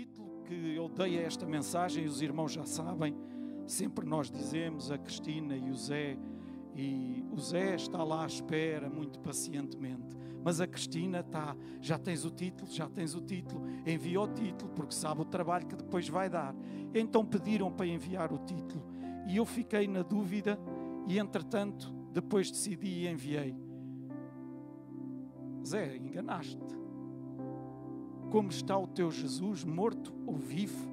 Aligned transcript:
título 0.00 0.42
que 0.44 0.74
eu 0.74 0.88
dei 0.88 1.18
a 1.18 1.22
esta 1.22 1.44
mensagem, 1.44 2.06
os 2.06 2.22
irmãos 2.22 2.52
já 2.52 2.64
sabem, 2.64 3.14
sempre 3.66 4.06
nós 4.06 4.30
dizemos, 4.30 4.90
a 4.90 4.96
Cristina 4.96 5.54
e 5.54 5.70
o 5.70 5.74
Zé, 5.74 6.16
e 6.74 7.22
o 7.30 7.38
Zé 7.38 7.74
está 7.74 8.02
lá 8.02 8.22
à 8.22 8.26
espera 8.26 8.88
muito 8.88 9.20
pacientemente, 9.20 10.16
mas 10.42 10.58
a 10.58 10.66
Cristina 10.66 11.20
está, 11.20 11.54
já 11.82 11.98
tens 11.98 12.24
o 12.24 12.30
título, 12.30 12.70
já 12.70 12.88
tens 12.88 13.14
o 13.14 13.20
título, 13.20 13.66
envia 13.86 14.22
o 14.22 14.28
título, 14.28 14.72
porque 14.72 14.94
sabe 14.94 15.20
o 15.20 15.24
trabalho 15.26 15.66
que 15.66 15.76
depois 15.76 16.08
vai 16.08 16.30
dar. 16.30 16.54
Então 16.94 17.22
pediram 17.24 17.70
para 17.70 17.86
enviar 17.86 18.32
o 18.32 18.38
título, 18.38 18.82
e 19.28 19.36
eu 19.36 19.44
fiquei 19.44 19.86
na 19.86 20.00
dúvida, 20.00 20.58
e 21.06 21.18
entretanto, 21.18 21.92
depois 22.10 22.50
decidi 22.50 23.04
e 23.04 23.08
enviei. 23.08 23.54
Zé, 25.62 25.98
enganaste 25.98 26.79
como 28.30 28.48
está 28.48 28.78
o 28.78 28.86
teu 28.86 29.10
Jesus, 29.10 29.64
morto 29.64 30.14
ou 30.24 30.36
vivo? 30.36 30.88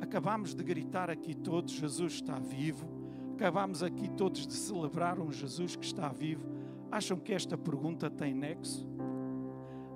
Acabamos 0.00 0.54
de 0.54 0.62
gritar 0.62 1.08
aqui 1.10 1.34
todos: 1.34 1.72
Jesus 1.72 2.14
está 2.14 2.38
vivo. 2.38 2.86
Acabamos 3.34 3.82
aqui 3.82 4.08
todos 4.10 4.46
de 4.46 4.52
celebrar 4.52 5.18
um 5.18 5.32
Jesus 5.32 5.74
que 5.74 5.84
está 5.84 6.08
vivo. 6.08 6.46
Acham 6.90 7.18
que 7.18 7.32
esta 7.32 7.56
pergunta 7.56 8.10
tem 8.10 8.34
nexo? 8.34 8.86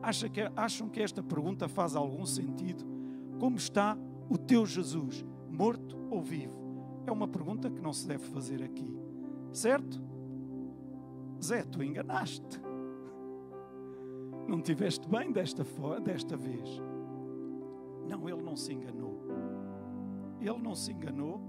Acham 0.03 0.31
que, 0.31 0.41
acham 0.57 0.89
que 0.89 1.03
esta 1.03 1.23
pergunta 1.23 1.69
faz 1.69 1.95
algum 1.95 2.25
sentido? 2.25 2.85
Como 3.39 3.57
está 3.57 3.97
o 4.31 4.39
teu 4.39 4.65
Jesus, 4.65 5.25
morto 5.51 5.97
ou 6.11 6.23
vivo? 6.23 6.57
É 7.07 7.13
uma 7.13 7.29
pergunta 7.29 7.71
que 7.71 7.81
não 7.81 7.93
se 7.93 8.09
deve 8.09 8.25
fazer 8.25 8.63
aqui, 8.63 8.97
certo? 9.53 10.03
Zé, 11.43 11.63
tu 11.63 11.83
enganaste. 11.83 12.66
Não 14.47 14.61
tiveste 14.61 15.09
bem 15.09 15.33
desta, 15.33 15.65
desta 16.03 16.37
vez. 16.37 16.81
Não, 18.09 18.29
ele 18.29 18.43
não 18.43 18.57
se 18.57 18.73
enganou. 18.73 19.21
Ele 20.41 20.59
não 20.59 20.75
se 20.75 20.93
enganou. 20.93 21.41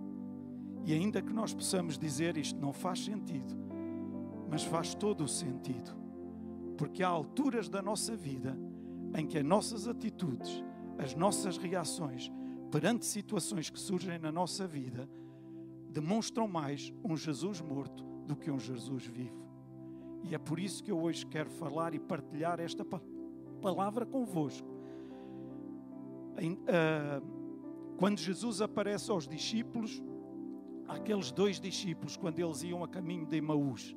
E 0.84 0.94
ainda 0.94 1.22
que 1.22 1.34
nós 1.34 1.54
possamos 1.54 1.98
dizer 1.98 2.38
isto 2.38 2.60
não 2.60 2.72
faz 2.72 3.04
sentido, 3.04 3.54
mas 4.50 4.64
faz 4.64 4.96
todo 4.96 5.24
o 5.24 5.28
sentido. 5.28 5.92
Porque 6.78 7.04
há 7.04 7.08
alturas 7.08 7.68
da 7.68 7.82
nossa 7.82 8.16
vida 8.16 8.58
em 9.16 9.26
que 9.28 9.38
as 9.38 9.44
nossas 9.44 9.88
atitudes, 9.88 10.64
as 10.98 11.14
nossas 11.14 11.58
reações 11.58 12.32
perante 12.72 13.06
situações 13.06 13.70
que 13.70 13.80
surgem 13.80 14.18
na 14.20 14.32
nossa 14.32 14.68
vida 14.68 15.10
demonstram 15.90 16.48
mais 16.48 16.94
um 17.04 17.16
Jesus 17.16 17.62
morto 17.62 18.04
do 18.26 18.36
que 18.36 18.52
um 18.52 18.60
Jesus 18.60 19.06
vivo. 19.06 19.47
E 20.24 20.36
é 20.36 20.38
por 20.38 20.60
isso 20.60 20.84
que 20.84 20.92
eu 20.92 21.00
hoje 21.00 21.26
quero 21.26 21.50
falar 21.50 21.94
e 21.94 22.00
partilhar 22.00 22.60
esta 22.60 22.86
palavra 23.62 24.06
convosco. 24.06 24.68
Ah, 26.68 27.22
quando 27.98 28.20
Jesus 28.20 28.62
aparece 28.62 29.10
aos 29.10 29.28
discípulos, 29.28 30.04
aqueles 30.88 31.32
dois 31.32 31.60
discípulos, 31.60 32.16
quando 32.16 32.40
eles 32.40 32.62
iam 32.64 32.84
a 32.84 32.88
caminho 32.88 33.26
de 33.26 33.38
Emaús, 33.38 33.96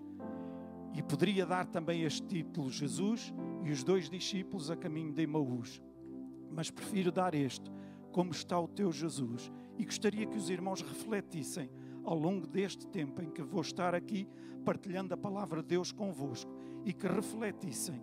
e 0.95 1.03
poderia 1.03 1.47
dar 1.47 1.67
também 1.67 2.03
este 2.03 2.27
título, 2.27 2.71
Jesus 2.71 3.33
e 3.63 3.71
os 3.71 3.85
dois 3.85 4.09
discípulos 4.09 4.71
a 4.71 4.77
caminho 4.77 5.13
de 5.13 5.23
Emaús, 5.23 5.83
mas 6.51 6.71
prefiro 6.71 7.13
dar 7.13 7.35
este, 7.35 7.71
como 8.11 8.33
está 8.33 8.59
o 8.59 8.67
teu 8.67 8.91
Jesus, 8.91 9.53
e 9.79 9.85
gostaria 9.85 10.27
que 10.27 10.37
os 10.37 10.51
irmãos 10.51 10.81
refletissem 10.81 11.71
ao 12.05 12.19
longo 12.19 12.47
deste 12.47 12.87
tempo 12.87 13.23
em 13.23 13.31
que 13.31 13.43
vou 13.43 13.61
estar 13.61 13.95
aqui 13.95 14.27
partilhando 14.65 15.15
a 15.15 15.17
palavra 15.17 15.63
de 15.63 15.69
Deus 15.69 15.93
convosco 15.93 16.51
e 16.85 16.93
que 16.93 17.07
refletissem 17.07 18.03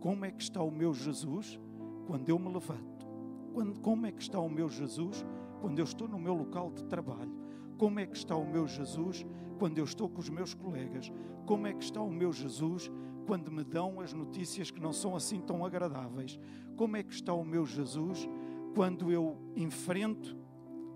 como 0.00 0.24
é 0.24 0.30
que 0.30 0.42
está 0.42 0.62
o 0.62 0.70
meu 0.70 0.92
Jesus 0.92 1.60
quando 2.06 2.28
eu 2.28 2.38
me 2.38 2.52
levanto, 2.52 3.06
quando, 3.52 3.80
como 3.80 4.06
é 4.06 4.12
que 4.12 4.22
está 4.22 4.40
o 4.40 4.48
meu 4.48 4.68
Jesus 4.68 5.24
quando 5.60 5.78
eu 5.78 5.84
estou 5.84 6.08
no 6.08 6.18
meu 6.18 6.34
local 6.34 6.72
de 6.72 6.84
trabalho, 6.84 7.32
como 7.78 8.00
é 8.00 8.06
que 8.06 8.16
está 8.16 8.34
o 8.34 8.44
meu 8.44 8.66
Jesus 8.66 9.24
quando 9.58 9.78
eu 9.78 9.84
estou 9.84 10.08
com 10.08 10.20
os 10.20 10.28
meus 10.28 10.54
colegas, 10.54 11.12
como 11.46 11.66
é 11.68 11.72
que 11.72 11.84
está 11.84 12.00
o 12.00 12.10
meu 12.10 12.32
Jesus 12.32 12.90
quando 13.26 13.52
me 13.52 13.62
dão 13.62 14.00
as 14.00 14.12
notícias 14.12 14.70
que 14.70 14.80
não 14.80 14.92
são 14.92 15.14
assim 15.14 15.40
tão 15.40 15.64
agradáveis, 15.64 16.38
como 16.76 16.96
é 16.96 17.02
que 17.02 17.14
está 17.14 17.32
o 17.32 17.44
meu 17.44 17.64
Jesus 17.64 18.28
quando 18.74 19.12
eu 19.12 19.38
enfrento 19.54 20.36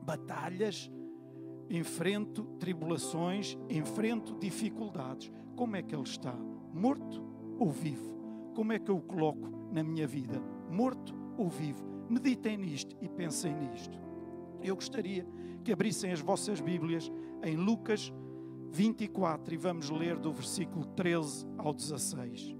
batalhas 0.02 0.90
enfrento 1.70 2.44
tribulações, 2.58 3.56
enfrento 3.68 4.34
dificuldades. 4.38 5.30
Como 5.54 5.76
é 5.76 5.82
que 5.82 5.94
ele 5.94 6.04
está? 6.04 6.34
Morto 6.72 7.22
ou 7.58 7.70
vivo? 7.70 8.16
Como 8.54 8.72
é 8.72 8.78
que 8.78 8.90
eu 8.90 8.96
o 8.96 9.02
coloco 9.02 9.48
na 9.72 9.82
minha 9.82 10.06
vida? 10.06 10.40
Morto 10.70 11.14
ou 11.36 11.48
vivo? 11.48 11.84
Meditem 12.08 12.56
nisto 12.56 12.96
e 13.00 13.08
pensem 13.08 13.54
nisto. 13.54 13.98
Eu 14.62 14.74
gostaria 14.74 15.26
que 15.64 15.72
abrissem 15.72 16.12
as 16.12 16.20
vossas 16.20 16.60
Bíblias 16.60 17.10
em 17.42 17.56
Lucas 17.56 18.12
24 18.70 19.54
e 19.54 19.56
vamos 19.56 19.90
ler 19.90 20.18
do 20.18 20.32
versículo 20.32 20.84
13 20.86 21.46
ao 21.58 21.72
16. 21.72 22.56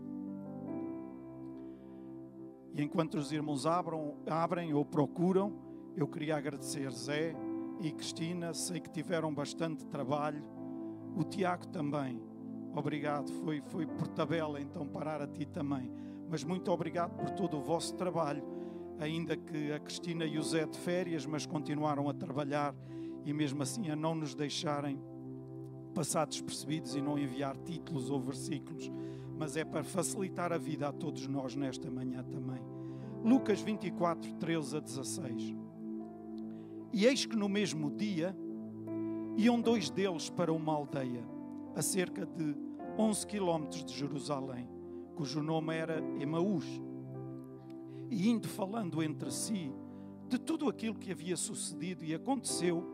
E 2.75 2.83
enquanto 2.83 3.15
os 3.15 3.33
irmãos 3.33 3.65
abram, 3.65 4.17
abrem 4.27 4.75
ou 4.75 4.84
procuram, 4.84 5.53
eu 5.97 6.06
queria 6.06 6.37
agradecer 6.37 6.91
Zé, 6.91 7.34
e 7.81 7.92
Cristina, 7.92 8.54
sei 8.54 8.81
que 8.81 8.91
tiveram 8.91 9.34
bastante 9.34 9.84
trabalho. 9.87 10.42
O 11.14 11.25
Tiago 11.25 11.66
também. 11.69 12.20
Obrigado. 12.75 13.32
Foi, 13.32 13.60
foi 13.60 13.87
por 13.87 14.09
tabela 14.09 14.60
então 14.60 14.87
parar 14.87 15.20
a 15.20 15.26
ti 15.26 15.47
também. 15.47 15.91
Mas 16.28 16.42
muito 16.44 16.70
obrigado 16.70 17.16
por 17.16 17.31
todo 17.31 17.59
o 17.59 17.62
vosso 17.62 17.94
trabalho. 17.94 18.42
Ainda 18.98 19.37
que 19.37 19.72
a 19.72 19.78
Cristina 19.78 20.25
e 20.25 20.38
o 20.38 20.42
Zé 20.42 20.66
de 20.66 20.78
férias, 20.78 21.26
mas 21.26 21.47
continuaram 21.47 22.09
a 22.09 22.14
trabalhar 22.14 22.75
e 23.25 23.32
mesmo 23.32 23.62
assim 23.62 23.91
a 23.91 23.97
não 23.97 24.14
nos 24.14 24.34
deixarem 24.34 24.98
passar 25.94 26.26
despercebidos 26.26 26.94
e 26.94 27.00
não 27.00 27.19
enviar 27.19 27.56
títulos 27.56 28.10
ou 28.10 28.20
versículos, 28.20 28.91
mas 29.38 29.56
é 29.56 29.64
para 29.64 29.82
facilitar 29.82 30.53
a 30.53 30.58
vida 30.58 30.88
a 30.88 30.93
todos 30.93 31.26
nós 31.26 31.56
nesta 31.56 31.91
manhã 31.91 32.22
também. 32.22 32.62
Lucas 33.25 33.60
24, 33.60 34.34
13 34.34 34.76
a 34.76 34.81
16. 34.81 35.66
E 36.92 37.04
eis 37.06 37.26
que 37.26 37.36
no 37.36 37.48
mesmo 37.48 37.91
dia 37.91 38.36
iam 39.36 39.60
dois 39.60 39.91
deles 39.91 40.30
para 40.30 40.52
uma 40.52 40.72
aldeia, 40.72 41.24
a 41.74 41.82
cerca 41.82 42.24
de 42.24 42.56
11 42.98 43.26
quilómetros 43.26 43.84
de 43.84 43.94
Jerusalém, 43.94 44.69
cujo 45.14 45.42
nome 45.42 45.75
era 45.75 45.98
Emaús. 46.20 46.64
E 48.10 48.28
indo 48.28 48.48
falando 48.48 49.02
entre 49.02 49.30
si 49.30 49.72
de 50.28 50.38
tudo 50.38 50.69
aquilo 50.69 50.94
que 50.94 51.12
havia 51.12 51.36
sucedido, 51.36 52.04
e 52.04 52.14
aconteceu 52.14 52.84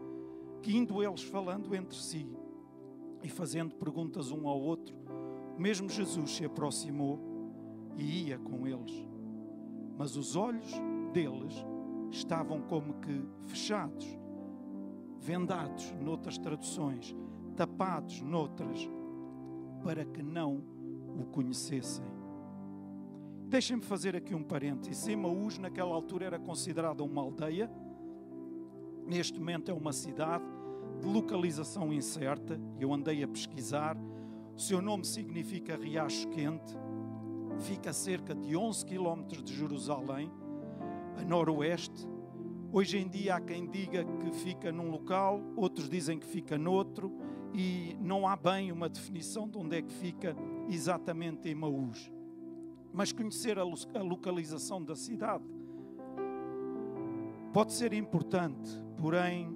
que, 0.62 0.76
indo 0.76 1.02
eles 1.02 1.22
falando 1.22 1.74
entre 1.74 1.96
si 1.96 2.28
e 3.22 3.28
fazendo 3.28 3.74
perguntas 3.74 4.30
um 4.30 4.48
ao 4.48 4.60
outro, 4.60 4.94
mesmo 5.56 5.88
Jesus 5.88 6.32
se 6.32 6.44
aproximou 6.44 7.18
e 7.96 8.28
ia 8.28 8.38
com 8.38 8.66
eles. 8.66 9.06
Mas 9.96 10.16
os 10.16 10.34
olhos 10.34 10.70
deles 11.12 11.54
estavam 12.12 12.60
como 12.60 12.94
que 12.94 13.24
fechados, 13.46 14.06
vendados, 15.18 15.92
noutras 16.00 16.38
traduções, 16.38 17.16
tapados, 17.56 18.20
noutras, 18.20 18.88
para 19.82 20.04
que 20.04 20.22
não 20.22 20.62
o 21.18 21.24
conhecessem. 21.24 22.04
Deixem-me 23.48 23.82
fazer 23.82 24.14
aqui 24.14 24.34
um 24.34 24.42
parênteses. 24.42 25.06
Emaús, 25.08 25.58
naquela 25.58 25.94
altura, 25.94 26.26
era 26.26 26.38
considerada 26.38 27.02
uma 27.02 27.20
aldeia, 27.20 27.70
neste 29.06 29.38
momento 29.38 29.70
é 29.70 29.74
uma 29.74 29.92
cidade 29.92 30.44
de 31.00 31.06
localização 31.06 31.92
incerta. 31.92 32.60
Eu 32.78 32.92
andei 32.92 33.22
a 33.22 33.28
pesquisar. 33.28 33.96
O 34.54 34.60
seu 34.60 34.80
nome 34.80 35.04
significa 35.04 35.76
Riacho 35.76 36.28
Quente. 36.28 36.76
Fica 37.60 37.90
a 37.90 37.92
cerca 37.92 38.34
de 38.34 38.56
11 38.56 38.84
quilómetros 38.86 39.42
de 39.42 39.54
Jerusalém 39.54 40.30
a 41.16 41.24
noroeste. 41.24 42.08
Hoje 42.72 42.98
em 42.98 43.08
dia 43.08 43.36
há 43.36 43.40
quem 43.40 43.68
diga 43.68 44.04
que 44.04 44.32
fica 44.32 44.72
num 44.72 44.90
local, 44.90 45.40
outros 45.56 45.88
dizem 45.88 46.18
que 46.18 46.26
fica 46.26 46.56
noutro, 46.56 47.12
e 47.54 47.96
não 48.00 48.26
há 48.26 48.34
bem 48.34 48.72
uma 48.72 48.88
definição 48.88 49.48
de 49.48 49.58
onde 49.58 49.76
é 49.76 49.82
que 49.82 49.92
fica 49.92 50.34
exatamente 50.68 51.48
Emaús. 51.48 52.10
Mas 52.92 53.12
conhecer 53.12 53.58
a, 53.58 53.62
a 53.62 54.02
localização 54.02 54.82
da 54.82 54.96
cidade 54.96 55.44
pode 57.52 57.72
ser 57.72 57.92
importante, 57.92 58.70
porém, 58.96 59.54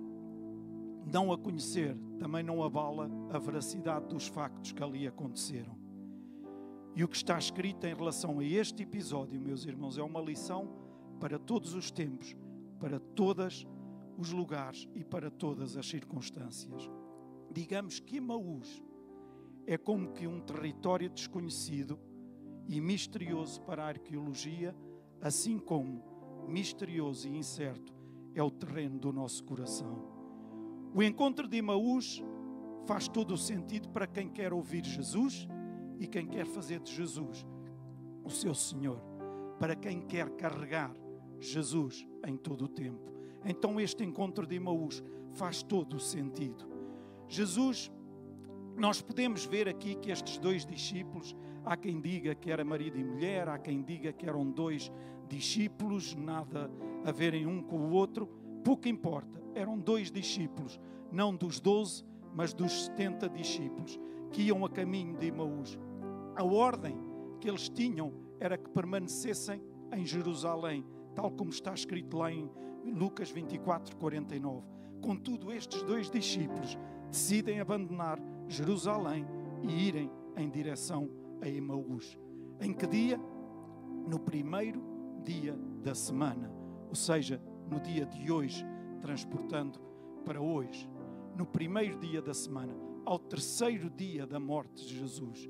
não 1.10 1.32
a 1.32 1.38
conhecer 1.38 1.96
também 2.18 2.42
não 2.42 2.62
abala 2.62 3.10
a 3.30 3.38
veracidade 3.38 4.06
dos 4.06 4.26
factos 4.26 4.72
que 4.72 4.82
ali 4.82 5.06
aconteceram. 5.06 5.76
E 6.94 7.04
o 7.04 7.08
que 7.08 7.16
está 7.16 7.38
escrito 7.38 7.86
em 7.86 7.94
relação 7.94 8.38
a 8.38 8.44
este 8.44 8.82
episódio, 8.82 9.40
meus 9.40 9.66
irmãos, 9.66 9.98
é 9.98 10.02
uma 10.02 10.20
lição 10.20 10.85
para 11.20 11.38
todos 11.38 11.74
os 11.74 11.90
tempos, 11.90 12.36
para 12.78 12.98
todos 12.98 13.66
os 14.16 14.30
lugares 14.30 14.88
e 14.94 15.04
para 15.04 15.30
todas 15.30 15.76
as 15.76 15.88
circunstâncias. 15.88 16.90
Digamos 17.50 18.00
que 18.00 18.16
Emaús 18.16 18.82
é 19.66 19.76
como 19.76 20.12
que 20.12 20.26
um 20.26 20.40
território 20.40 21.10
desconhecido 21.10 21.98
e 22.68 22.80
misterioso 22.80 23.60
para 23.62 23.84
a 23.84 23.88
arqueologia, 23.88 24.74
assim 25.20 25.58
como 25.58 26.46
misterioso 26.48 27.28
e 27.28 27.36
incerto 27.36 27.94
é 28.34 28.42
o 28.42 28.50
terreno 28.50 28.98
do 28.98 29.12
nosso 29.12 29.42
coração. 29.44 30.14
O 30.94 31.02
encontro 31.02 31.48
de 31.48 31.56
Emaús 31.56 32.22
faz 32.86 33.08
todo 33.08 33.34
o 33.34 33.38
sentido 33.38 33.88
para 33.88 34.06
quem 34.06 34.28
quer 34.28 34.52
ouvir 34.52 34.84
Jesus 34.84 35.46
e 35.98 36.06
quem 36.06 36.26
quer 36.26 36.46
fazer 36.46 36.80
de 36.80 36.94
Jesus 36.94 37.46
o 38.24 38.30
seu 38.30 38.54
Senhor, 38.54 39.00
para 39.58 39.74
quem 39.74 40.00
quer 40.00 40.28
carregar 40.30 40.92
Jesus 41.40 42.06
em 42.26 42.36
todo 42.36 42.64
o 42.64 42.68
tempo. 42.68 43.12
Então, 43.44 43.80
este 43.80 44.04
encontro 44.04 44.46
de 44.46 44.56
Emaús 44.56 45.02
faz 45.32 45.62
todo 45.62 45.96
o 45.96 46.00
sentido. 46.00 46.66
Jesus, 47.28 47.90
nós 48.76 49.00
podemos 49.00 49.44
ver 49.44 49.68
aqui 49.68 49.94
que 49.94 50.10
estes 50.10 50.38
dois 50.38 50.66
discípulos, 50.66 51.36
há 51.64 51.76
quem 51.76 52.00
diga 52.00 52.34
que 52.34 52.50
era 52.50 52.64
marido 52.64 52.98
e 52.98 53.04
mulher, 53.04 53.48
há 53.48 53.58
quem 53.58 53.82
diga 53.82 54.12
que 54.12 54.28
eram 54.28 54.50
dois 54.50 54.90
discípulos, 55.28 56.14
nada 56.14 56.70
a 57.04 57.12
verem 57.12 57.46
um 57.46 57.62
com 57.62 57.78
o 57.78 57.90
outro, 57.92 58.28
pouco 58.64 58.88
importa, 58.88 59.40
eram 59.54 59.78
dois 59.78 60.10
discípulos, 60.10 60.80
não 61.10 61.34
dos 61.34 61.60
doze, 61.60 62.04
mas 62.34 62.52
dos 62.52 62.86
setenta 62.86 63.28
discípulos, 63.28 63.98
que 64.30 64.42
iam 64.42 64.64
a 64.64 64.68
caminho 64.68 65.16
de 65.16 65.26
Emaús. 65.26 65.78
A 66.34 66.44
ordem 66.44 66.96
que 67.40 67.48
eles 67.48 67.68
tinham 67.68 68.12
era 68.38 68.58
que 68.58 68.68
permanecessem 68.70 69.62
em 69.92 70.04
Jerusalém, 70.04 70.84
tal 71.16 71.30
como 71.30 71.50
está 71.50 71.72
escrito 71.72 72.18
lá 72.18 72.30
em 72.30 72.48
Lucas 72.84 73.30
24, 73.30 73.96
49. 73.96 74.66
Contudo, 75.00 75.50
estes 75.50 75.82
dois 75.82 76.10
discípulos 76.10 76.78
decidem 77.10 77.58
abandonar 77.58 78.20
Jerusalém 78.46 79.26
e 79.62 79.88
irem 79.88 80.10
em 80.36 80.48
direção 80.50 81.10
a 81.40 81.48
Emaús. 81.48 82.18
Em 82.60 82.72
que 82.72 82.86
dia? 82.86 83.18
No 84.06 84.20
primeiro 84.20 84.82
dia 85.24 85.58
da 85.82 85.94
semana, 85.94 86.52
ou 86.88 86.94
seja, 86.94 87.42
no 87.68 87.80
dia 87.80 88.04
de 88.04 88.30
hoje, 88.30 88.64
transportando 89.00 89.80
para 90.24 90.40
hoje, 90.40 90.88
no 91.34 91.46
primeiro 91.46 91.98
dia 91.98 92.20
da 92.20 92.34
semana, 92.34 92.74
ao 93.04 93.18
terceiro 93.18 93.88
dia 93.88 94.26
da 94.26 94.38
morte 94.38 94.86
de 94.86 94.98
Jesus. 94.98 95.48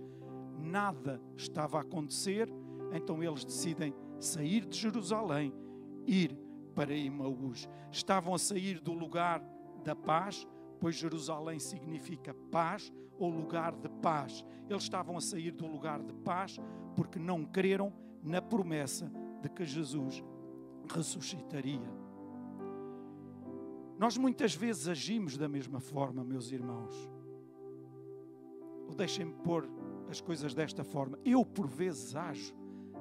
Nada 0.58 1.20
estava 1.36 1.78
a 1.78 1.82
acontecer, 1.82 2.48
então 2.92 3.22
eles 3.22 3.44
decidem 3.44 3.94
sair 4.18 4.64
de 4.64 4.76
Jerusalém, 4.78 5.52
ir 6.06 6.36
para 6.74 6.94
Emaús. 6.94 7.68
Estavam 7.90 8.34
a 8.34 8.38
sair 8.38 8.80
do 8.80 8.92
lugar 8.92 9.42
da 9.82 9.94
paz, 9.94 10.46
pois 10.80 10.96
Jerusalém 10.96 11.58
significa 11.58 12.34
paz 12.50 12.92
ou 13.18 13.30
lugar 13.30 13.72
de 13.74 13.88
paz. 13.88 14.44
Eles 14.68 14.82
estavam 14.82 15.16
a 15.16 15.20
sair 15.20 15.52
do 15.52 15.66
lugar 15.66 16.02
de 16.02 16.12
paz 16.12 16.58
porque 16.94 17.18
não 17.18 17.44
creram 17.44 17.92
na 18.22 18.42
promessa 18.42 19.10
de 19.42 19.48
que 19.48 19.64
Jesus 19.64 20.22
ressuscitaria. 20.92 22.06
Nós 23.98 24.18
muitas 24.18 24.54
vezes 24.54 24.88
agimos 24.88 25.38
da 25.38 25.48
mesma 25.48 25.80
forma, 25.80 26.22
meus 26.22 26.52
irmãos. 26.52 26.94
Ou 28.86 28.94
deixem-me 28.94 29.32
pôr 29.32 29.68
as 30.08 30.20
coisas 30.20 30.54
desta 30.54 30.84
forma. 30.84 31.18
Eu, 31.24 31.44
por 31.44 31.66
vezes, 31.66 32.14
ajo 32.14 32.54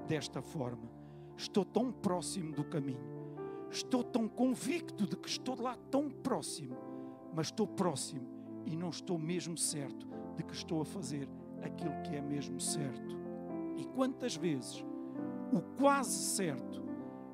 desta 0.08 0.42
forma. 0.42 0.95
Estou 1.38 1.66
tão 1.66 1.92
próximo 1.92 2.54
do 2.54 2.64
caminho. 2.64 3.16
Estou 3.70 4.04
tão 4.04 4.28
convicto 4.28 5.06
de 5.06 5.16
que 5.16 5.28
estou 5.28 5.60
lá 5.62 5.76
tão 5.92 6.10
próximo. 6.10 6.78
Mas 7.34 7.48
estou 7.48 7.68
próximo 7.68 8.28
e 8.66 8.76
não 8.76 8.90
estou 8.90 9.18
mesmo 9.20 9.58
certo 9.58 10.08
de 10.36 10.44
que 10.44 10.54
estou 10.54 10.82
a 10.82 10.86
fazer 10.86 11.30
aquilo 11.62 12.02
que 12.04 12.16
é 12.16 12.22
mesmo 12.22 12.60
certo. 12.60 13.18
E 13.78 13.86
quantas 13.86 14.36
vezes 14.36 14.86
o 15.52 15.62
quase 15.78 16.18
certo 16.18 16.84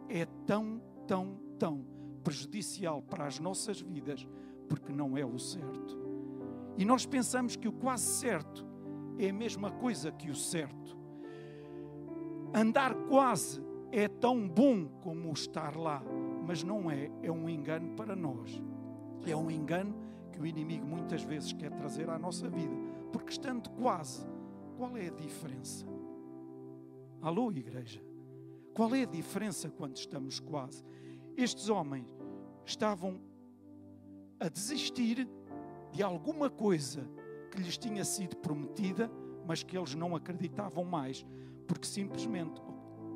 é 0.09 0.25
tão, 0.45 0.81
tão, 1.07 1.39
tão 1.57 1.85
prejudicial 2.23 3.01
para 3.01 3.25
as 3.25 3.39
nossas 3.39 3.79
vidas 3.79 4.27
porque 4.67 4.91
não 4.91 5.17
é 5.17 5.25
o 5.25 5.37
certo. 5.37 5.99
E 6.77 6.85
nós 6.85 7.05
pensamos 7.05 7.55
que 7.55 7.67
o 7.67 7.73
quase 7.73 8.05
certo 8.05 8.65
é 9.17 9.29
a 9.29 9.33
mesma 9.33 9.69
coisa 9.71 10.11
que 10.11 10.29
o 10.29 10.35
certo. 10.35 10.97
Andar 12.53 12.93
quase 13.07 13.61
é 13.91 14.07
tão 14.07 14.47
bom 14.47 14.87
como 15.01 15.31
estar 15.33 15.75
lá, 15.75 16.01
mas 16.47 16.63
não 16.63 16.89
é, 16.89 17.11
é 17.21 17.31
um 17.31 17.49
engano 17.49 17.95
para 17.95 18.15
nós. 18.15 18.61
É 19.25 19.35
um 19.35 19.51
engano 19.51 19.93
que 20.31 20.39
o 20.39 20.45
inimigo 20.45 20.85
muitas 20.85 21.21
vezes 21.23 21.51
quer 21.51 21.71
trazer 21.71 22.09
à 22.09 22.17
nossa 22.17 22.49
vida, 22.49 22.73
porque 23.11 23.31
estando 23.31 23.69
quase, 23.71 24.25
qual 24.77 24.95
é 24.95 25.07
a 25.07 25.11
diferença? 25.11 25.85
Alô, 27.21 27.51
igreja? 27.51 28.01
Qual 28.73 28.95
é 28.95 29.03
a 29.03 29.05
diferença 29.05 29.69
quando 29.69 29.97
estamos 29.97 30.39
quase? 30.39 30.83
Estes 31.35 31.69
homens 31.69 32.07
estavam 32.65 33.19
a 34.39 34.47
desistir 34.47 35.27
de 35.91 36.01
alguma 36.01 36.49
coisa 36.49 37.07
que 37.51 37.61
lhes 37.61 37.77
tinha 37.77 38.05
sido 38.05 38.37
prometida, 38.37 39.11
mas 39.45 39.61
que 39.61 39.77
eles 39.77 39.93
não 39.93 40.15
acreditavam 40.15 40.85
mais, 40.85 41.25
porque 41.67 41.85
simplesmente 41.85 42.61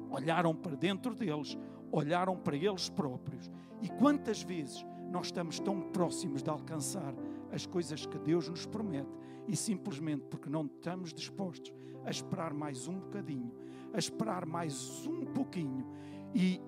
olharam 0.09 0.55
para 0.55 0.75
dentro 0.75 1.13
deles, 1.15 1.57
olharam 1.91 2.35
para 2.37 2.55
eles 2.55 2.89
próprios. 2.89 3.49
E 3.81 3.89
quantas 3.89 4.41
vezes 4.41 4.85
nós 5.11 5.27
estamos 5.27 5.59
tão 5.59 5.81
próximos 5.81 6.41
de 6.41 6.49
alcançar 6.49 7.13
as 7.51 7.65
coisas 7.65 8.05
que 8.05 8.17
Deus 8.19 8.49
nos 8.49 8.65
promete 8.65 9.09
e 9.47 9.55
simplesmente 9.55 10.25
porque 10.29 10.49
não 10.49 10.65
estamos 10.65 11.13
dispostos 11.13 11.73
a 12.03 12.09
esperar 12.09 12.53
mais 12.53 12.87
um 12.87 12.99
bocadinho, 12.99 13.51
a 13.93 13.97
esperar 13.97 14.45
mais 14.45 15.05
um 15.07 15.25
pouquinho 15.25 15.85
e 16.33 16.61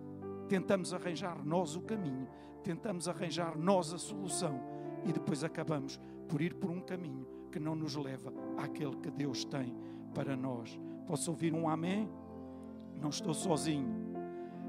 tentamos 0.48 0.94
arranjar 0.94 1.44
nós 1.46 1.76
o 1.76 1.82
caminho, 1.82 2.28
tentamos 2.64 3.08
arranjar 3.08 3.58
nós 3.58 3.94
a 3.94 3.98
solução 3.98 4.60
e 5.06 5.12
depois 5.12 5.44
acabamos 5.44 6.00
por 6.28 6.42
ir 6.42 6.54
por 6.54 6.70
um 6.70 6.82
caminho 6.82 7.28
que 7.52 7.60
não 7.60 7.76
nos 7.76 7.96
leva 7.96 8.34
àquele 8.58 8.96
que 8.98 9.10
Deus 9.10 9.44
tem 9.46 9.76
para 10.14 10.36
nós. 10.36 10.80
Posso 11.06 11.32
ouvir 11.32 11.54
um 11.54 11.70
amém? 11.70 12.10
Não 13.02 13.10
estou 13.10 13.34
sozinho. 13.34 13.96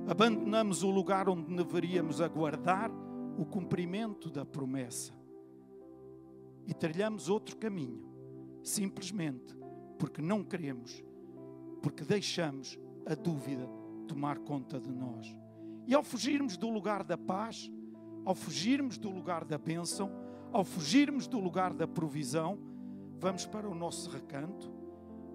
Abandonamos 0.08 0.82
o 0.82 0.90
lugar 0.90 1.28
onde 1.28 1.54
deveríamos 1.54 2.20
aguardar 2.20 2.90
o 3.38 3.44
cumprimento 3.44 4.30
da 4.30 4.44
promessa 4.44 5.12
e 6.66 6.74
trilhamos 6.74 7.28
outro 7.28 7.56
caminho, 7.56 8.02
simplesmente 8.62 9.56
porque 9.98 10.20
não 10.22 10.44
queremos, 10.44 11.02
porque 11.82 12.04
deixamos 12.04 12.78
a 13.06 13.14
dúvida 13.14 13.68
tomar 14.06 14.38
conta 14.38 14.80
de 14.80 14.90
nós. 14.90 15.36
E 15.86 15.94
ao 15.94 16.02
fugirmos 16.02 16.56
do 16.56 16.68
lugar 16.68 17.02
da 17.02 17.16
paz, 17.16 17.70
ao 18.24 18.34
fugirmos 18.34 18.98
do 18.98 19.10
lugar 19.10 19.44
da 19.44 19.56
bênção, 19.56 20.10
ao 20.52 20.64
fugirmos 20.64 21.26
do 21.26 21.40
lugar 21.40 21.72
da 21.72 21.86
provisão, 21.86 22.58
vamos 23.18 23.46
para 23.46 23.68
o 23.68 23.74
nosso 23.74 24.10
recanto, 24.10 24.70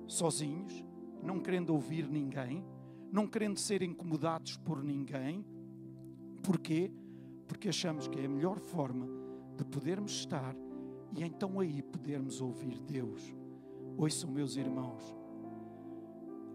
sozinhos, 0.08 0.84
não 1.24 1.40
querendo 1.40 1.72
ouvir 1.72 2.08
ninguém, 2.08 2.64
não 3.14 3.28
querendo 3.28 3.60
ser 3.60 3.84
incomodados 3.84 4.58
por 4.58 4.84
ninguém. 4.84 5.46
Porquê? 6.42 6.92
Porque 7.48 7.70
achamos 7.70 8.08
que 8.08 8.20
é 8.20 8.26
a 8.26 8.30
melhor 8.30 8.60
forma 8.60 9.08
de 9.56 9.64
podermos 9.64 10.14
estar 10.14 10.56
e 11.16 11.24
então 11.24 11.60
aí 11.60 11.84
podermos 11.84 12.42
ouvir 12.42 12.80
Deus. 12.80 13.22
Ouçam, 13.96 14.32
meus 14.32 14.56
irmãos. 14.56 15.16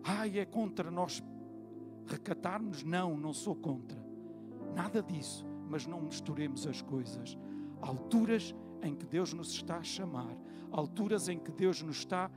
Ai, 0.02 0.40
é 0.40 0.44
contra 0.44 0.90
nós 0.90 1.22
recatarmos? 2.06 2.82
Não, 2.82 3.16
não 3.16 3.32
sou 3.32 3.54
contra. 3.54 4.04
Nada 4.74 5.00
disso. 5.00 5.46
Mas 5.68 5.86
não 5.86 6.00
misturemos 6.00 6.66
as 6.66 6.82
coisas. 6.82 7.38
Alturas 7.80 8.52
em 8.82 8.96
que 8.96 9.06
Deus 9.06 9.32
nos 9.32 9.52
está 9.52 9.76
a 9.76 9.82
chamar, 9.84 10.36
alturas 10.72 11.28
em 11.28 11.38
que 11.38 11.52
Deus 11.52 11.82
nos 11.82 11.98
está 11.98 12.24
a 12.24 12.30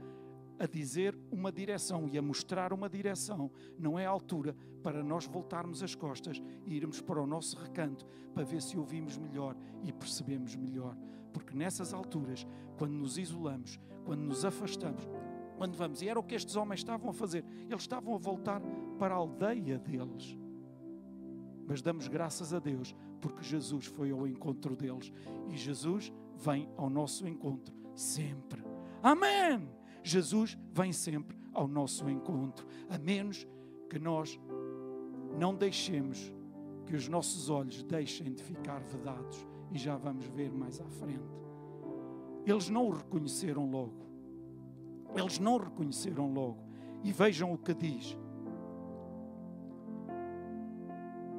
dizer 0.68 1.18
uma 1.32 1.52
direção 1.52 2.08
e 2.08 2.18
a 2.18 2.22
mostrar 2.22 2.74
uma 2.74 2.90
direção. 2.90 3.52
Não 3.78 3.98
é 3.98 4.06
a 4.06 4.10
altura 4.10 4.56
para 4.84 5.04
nós 5.04 5.26
voltarmos 5.26 5.82
as 5.84 5.96
costas 5.96 6.42
e 6.66 6.76
irmos 6.76 7.02
para 7.02 7.22
o 7.22 7.28
nosso 7.28 7.58
recanto 7.58 8.06
para 8.34 8.44
ver 8.44 8.62
se 8.62 8.78
ouvimos 8.78 9.18
melhor 9.18 9.56
e 9.84 9.92
percebemos 9.92 10.56
melhor. 10.56 10.96
Porque 11.34 11.56
nessas 11.56 11.94
alturas, 11.94 12.46
quando 12.78 12.94
nos 12.94 13.18
isolamos, 13.18 13.80
quando 14.06 14.22
nos 14.22 14.44
afastamos, 14.44 15.08
quando 15.58 15.76
vamos, 15.76 16.02
e 16.02 16.10
era 16.10 16.20
o 16.20 16.24
que 16.24 16.36
estes 16.36 16.56
homens 16.56 16.80
estavam 16.80 17.10
a 17.10 17.14
fazer, 17.14 17.46
eles 17.70 17.84
estavam 17.84 18.16
a 18.16 18.18
voltar 18.18 18.62
para 18.98 19.14
a 19.14 19.18
aldeia 19.18 19.78
deles. 19.78 20.38
Mas 21.68 21.82
damos 21.82 22.08
graças 22.08 22.54
a 22.54 22.60
Deus 22.60 22.96
porque 23.22 23.44
Jesus 23.44 23.86
foi 23.86 24.12
ao 24.12 24.28
encontro 24.28 24.76
deles 24.76 25.14
e 25.50 25.56
Jesus 25.56 26.12
vem 26.36 26.68
ao 26.76 26.90
nosso 26.90 27.28
encontro 27.28 27.74
sempre. 27.96 28.64
Amém! 29.02 29.81
Jesus 30.04 30.58
vem 30.74 30.92
sempre 30.92 31.38
ao 31.54 31.68
nosso 31.68 32.10
encontro, 32.10 32.66
a 32.90 32.98
menos 32.98 33.48
que 33.90 34.00
nós 34.00 34.40
não 35.38 35.56
deixemos 35.56 36.34
que 36.86 36.96
os 36.96 37.08
nossos 37.08 37.50
olhos 37.50 37.84
deixem 37.84 38.34
de 38.34 38.44
ficar 38.44 38.82
vedados 38.82 39.46
e 39.72 39.78
já 39.78 39.96
vamos 39.96 40.26
ver 40.26 40.52
mais 40.52 40.80
à 40.82 40.86
frente. 40.90 41.40
Eles 42.46 42.70
não 42.70 42.88
o 42.88 42.92
reconheceram 42.92 43.70
logo. 43.70 44.02
Eles 45.16 45.40
não 45.40 45.56
o 45.56 45.60
reconheceram 45.60 46.34
logo. 46.34 46.64
E 47.04 47.12
vejam 47.12 47.54
o 47.54 47.58
que 47.58 47.74
diz. 47.74 48.18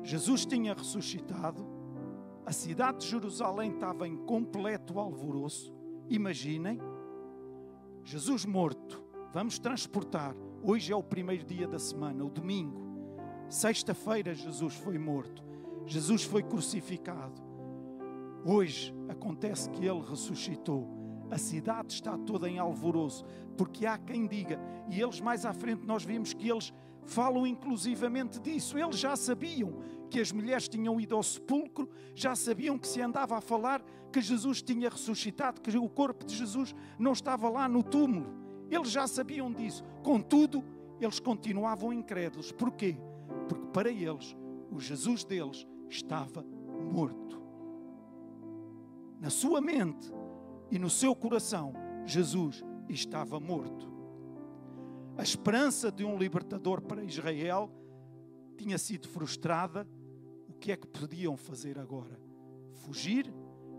Jesus 0.02 0.44
tinha 0.44 0.74
ressuscitado, 0.74 1.64
A 2.44 2.52
cidade 2.52 2.98
de 2.98 3.06
Jerusalém 3.06 3.72
estava 3.72 4.06
em 4.06 4.16
completo 4.16 4.98
alvoroço. 4.98 5.72
Imaginem, 6.08 6.80
Jesus 8.04 8.44
morto. 8.44 9.02
Vamos 9.32 9.58
transportar. 9.58 10.34
Hoje 10.62 10.92
é 10.92 10.96
o 10.96 11.02
primeiro 11.02 11.44
dia 11.44 11.68
da 11.68 11.78
semana, 11.78 12.24
o 12.24 12.30
domingo. 12.30 12.82
Sexta-feira, 13.48 14.34
Jesus 14.34 14.74
foi 14.74 14.98
morto. 14.98 15.42
Jesus 15.86 16.24
foi 16.24 16.42
crucificado. 16.42 17.40
Hoje 18.44 18.92
acontece 19.08 19.70
que 19.70 19.86
ele 19.86 20.00
ressuscitou. 20.00 20.88
A 21.30 21.38
cidade 21.38 21.92
está 21.94 22.18
toda 22.18 22.48
em 22.48 22.58
alvoroço, 22.58 23.24
porque 23.56 23.86
há 23.86 23.96
quem 23.96 24.26
diga, 24.26 24.60
e 24.90 25.00
eles 25.00 25.20
mais 25.20 25.46
à 25.46 25.52
frente 25.52 25.86
nós 25.86 26.04
vimos 26.04 26.34
que 26.34 26.50
eles 26.50 26.72
falam 27.04 27.46
inclusivamente 27.46 28.40
disso. 28.40 28.78
Eles 28.78 28.98
já 28.98 29.16
sabiam 29.16 29.74
que 30.10 30.20
as 30.20 30.30
mulheres 30.30 30.68
tinham 30.68 31.00
ido 31.00 31.16
ao 31.16 31.22
sepulcro, 31.22 31.88
já 32.14 32.34
sabiam 32.34 32.78
que 32.78 32.86
se 32.86 33.00
andava 33.00 33.36
a 33.36 33.40
falar 33.40 33.82
que 34.12 34.20
Jesus 34.20 34.60
tinha 34.62 34.90
ressuscitado, 34.90 35.60
que 35.60 35.76
o 35.76 35.88
corpo 35.88 36.24
de 36.24 36.36
Jesus 36.36 36.74
não 36.98 37.12
estava 37.12 37.48
lá 37.48 37.68
no 37.68 37.82
túmulo. 37.82 38.26
Eles 38.70 38.90
já 38.90 39.06
sabiam 39.06 39.52
disso. 39.52 39.82
Contudo, 40.02 40.64
eles 41.00 41.18
continuavam 41.18 41.92
incrédulos. 41.92 42.52
Porquê? 42.52 42.96
Porque 43.48 43.66
para 43.72 43.90
eles, 43.90 44.36
o 44.70 44.78
Jesus 44.78 45.24
deles 45.24 45.66
estava 45.88 46.44
morto. 46.90 47.40
Na 49.20 49.30
sua 49.30 49.60
mente 49.60 50.12
e 50.70 50.78
no 50.78 50.90
seu 50.90 51.14
coração, 51.14 51.72
Jesus 52.04 52.62
estava 52.88 53.38
morto. 53.38 53.91
A 55.16 55.22
esperança 55.22 55.92
de 55.92 56.04
um 56.04 56.16
libertador 56.16 56.80
para 56.80 57.04
Israel 57.04 57.70
tinha 58.56 58.78
sido 58.78 59.08
frustrada. 59.08 59.86
O 60.48 60.54
que 60.54 60.72
é 60.72 60.76
que 60.76 60.86
podiam 60.86 61.36
fazer 61.36 61.78
agora? 61.78 62.18
Fugir? 62.72 63.32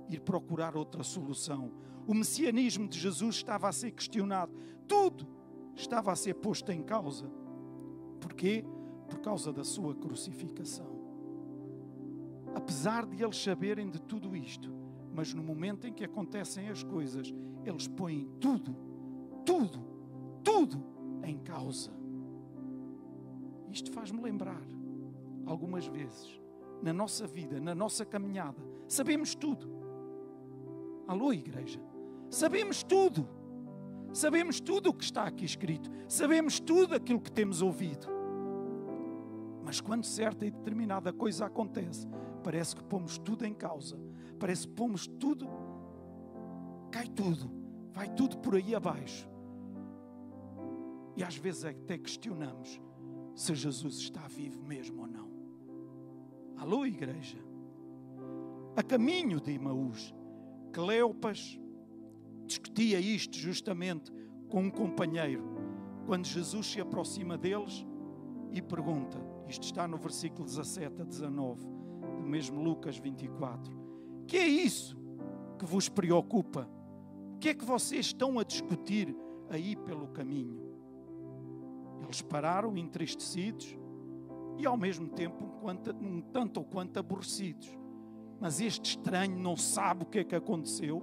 Ir 0.10 0.20
procurar 0.20 0.76
outra 0.76 1.04
solução. 1.04 1.72
O 2.06 2.14
messianismo 2.14 2.88
de 2.88 3.00
Jesus 3.00 3.38
estava 3.38 3.68
a 3.68 3.72
ser 3.72 3.92
questionado. 3.92 4.54
Tudo 4.88 5.28
estava 5.76 6.12
a 6.12 6.16
ser 6.16 6.36
posto 6.36 6.72
em 6.72 6.84
causa. 6.84 7.28
Porquê? 8.20 8.64
Por 9.08 9.20
causa 9.20 9.52
da 9.52 9.64
sua 9.64 9.96
crucificação. 9.96 10.94
Apesar 12.54 13.08
de 13.08 13.24
eles 13.24 13.42
saberem 13.42 13.90
de 13.90 14.00
tudo 14.00 14.36
isto, 14.36 14.72
mas 15.12 15.34
no 15.34 15.42
momento 15.42 15.88
em 15.88 15.94
que 15.94 16.04
acontecem 16.04 16.70
as 16.70 16.84
coisas, 16.84 17.34
eles 17.66 17.88
põem 17.88 18.30
tudo, 18.40 18.76
tudo, 19.46 19.80
tudo 20.44 20.93
em 21.24 21.38
causa. 21.38 21.92
Isto 23.72 23.92
faz-me 23.92 24.22
lembrar, 24.22 24.62
algumas 25.46 25.88
vezes, 25.88 26.40
na 26.82 26.94
nossa 26.94 27.26
vida, 27.26 27.60
na 27.60 27.74
nossa 27.74 28.06
caminhada, 28.06 28.62
sabemos 28.88 29.34
tudo. 29.34 29.68
Alô, 31.08 31.34
igreja, 31.34 31.80
sabemos 32.30 32.84
tudo. 32.84 33.28
Sabemos 34.14 34.60
tudo 34.60 34.92
o 34.92 34.94
que 34.94 35.04
está 35.04 35.24
aqui 35.24 35.44
escrito, 35.44 35.90
sabemos 36.08 36.60
tudo 36.60 36.94
aquilo 36.94 37.20
que 37.20 37.32
temos 37.32 37.64
ouvido. 37.64 38.08
Mas 39.64 39.82
quando 39.82 40.06
certa 40.06 40.46
e 40.46 40.52
determinada 40.52 41.12
coisa 41.12 41.48
acontece, 41.48 42.08
parece 42.44 42.76
que 42.76 42.84
pomos 42.84 43.18
tudo 43.18 43.44
em 43.44 43.56
causa, 43.56 44.00
parece 44.40 44.68
que 44.68 44.74
pomos 44.76 45.08
tudo, 45.08 45.50
cai 46.92 47.08
tudo, 47.08 47.50
vai 47.92 48.08
tudo 48.08 48.38
por 48.38 48.54
aí 48.54 48.76
abaixo. 48.76 49.28
E 51.16 51.24
às 51.24 51.36
vezes 51.36 51.66
até 51.66 51.98
questionamos 51.98 52.82
se 53.36 53.54
Jesus 53.56 53.98
está 53.98 54.28
vivo 54.28 54.62
mesmo 54.64 55.02
ou 55.02 55.08
não. 55.08 55.30
Alô, 56.58 56.86
igreja. 56.86 57.38
A 58.76 58.82
caminho 58.82 59.40
de 59.40 59.52
Imaús, 59.52 60.14
Cleopas 60.72 61.60
discutia 62.46 63.00
isto 63.00 63.38
justamente 63.38 64.12
com 64.50 64.64
um 64.64 64.72
companheiro. 64.72 65.44
Quando 66.06 66.26
Jesus 66.26 66.68
se 66.68 66.82
aproxima 66.82 67.38
deles 67.38 67.86
e 68.52 68.62
pergunta, 68.62 69.18
isto 69.48 69.64
está 69.64 69.88
no 69.88 69.98
versículo 69.98 70.46
17 70.46 71.02
a 71.02 71.06
19, 71.06 71.66
do 72.18 72.24
mesmo 72.24 72.62
Lucas 72.62 72.98
24: 72.98 73.74
Que 74.28 74.38
é 74.38 74.48
isso 74.48 74.98
que 75.58 75.66
vos 75.66 75.88
preocupa? 75.90 76.70
O 77.36 77.38
que 77.40 77.50
é 77.50 77.54
que 77.54 77.66
vocês 77.66 78.08
estão 78.08 78.40
a 78.40 78.44
discutir 78.44 79.16
aí 79.50 79.76
pelo 79.76 80.08
caminho? 80.08 80.73
Eles 82.04 82.22
pararam 82.22 82.78
entristecidos 82.78 83.78
e 84.58 84.66
ao 84.66 84.78
mesmo 84.78 85.08
tempo 85.08 85.44
um 86.02 86.22
tanto 86.22 86.58
ou 86.58 86.66
quanto 86.66 86.98
aborrecidos. 87.00 87.70
Mas 88.40 88.60
este 88.60 88.98
estranho 88.98 89.38
não 89.38 89.56
sabe 89.56 90.04
o 90.04 90.06
que 90.06 90.20
é 90.20 90.24
que 90.24 90.36
aconteceu? 90.36 91.02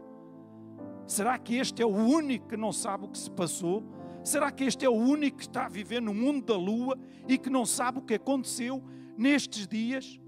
Será 1.07 1.39
que 1.39 1.57
este 1.57 1.83
é 1.83 1.87
o 1.87 1.89
único 1.89 2.49
que 2.49 2.57
não 2.57 2.73
sabe 2.73 3.07
o 3.07 3.09
que 3.09 3.19
se 3.19 3.31
passou? 3.31 3.83
Será 4.23 4.51
que 4.53 4.65
este 4.65 4.85
é 4.85 4.89
o 4.89 4.95
único 4.95 5.39
que 5.39 5.45
está 5.45 5.67
a 5.67 5.69
viver 5.69 6.01
no 6.01 6.15
mundo 6.15 6.45
da 6.45 6.57
lua 6.57 6.99
e 7.27 7.39
que 7.39 7.49
não 7.49 7.65
sabe 7.65 7.99
o 7.99 8.03
que 8.03 8.15
aconteceu 8.15 8.83
nestes 9.17 9.67
dias? 9.67 10.21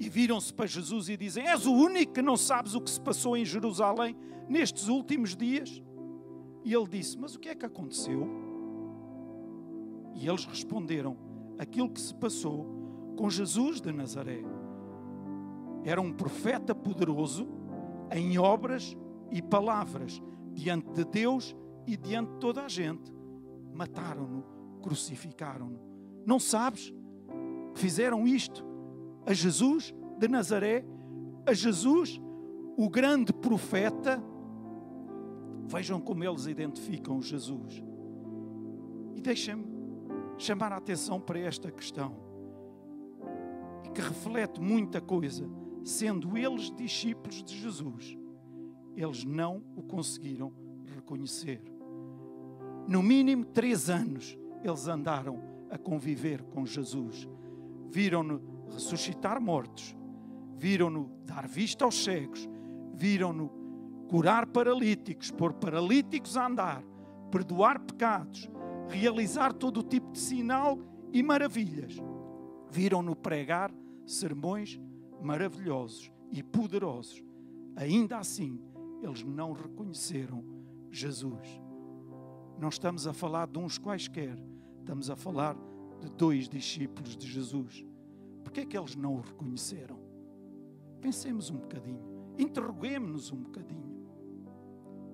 E 0.00 0.08
viram-se 0.08 0.52
para 0.52 0.66
Jesus 0.66 1.08
e 1.08 1.16
dizem: 1.16 1.46
És 1.46 1.66
o 1.66 1.72
único 1.72 2.14
que 2.14 2.22
não 2.22 2.36
sabes 2.36 2.74
o 2.74 2.80
que 2.80 2.90
se 2.90 3.00
passou 3.00 3.36
em 3.36 3.44
Jerusalém 3.44 4.16
nestes 4.48 4.88
últimos 4.88 5.36
dias? 5.36 5.82
E 6.64 6.74
ele 6.74 6.88
disse: 6.88 7.18
Mas 7.18 7.34
o 7.34 7.38
que 7.38 7.48
é 7.48 7.54
que 7.54 7.64
aconteceu? 7.64 8.45
E 10.16 10.26
eles 10.26 10.44
responderam: 10.44 11.16
aquilo 11.58 11.90
que 11.90 12.00
se 12.00 12.14
passou 12.14 13.14
com 13.16 13.30
Jesus 13.30 13.80
de 13.80 13.92
Nazaré. 13.92 14.42
Era 15.84 16.00
um 16.00 16.12
profeta 16.12 16.74
poderoso 16.74 17.46
em 18.10 18.38
obras 18.38 18.96
e 19.30 19.40
palavras 19.40 20.22
diante 20.52 20.90
de 20.92 21.04
Deus 21.04 21.56
e 21.86 21.96
diante 21.96 22.32
de 22.32 22.38
toda 22.38 22.62
a 22.62 22.68
gente. 22.68 23.12
Mataram-no, 23.72 24.42
crucificaram-no. 24.82 25.78
Não 26.26 26.40
sabes? 26.40 26.92
Fizeram 27.74 28.26
isto 28.26 28.64
a 29.24 29.32
Jesus 29.32 29.94
de 30.18 30.28
Nazaré, 30.28 30.84
a 31.44 31.52
Jesus, 31.52 32.20
o 32.76 32.88
grande 32.88 33.32
profeta. 33.32 34.22
Vejam 35.68 36.00
como 36.00 36.24
eles 36.24 36.46
identificam 36.46 37.20
Jesus. 37.20 37.82
E 39.14 39.20
deixem-me 39.20 39.75
chamar 40.38 40.72
a 40.72 40.76
atenção 40.76 41.20
para 41.20 41.38
esta 41.38 41.70
questão 41.70 42.14
e 43.84 43.90
que 43.90 44.00
reflete 44.00 44.60
muita 44.60 45.00
coisa, 45.00 45.48
sendo 45.84 46.36
eles 46.36 46.70
discípulos 46.70 47.42
de 47.42 47.56
Jesus, 47.58 48.16
eles 48.96 49.24
não 49.24 49.62
o 49.76 49.82
conseguiram 49.82 50.52
reconhecer. 50.94 51.62
No 52.86 53.02
mínimo 53.02 53.44
três 53.44 53.90
anos 53.90 54.38
eles 54.62 54.88
andaram 54.88 55.40
a 55.70 55.78
conviver 55.78 56.42
com 56.42 56.64
Jesus, 56.64 57.28
viram-no 57.90 58.40
ressuscitar 58.70 59.40
mortos, 59.40 59.96
viram-no 60.56 61.10
dar 61.24 61.46
vista 61.46 61.84
aos 61.84 62.02
cegos, 62.02 62.48
viram-no 62.94 63.50
curar 64.08 64.46
paralíticos, 64.46 65.30
pôr 65.30 65.52
paralíticos 65.52 66.36
a 66.36 66.46
andar, 66.46 66.82
perdoar 67.30 67.80
pecados, 67.80 68.48
realizar 68.88 69.52
todo 69.52 69.80
o 69.80 69.82
tipo 69.82 70.12
de 70.12 70.18
sinal 70.18 70.78
e 71.12 71.22
maravilhas. 71.22 71.96
Viram-no 72.70 73.14
pregar 73.14 73.72
sermões 74.04 74.80
maravilhosos 75.22 76.10
e 76.30 76.42
poderosos. 76.42 77.22
Ainda 77.74 78.18
assim, 78.18 78.60
eles 79.02 79.22
não 79.22 79.52
reconheceram 79.52 80.44
Jesus. 80.90 81.60
Não 82.58 82.68
estamos 82.68 83.06
a 83.06 83.12
falar 83.12 83.46
de 83.46 83.58
uns 83.58 83.78
quaisquer, 83.78 84.38
estamos 84.78 85.10
a 85.10 85.16
falar 85.16 85.56
de 86.00 86.10
dois 86.10 86.48
discípulos 86.48 87.16
de 87.16 87.26
Jesus. 87.26 87.84
Por 88.42 88.52
que 88.52 88.60
é 88.60 88.66
que 88.66 88.78
eles 88.78 88.96
não 88.96 89.16
o 89.16 89.20
reconheceram? 89.20 89.98
Pensemos 91.00 91.50
um 91.50 91.58
bocadinho, 91.58 92.00
interroguemos-nos 92.38 93.30
um 93.30 93.42
bocadinho. 93.42 93.96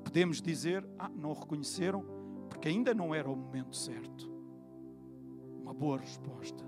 Podemos 0.05 0.41
dizer, 0.41 0.87
ah, 0.99 1.09
não 1.09 1.31
o 1.31 1.35
reconheceram 1.35 2.05
porque 2.53 2.69
ainda 2.69 2.93
não 2.93 3.15
era 3.15 3.31
o 3.31 3.35
momento 3.35 3.75
certo. 3.75 4.31
Uma 5.63 5.73
boa 5.73 5.97
resposta. 5.97 6.63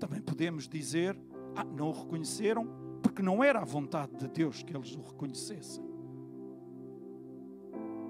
Também 0.00 0.20
podemos 0.20 0.68
dizer, 0.68 1.16
ah, 1.54 1.62
não 1.62 1.90
o 1.90 1.92
reconheceram 1.92 2.66
porque 3.00 3.22
não 3.22 3.42
era 3.44 3.60
a 3.60 3.64
vontade 3.64 4.16
de 4.16 4.26
Deus 4.26 4.64
que 4.64 4.76
eles 4.76 4.96
o 4.96 5.00
reconhecessem. 5.00 5.84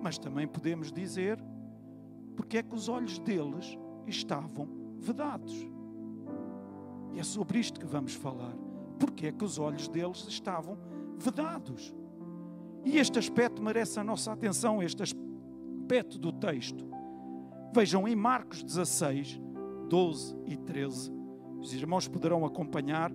Mas 0.02 0.16
também 0.16 0.48
podemos 0.48 0.90
dizer, 0.90 1.38
porque 2.34 2.56
é 2.56 2.62
que 2.62 2.74
os 2.74 2.88
olhos 2.88 3.18
deles 3.18 3.78
estavam 4.06 4.66
vedados. 4.98 5.54
E 7.12 7.20
é 7.20 7.22
sobre 7.22 7.58
isto 7.58 7.78
que 7.78 7.86
vamos 7.86 8.14
falar. 8.14 8.56
Porque 8.98 9.26
é 9.26 9.32
que 9.32 9.44
os 9.44 9.58
olhos 9.58 9.86
deles 9.86 10.26
estavam 10.28 10.78
vedados. 11.18 11.94
E 12.86 12.96
este 12.96 13.18
aspecto 13.18 13.62
merece 13.62 14.00
a 14.00 14.04
nossa 14.04 14.32
atenção, 14.32 14.82
este 14.82 15.02
aspecto 15.02 15.33
aspecto 15.84 16.18
do 16.18 16.32
texto. 16.32 16.82
Vejam 17.74 18.08
em 18.08 18.16
Marcos 18.16 18.62
16, 18.62 19.38
12 19.90 20.34
e 20.46 20.56
13. 20.56 21.12
Os 21.58 21.74
irmãos 21.74 22.08
poderão 22.08 22.46
acompanhar. 22.46 23.12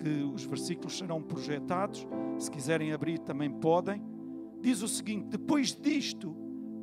que 0.00 0.22
os 0.32 0.44
versículos 0.44 0.98
serão 0.98 1.22
projetados. 1.22 2.06
Se 2.38 2.50
quiserem 2.50 2.92
abrir, 2.92 3.18
também 3.18 3.50
podem. 3.50 4.02
Diz 4.60 4.82
o 4.82 4.88
seguinte: 4.88 5.26
Depois 5.28 5.76
disto, 5.76 6.34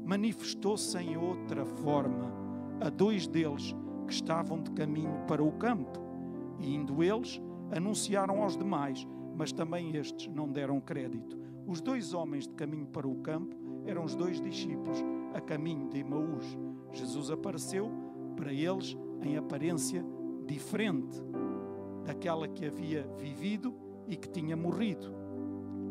manifestou-se 0.06 0.98
em 0.98 1.18
outra 1.18 1.66
forma 1.66 2.32
a 2.80 2.90
dois 2.90 3.28
deles 3.28 3.76
que 4.08 4.14
estavam 4.14 4.62
de 4.62 4.72
caminho 4.72 5.18
para 5.28 5.44
o 5.44 5.52
campo. 5.54 6.00
E 6.60 6.74
indo 6.74 7.04
eles, 7.04 7.42
anunciaram 7.72 8.42
aos 8.42 8.58
demais, 8.58 9.06
mas 9.36 9.52
também 9.52 9.98
estes 9.98 10.28
não 10.34 10.50
deram 10.50 10.80
crédito. 10.80 11.38
Os 11.68 11.82
dois 11.82 12.14
homens 12.14 12.48
de 12.48 12.54
caminho 12.54 12.86
para 12.86 13.08
o 13.08 13.16
campo 13.16 13.56
eram 13.86 14.04
os 14.04 14.16
dois 14.16 14.42
discípulos 14.42 15.04
a 15.36 15.42
caminho 15.42 15.90
de 15.90 16.00
Emaús. 16.00 16.58
Jesus 16.92 17.30
apareceu 17.30 17.92
para 18.36 18.54
eles 18.54 18.98
em 19.22 19.38
aparência 19.38 20.04
diferente 20.48 21.22
daquela 22.06 22.48
que 22.48 22.66
havia 22.66 23.08
vivido 23.18 23.76
e 24.08 24.16
que 24.16 24.30
tinha 24.30 24.56
morrido. 24.56 25.14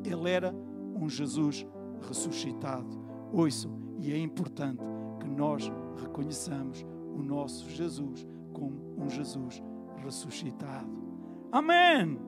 Ele 0.04 0.30
era 0.30 0.54
um 0.94 1.08
Jesus 1.08 1.66
ressuscitado. 2.06 3.04
Ouçam, 3.32 3.72
e 3.98 4.12
é 4.12 4.18
importante 4.18 4.82
que 5.20 5.28
nós 5.28 5.70
reconheçamos 6.00 6.84
o 7.14 7.22
nosso 7.22 7.68
Jesus 7.68 8.26
como 8.52 8.94
um 8.96 9.08
Jesus 9.08 9.62
ressuscitado. 10.02 10.90
Amém! 11.52 12.18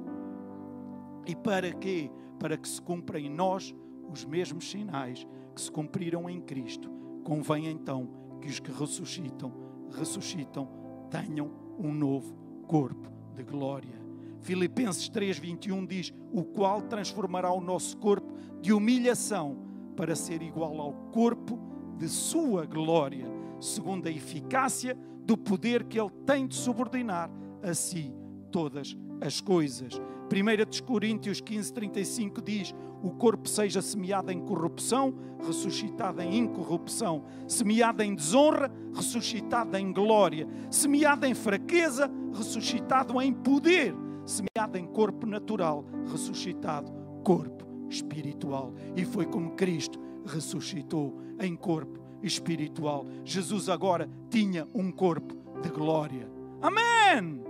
E 1.26 1.34
para 1.34 1.72
quê? 1.72 2.10
Para 2.38 2.56
que 2.56 2.68
se 2.68 2.80
cumpram 2.80 3.18
em 3.18 3.30
nós 3.30 3.74
os 4.12 4.24
mesmos 4.24 4.70
sinais 4.70 5.26
que 5.54 5.60
se 5.60 5.70
cumpriram 5.70 6.28
em 6.28 6.40
Cristo. 6.40 6.90
Convém 7.26 7.66
então 7.66 8.08
que 8.40 8.46
os 8.46 8.60
que 8.60 8.70
ressuscitam, 8.70 9.52
ressuscitam, 9.98 10.68
tenham 11.10 11.50
um 11.76 11.92
novo 11.92 12.32
corpo 12.68 13.10
de 13.34 13.42
glória. 13.42 14.00
Filipenses 14.42 15.08
3:21 15.08 15.84
diz: 15.84 16.14
"O 16.32 16.44
qual 16.44 16.82
transformará 16.82 17.50
o 17.50 17.60
nosso 17.60 17.96
corpo 17.96 18.32
de 18.62 18.72
humilhação 18.72 19.56
para 19.96 20.14
ser 20.14 20.40
igual 20.40 20.80
ao 20.80 20.92
corpo 21.10 21.58
de 21.98 22.08
sua 22.08 22.64
glória, 22.64 23.26
segundo 23.58 24.06
a 24.06 24.10
eficácia 24.10 24.96
do 25.24 25.36
poder 25.36 25.82
que 25.82 25.98
ele 25.98 26.10
tem 26.24 26.46
de 26.46 26.54
subordinar 26.54 27.28
a 27.60 27.74
si 27.74 28.14
todas 28.52 28.96
as 29.20 29.40
coisas." 29.40 30.00
1 30.30 30.80
Coríntios 30.82 31.40
15:35 31.40 32.40
diz: 32.40 32.72
"O 33.06 33.10
corpo 33.10 33.48
seja 33.48 33.80
semeado 33.80 34.32
em 34.32 34.40
corrupção, 34.40 35.14
ressuscitado 35.38 36.20
em 36.20 36.38
incorrupção, 36.38 37.22
semeado 37.46 38.02
em 38.02 38.16
desonra, 38.16 38.68
ressuscitado 38.92 39.76
em 39.76 39.92
glória, 39.92 40.48
semeado 40.68 41.24
em 41.24 41.32
fraqueza, 41.32 42.10
ressuscitado 42.32 43.22
em 43.22 43.32
poder, 43.32 43.94
semeado 44.24 44.76
em 44.76 44.84
corpo 44.86 45.24
natural, 45.24 45.84
ressuscitado 46.10 46.92
corpo 47.22 47.64
espiritual." 47.88 48.74
E 48.96 49.04
foi 49.04 49.26
como 49.26 49.52
Cristo 49.52 50.00
ressuscitou 50.26 51.14
em 51.38 51.54
corpo 51.54 52.00
espiritual. 52.24 53.06
Jesus 53.24 53.68
agora 53.68 54.10
tinha 54.28 54.66
um 54.74 54.90
corpo 54.90 55.36
de 55.62 55.68
glória. 55.68 56.28
Amém! 56.60 57.40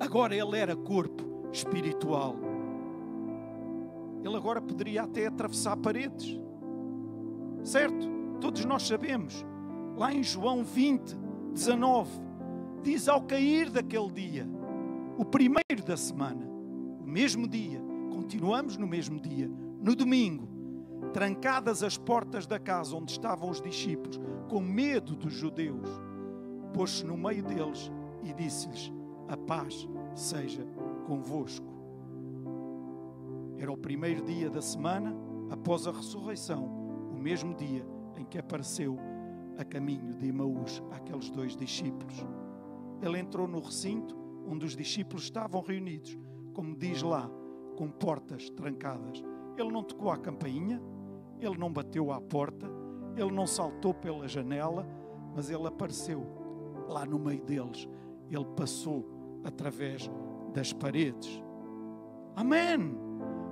Agora 0.00 0.34
ele 0.34 0.56
era 0.56 0.74
corpo 0.74 1.50
espiritual. 1.52 2.55
Ele 4.26 4.36
agora 4.36 4.60
poderia 4.60 5.04
até 5.04 5.26
atravessar 5.26 5.76
paredes. 5.76 6.36
Certo? 7.62 8.08
Todos 8.40 8.64
nós 8.64 8.82
sabemos. 8.82 9.46
Lá 9.96 10.12
em 10.12 10.22
João 10.22 10.64
20, 10.64 11.16
19, 11.52 12.10
diz 12.82 13.08
ao 13.08 13.22
cair 13.22 13.70
daquele 13.70 14.10
dia, 14.10 14.46
o 15.16 15.24
primeiro 15.24 15.82
da 15.86 15.96
semana, 15.96 16.44
o 16.44 17.06
mesmo 17.06 17.46
dia, 17.46 17.80
continuamos 18.10 18.76
no 18.76 18.86
mesmo 18.86 19.20
dia, 19.20 19.48
no 19.80 19.94
domingo, 19.94 20.48
trancadas 21.12 21.82
as 21.84 21.96
portas 21.96 22.46
da 22.46 22.58
casa 22.58 22.96
onde 22.96 23.12
estavam 23.12 23.48
os 23.48 23.60
discípulos, 23.60 24.20
com 24.48 24.60
medo 24.60 25.14
dos 25.14 25.32
judeus, 25.32 25.88
pôs-se 26.74 27.06
no 27.06 27.16
meio 27.16 27.44
deles 27.44 27.90
e 28.22 28.34
disse-lhes: 28.34 28.92
A 29.28 29.36
paz 29.36 29.88
seja 30.14 30.66
convosco. 31.06 31.75
Era 33.58 33.72
o 33.72 33.76
primeiro 33.76 34.22
dia 34.22 34.50
da 34.50 34.60
semana 34.60 35.14
após 35.50 35.86
a 35.86 35.92
ressurreição, 35.92 36.64
o 37.12 37.18
mesmo 37.18 37.54
dia 37.54 37.86
em 38.16 38.24
que 38.24 38.38
apareceu 38.38 38.98
a 39.58 39.64
caminho 39.64 40.14
de 40.14 40.28
Emaús 40.28 40.82
àqueles 40.90 41.30
dois 41.30 41.56
discípulos. 41.56 42.24
Ele 43.00 43.18
entrou 43.18 43.46
no 43.46 43.60
recinto 43.60 44.16
onde 44.46 44.64
os 44.64 44.76
discípulos 44.76 45.24
estavam 45.24 45.60
reunidos, 45.62 46.16
como 46.52 46.76
diz 46.76 47.02
lá, 47.02 47.30
com 47.76 47.90
portas 47.90 48.48
trancadas. 48.50 49.22
Ele 49.56 49.70
não 49.70 49.82
tocou 49.82 50.10
à 50.10 50.18
campainha, 50.18 50.80
ele 51.40 51.58
não 51.58 51.72
bateu 51.72 52.12
à 52.12 52.20
porta, 52.20 52.66
ele 53.16 53.32
não 53.32 53.46
saltou 53.46 53.94
pela 53.94 54.28
janela, 54.28 54.86
mas 55.34 55.50
ele 55.50 55.66
apareceu 55.66 56.26
lá 56.88 57.04
no 57.04 57.18
meio 57.18 57.42
deles. 57.42 57.88
Ele 58.30 58.44
passou 58.56 59.40
através 59.44 60.10
das 60.52 60.72
paredes. 60.72 61.42
Amém! 62.34 63.05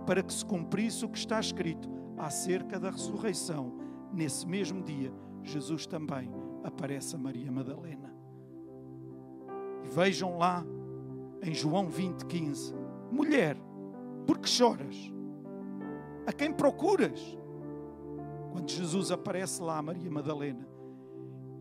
Para 0.06 0.22
que 0.22 0.32
se 0.32 0.44
cumprisse 0.44 1.04
o 1.04 1.08
que 1.08 1.18
está 1.18 1.40
escrito 1.40 1.88
acerca 2.16 2.78
da 2.78 2.90
ressurreição. 2.90 3.72
Nesse 4.12 4.46
mesmo 4.46 4.82
dia, 4.82 5.12
Jesus 5.42 5.86
também 5.86 6.30
aparece 6.62 7.16
a 7.16 7.18
Maria 7.18 7.50
Madalena. 7.50 8.14
E 9.84 9.88
vejam 9.88 10.38
lá 10.38 10.64
em 11.42 11.52
João 11.52 11.88
20, 11.88 12.24
15: 12.26 12.74
Mulher, 13.10 13.56
por 14.26 14.38
que 14.38 14.48
choras? 14.48 15.12
A 16.26 16.32
quem 16.32 16.52
procuras? 16.52 17.36
Quando 18.52 18.70
Jesus 18.70 19.10
aparece 19.10 19.60
lá 19.62 19.78
a 19.78 19.82
Maria 19.82 20.10
Madalena, 20.10 20.66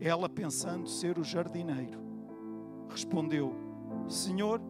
ela 0.00 0.28
pensando 0.28 0.88
ser 0.88 1.18
o 1.18 1.24
jardineiro, 1.24 2.00
respondeu: 2.88 3.54
Senhor, 4.08 4.60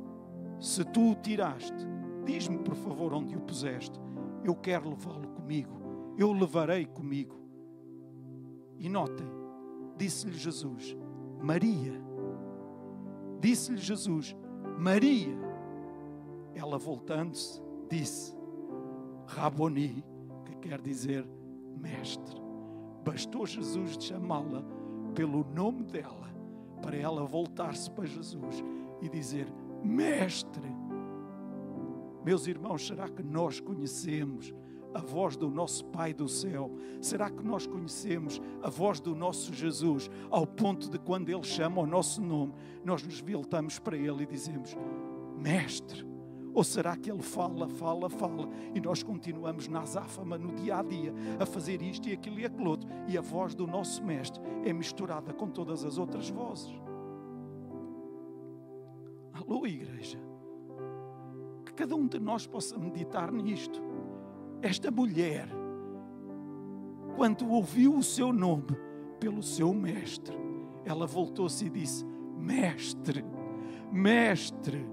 se 0.59 0.85
tu 0.85 1.13
o 1.13 1.15
tiraste, 1.15 1.87
diz-me 2.25 2.59
por 2.59 2.75
favor 2.75 3.13
onde 3.13 3.37
o 3.37 3.41
puseste. 3.41 3.99
Eu 4.43 4.55
quero 4.55 4.91
levá-lo 4.91 5.29
comigo. 5.29 5.73
Eu 6.17 6.31
o 6.31 6.33
levarei 6.33 6.87
comigo. 6.87 7.37
E 8.79 8.89
notem, 8.89 9.27
disse-lhe 9.97 10.37
Jesus, 10.37 10.97
Maria. 11.41 11.93
Disse-lhe 13.41 13.79
Jesus, 13.79 14.37
Maria. 14.79 15.37
Ela 16.55 16.79
voltando-se, 16.79 17.61
disse, 17.91 18.37
Raboni, 19.27 20.05
que 20.45 20.57
quer 20.57 20.81
dizer 20.81 21.29
mestre. 21.81 22.41
Bastou 23.05 23.47
Jesus 23.47 23.99
de 23.99 24.05
chamá-la 24.05 24.65
pelo 25.15 25.45
nome 25.45 25.85
dela 25.85 26.25
para 26.83 26.97
ela 26.97 27.25
voltar-se 27.25 27.91
para 27.91 28.07
Jesus 28.07 28.63
e 29.01 29.09
dizer: 29.09 29.47
Mestre. 29.83 30.84
Meus 32.25 32.47
irmãos, 32.47 32.87
será 32.87 33.09
que 33.09 33.23
nós 33.23 33.61
conhecemos 33.61 34.55
a 34.95 35.01
voz 35.01 35.37
do 35.37 35.51
nosso 35.51 35.85
Pai 35.87 36.15
do 36.15 36.29
céu? 36.29 36.71
Será 37.03 37.29
que 37.29 37.45
nós 37.45 37.67
conhecemos 37.67 38.41
a 38.63 38.71
voz 38.71 38.99
do 38.99 39.15
nosso 39.15 39.53
Jesus 39.53 40.09
ao 40.31 40.47
ponto 40.47 40.89
de 40.89 40.99
quando 40.99 41.29
Ele 41.29 41.43
chama 41.43 41.83
o 41.83 41.87
nosso 41.87 42.23
nome, 42.23 42.55
nós 42.83 43.03
nos 43.03 43.21
voltamos 43.21 43.79
para 43.79 43.97
Ele 43.97 44.23
e 44.23 44.27
dizemos: 44.27 44.75
Mestre? 45.37 46.07
Ou 46.55 46.63
será 46.63 46.97
que 46.97 47.11
Ele 47.11 47.21
fala, 47.23 47.69
fala, 47.69 48.09
fala 48.09 48.49
e 48.73 48.81
nós 48.81 49.03
continuamos 49.03 49.67
na 49.67 49.83
azáfama, 49.83 50.39
no 50.39 50.55
dia 50.55 50.79
a 50.79 50.83
dia, 50.83 51.13
a 51.39 51.45
fazer 51.45 51.83
isto 51.83 52.09
e 52.09 52.13
aquilo 52.13 52.39
e 52.39 52.47
aquilo 52.47 52.71
outro 52.71 52.89
e 53.09 53.19
a 53.19 53.21
voz 53.21 53.55
do 53.55 53.67
nosso 53.67 54.03
Mestre 54.03 54.41
é 54.65 54.73
misturada 54.73 55.35
com 55.35 55.49
todas 55.49 55.85
as 55.85 55.99
outras 55.99 56.31
vozes? 56.31 56.73
Alô, 59.33 59.67
igreja. 59.67 60.34
Cada 61.77 61.97
um 61.97 62.07
de 62.07 62.21
nós 62.21 62.47
possa 62.47 62.79
meditar 62.79 63.33
nisto. 63.33 63.83
Esta 64.63 64.91
mulher, 64.91 65.49
quando 67.17 67.49
ouviu 67.49 67.97
o 67.97 68.03
seu 68.03 68.33
nome 68.33 68.77
pelo 69.19 69.43
seu 69.43 69.73
mestre, 69.75 70.37
ela 70.85 71.07
voltou-se 71.07 71.65
e 71.67 71.71
disse: 71.71 72.05
Mestre, 72.39 73.25
mestre. 73.91 74.87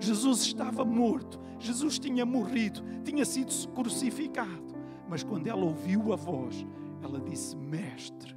Jesus 0.00 0.42
estava 0.42 0.84
morto, 0.84 1.40
Jesus 1.58 1.98
tinha 1.98 2.24
morrido, 2.24 2.82
tinha 3.04 3.24
sido 3.24 3.52
crucificado. 3.74 4.76
Mas 5.08 5.24
quando 5.24 5.46
ela 5.48 5.64
ouviu 5.64 6.12
a 6.12 6.16
voz, 6.16 6.64
ela 7.02 7.20
disse: 7.20 7.56
Mestre. 7.56 8.36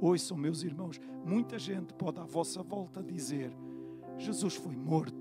Ouçam, 0.00 0.36
meus 0.36 0.62
irmãos, 0.62 1.00
muita 1.24 1.58
gente 1.58 1.94
pode 1.94 2.18
à 2.18 2.24
vossa 2.24 2.62
volta 2.62 3.02
dizer: 3.02 3.56
Jesus 4.18 4.56
foi 4.56 4.76
morto. 4.76 5.15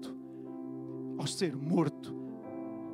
Ao 1.25 1.27
ser 1.27 1.55
morto, 1.55 2.15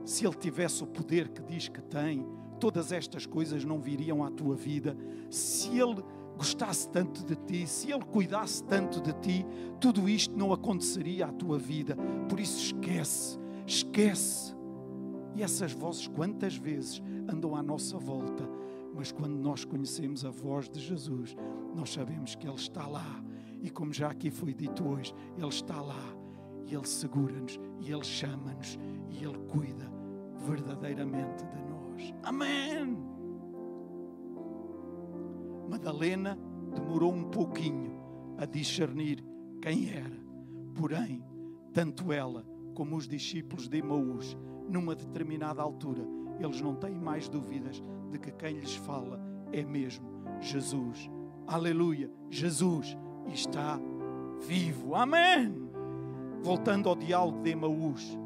se 0.06 0.26
ele 0.26 0.36
tivesse 0.36 0.82
o 0.82 0.88
poder 0.88 1.28
que 1.28 1.42
diz 1.42 1.68
que 1.68 1.82
tem, 1.82 2.26
todas 2.62 2.94
estas 2.94 3.26
coisas 3.26 3.66
não 3.66 3.78
viriam 3.78 4.24
à 4.24 4.32
tua 4.32 4.56
vida. 4.56 4.96
Se 5.30 5.68
ele 5.78 6.02
gostasse 6.38 6.88
tanto 6.88 7.26
de 7.26 7.36
ti, 7.36 7.68
se 7.68 7.92
Ele 7.92 8.06
cuidasse 8.06 8.64
tanto 8.64 9.02
de 9.02 9.12
ti, 9.20 9.46
tudo 9.82 10.08
isto 10.08 10.34
não 10.34 10.54
aconteceria 10.54 11.26
à 11.26 11.32
tua 11.34 11.60
vida. 11.60 11.98
Por 12.30 12.40
isso, 12.40 12.58
esquece, 12.58 13.38
esquece. 13.68 14.56
E 15.36 15.44
essas 15.44 15.74
vozes, 15.74 16.08
quantas 16.08 16.56
vezes 16.56 17.02
andam 17.30 17.54
à 17.54 17.62
nossa 17.62 17.98
volta, 17.98 18.50
mas 18.96 19.12
quando 19.12 19.36
nós 19.36 19.66
conhecemos 19.66 20.24
a 20.24 20.30
voz 20.30 20.70
de 20.70 20.80
Jesus, 20.80 21.36
nós 21.76 21.92
sabemos 21.92 22.34
que 22.34 22.48
Ele 22.48 22.56
está 22.56 22.88
lá. 22.88 23.22
E 23.62 23.70
como 23.70 23.92
já 23.92 24.10
aqui 24.10 24.32
foi 24.32 24.54
dito 24.54 24.88
hoje, 24.88 25.14
Ele 25.38 25.50
está 25.50 25.82
lá 25.82 26.21
e 26.72 26.76
Ele 26.76 26.88
segura-nos 26.88 27.60
e 27.80 27.92
Ele 27.92 28.04
chama-nos 28.04 28.80
e 29.10 29.24
Ele 29.24 29.38
cuida 29.50 29.92
verdadeiramente 30.48 31.46
de 31.46 31.62
nós. 31.64 32.14
Amém! 32.24 32.98
Madalena 35.70 36.38
demorou 36.74 37.14
um 37.14 37.26
pouquinho 37.26 38.00
a 38.38 38.46
discernir 38.46 39.24
quem 39.62 39.90
era, 39.90 40.18
porém, 40.74 41.24
tanto 41.74 42.12
ela 42.12 42.46
como 42.74 42.96
os 42.96 43.08
discípulos 43.08 43.68
de 43.68 43.78
Emaús, 43.78 44.38
numa 44.68 44.96
determinada 44.96 45.62
altura, 45.62 46.04
eles 46.40 46.62
não 46.62 46.76
têm 46.76 46.96
mais 46.96 47.28
dúvidas 47.28 47.84
de 48.10 48.18
que 48.18 48.32
quem 48.32 48.54
lhes 48.54 48.76
fala 48.76 49.20
é 49.52 49.64
mesmo 49.64 50.10
Jesus. 50.40 51.10
Aleluia! 51.46 52.10
Jesus 52.30 52.98
está 53.28 53.80
vivo. 54.40 54.96
Amém! 54.96 55.71
Voltando 56.44 56.90
ao 56.90 56.96
diálogo 56.96 57.42
de 57.42 57.52
Emaús. 57.52 58.18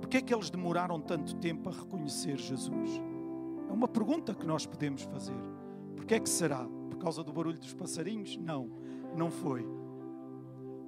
Porquê 0.00 0.18
é 0.18 0.20
que 0.20 0.34
eles 0.34 0.50
demoraram 0.50 1.00
tanto 1.00 1.34
tempo 1.36 1.68
a 1.68 1.72
reconhecer 1.72 2.36
Jesus? 2.36 3.00
É 3.68 3.72
uma 3.72 3.88
pergunta 3.88 4.34
que 4.34 4.46
nós 4.46 4.66
podemos 4.66 5.02
fazer. 5.02 5.36
Porquê 5.96 6.16
é 6.16 6.20
que 6.20 6.28
será? 6.28 6.66
Por 6.90 6.98
causa 6.98 7.24
do 7.24 7.32
barulho 7.32 7.58
dos 7.58 7.72
passarinhos? 7.72 8.36
Não, 8.36 8.70
não 9.16 9.30
foi. 9.30 9.66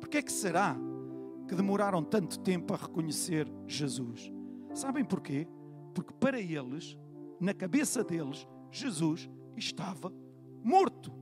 Porquê 0.00 0.18
é 0.18 0.22
que 0.22 0.32
será 0.32 0.76
que 1.48 1.54
demoraram 1.54 2.02
tanto 2.02 2.38
tempo 2.40 2.74
a 2.74 2.76
reconhecer 2.76 3.50
Jesus? 3.66 4.30
Sabem 4.74 5.04
porquê? 5.04 5.46
Porque 5.94 6.12
para 6.12 6.38
eles, 6.40 6.98
na 7.40 7.54
cabeça 7.54 8.02
deles, 8.02 8.46
Jesus 8.70 9.30
estava 9.56 10.12
morto. 10.62 11.12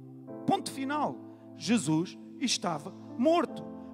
Ponto 0.47 0.73
final. 0.73 1.17
Jesus 1.57 2.19
estava 2.41 2.93
morto. 3.19 3.52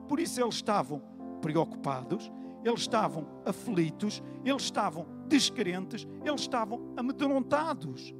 Por 0.08 0.18
isso 0.18 0.40
eles 0.40 0.54
estavam 0.54 1.02
preocupados, 1.40 2.32
eles 2.64 2.80
estavam 2.80 3.26
aflitos, 3.44 4.22
eles 4.44 4.62
estavam 4.62 5.06
descrentes, 5.28 6.06
eles 6.24 6.40
estavam 6.40 6.92
amedrontados. 6.96 8.14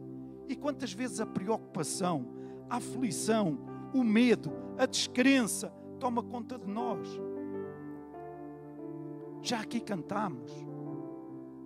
E 0.49 0.55
quantas 0.55 0.93
vezes 0.93 1.21
a 1.21 1.27
preocupação, 1.27 2.27
a 2.69 2.77
aflição, 2.77 3.59
o 3.95 4.05
medo, 4.05 4.53
a 4.77 4.87
descrença 4.87 5.73
toma 5.99 6.23
conta 6.23 6.59
de 6.59 6.67
nós? 6.67 7.09
Já 9.43 9.61
aqui 9.61 9.81
cantamos. 9.81 10.53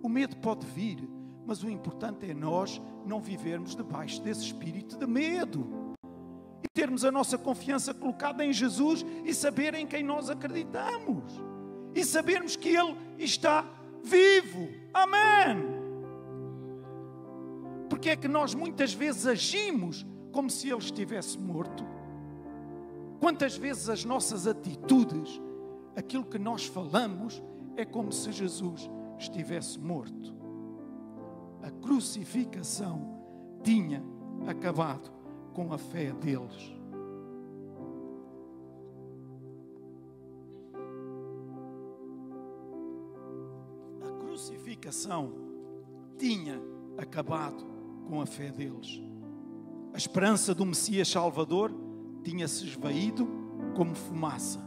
O 0.01 0.09
medo 0.09 0.37
pode 0.37 0.65
vir, 0.65 1.07
mas 1.45 1.63
o 1.63 1.69
importante 1.69 2.29
é 2.29 2.33
nós 2.33 2.81
não 3.05 3.19
vivermos 3.19 3.75
debaixo 3.75 4.21
desse 4.21 4.41
espírito 4.41 4.97
de 4.97 5.05
medo 5.05 5.82
e 6.63 6.67
termos 6.69 7.03
a 7.03 7.11
nossa 7.11 7.37
confiança 7.37 7.93
colocada 7.93 8.43
em 8.45 8.53
Jesus 8.53 9.05
e 9.25 9.33
saber 9.33 9.73
em 9.73 9.85
quem 9.85 10.01
nós 10.01 10.29
acreditamos 10.29 11.23
e 11.93 12.03
sabermos 12.05 12.55
que 12.55 12.69
Ele 12.69 12.95
está 13.17 13.65
vivo. 14.03 14.69
Amém. 14.93 15.83
Porque 17.89 18.09
é 18.09 18.15
que 18.15 18.27
nós 18.27 18.55
muitas 18.55 18.93
vezes 18.93 19.27
agimos 19.27 20.05
como 20.31 20.49
se 20.49 20.69
Ele 20.69 20.79
estivesse 20.79 21.37
morto? 21.37 21.85
Quantas 23.19 23.55
vezes 23.55 23.89
as 23.89 24.03
nossas 24.03 24.47
atitudes, 24.47 25.41
aquilo 25.95 26.25
que 26.25 26.39
nós 26.39 26.65
falamos, 26.65 27.41
é 27.75 27.85
como 27.85 28.11
se 28.11 28.31
Jesus 28.31 28.89
estivesse 29.19 29.79
morto? 29.79 30.33
A 31.61 31.69
crucificação 31.69 33.21
tinha 33.63 34.03
acabado 34.47 35.11
com 35.53 35.71
a 35.71 35.77
fé 35.77 36.11
deles. 36.11 36.73
A 44.01 44.11
crucificação 44.25 45.33
tinha 46.17 46.61
acabado 46.97 47.63
com 48.07 48.19
a 48.19 48.25
fé 48.25 48.51
deles. 48.51 49.01
A 49.93 49.97
esperança 49.97 50.55
do 50.55 50.65
Messias 50.65 51.07
Salvador 51.07 51.71
tinha 52.23 52.47
se 52.47 52.65
esvaído 52.65 53.27
como 53.75 53.93
fumaça. 53.95 54.59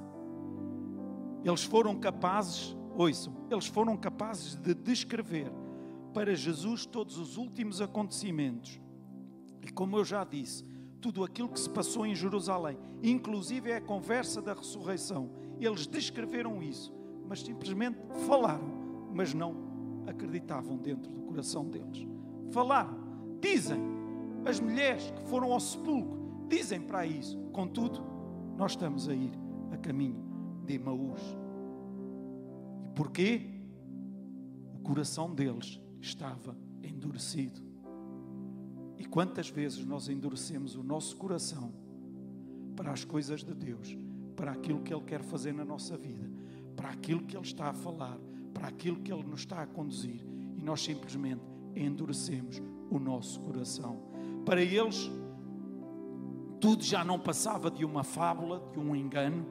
Eles 1.44 1.64
foram 1.64 1.98
capazes, 1.98 2.76
ouçam, 2.96 3.34
eles 3.50 3.66
foram 3.66 3.96
capazes 3.96 4.54
de 4.56 4.74
descrever 4.74 5.50
para 6.12 6.34
Jesus 6.34 6.86
todos 6.86 7.18
os 7.18 7.36
últimos 7.36 7.80
acontecimentos. 7.80 8.80
E 9.62 9.70
como 9.70 9.96
eu 9.96 10.04
já 10.04 10.24
disse, 10.24 10.64
tudo 11.06 11.22
aquilo 11.22 11.48
que 11.48 11.60
se 11.60 11.70
passou 11.70 12.04
em 12.04 12.16
Jerusalém, 12.16 12.76
inclusive 13.00 13.72
a 13.72 13.80
conversa 13.80 14.42
da 14.42 14.52
ressurreição. 14.52 15.30
Eles 15.60 15.86
descreveram 15.86 16.60
isso, 16.60 16.92
mas 17.28 17.42
simplesmente 17.42 17.96
falaram, 18.26 18.66
mas 19.14 19.32
não 19.32 19.54
acreditavam 20.04 20.76
dentro 20.76 21.12
do 21.12 21.22
coração 21.22 21.70
deles. 21.70 22.04
Falaram, 22.50 22.98
dizem, 23.40 23.80
as 24.44 24.58
mulheres 24.58 25.12
que 25.12 25.22
foram 25.28 25.52
ao 25.52 25.60
sepulcro, 25.60 26.48
dizem 26.48 26.80
para 26.80 27.06
isso. 27.06 27.38
Contudo, 27.52 28.02
nós 28.56 28.72
estamos 28.72 29.08
a 29.08 29.14
ir 29.14 29.30
a 29.70 29.76
caminho 29.76 30.20
de 30.64 30.74
Emaús. 30.74 31.20
E 32.84 32.90
porquê? 32.96 33.46
O 34.74 34.80
coração 34.80 35.32
deles 35.32 35.80
estava 36.00 36.58
endurecido. 36.82 37.65
E 38.98 39.04
quantas 39.04 39.48
vezes 39.48 39.84
nós 39.84 40.08
endurecemos 40.08 40.74
o 40.74 40.82
nosso 40.82 41.16
coração 41.16 41.72
para 42.74 42.92
as 42.92 43.04
coisas 43.04 43.42
de 43.42 43.54
Deus, 43.54 43.96
para 44.34 44.52
aquilo 44.52 44.80
que 44.80 44.92
Ele 44.92 45.04
quer 45.04 45.22
fazer 45.22 45.52
na 45.52 45.64
nossa 45.64 45.96
vida, 45.96 46.30
para 46.74 46.90
aquilo 46.90 47.22
que 47.22 47.36
Ele 47.36 47.44
está 47.44 47.70
a 47.70 47.72
falar, 47.72 48.18
para 48.52 48.68
aquilo 48.68 49.00
que 49.00 49.12
Ele 49.12 49.24
nos 49.24 49.40
está 49.40 49.62
a 49.62 49.66
conduzir, 49.66 50.20
e 50.56 50.62
nós 50.62 50.82
simplesmente 50.82 51.42
endurecemos 51.74 52.62
o 52.90 52.98
nosso 52.98 53.40
coração. 53.40 54.00
Para 54.44 54.62
eles, 54.62 55.10
tudo 56.60 56.82
já 56.82 57.04
não 57.04 57.18
passava 57.18 57.70
de 57.70 57.84
uma 57.84 58.02
fábula, 58.02 58.70
de 58.72 58.78
um 58.78 58.94
engano, 58.94 59.46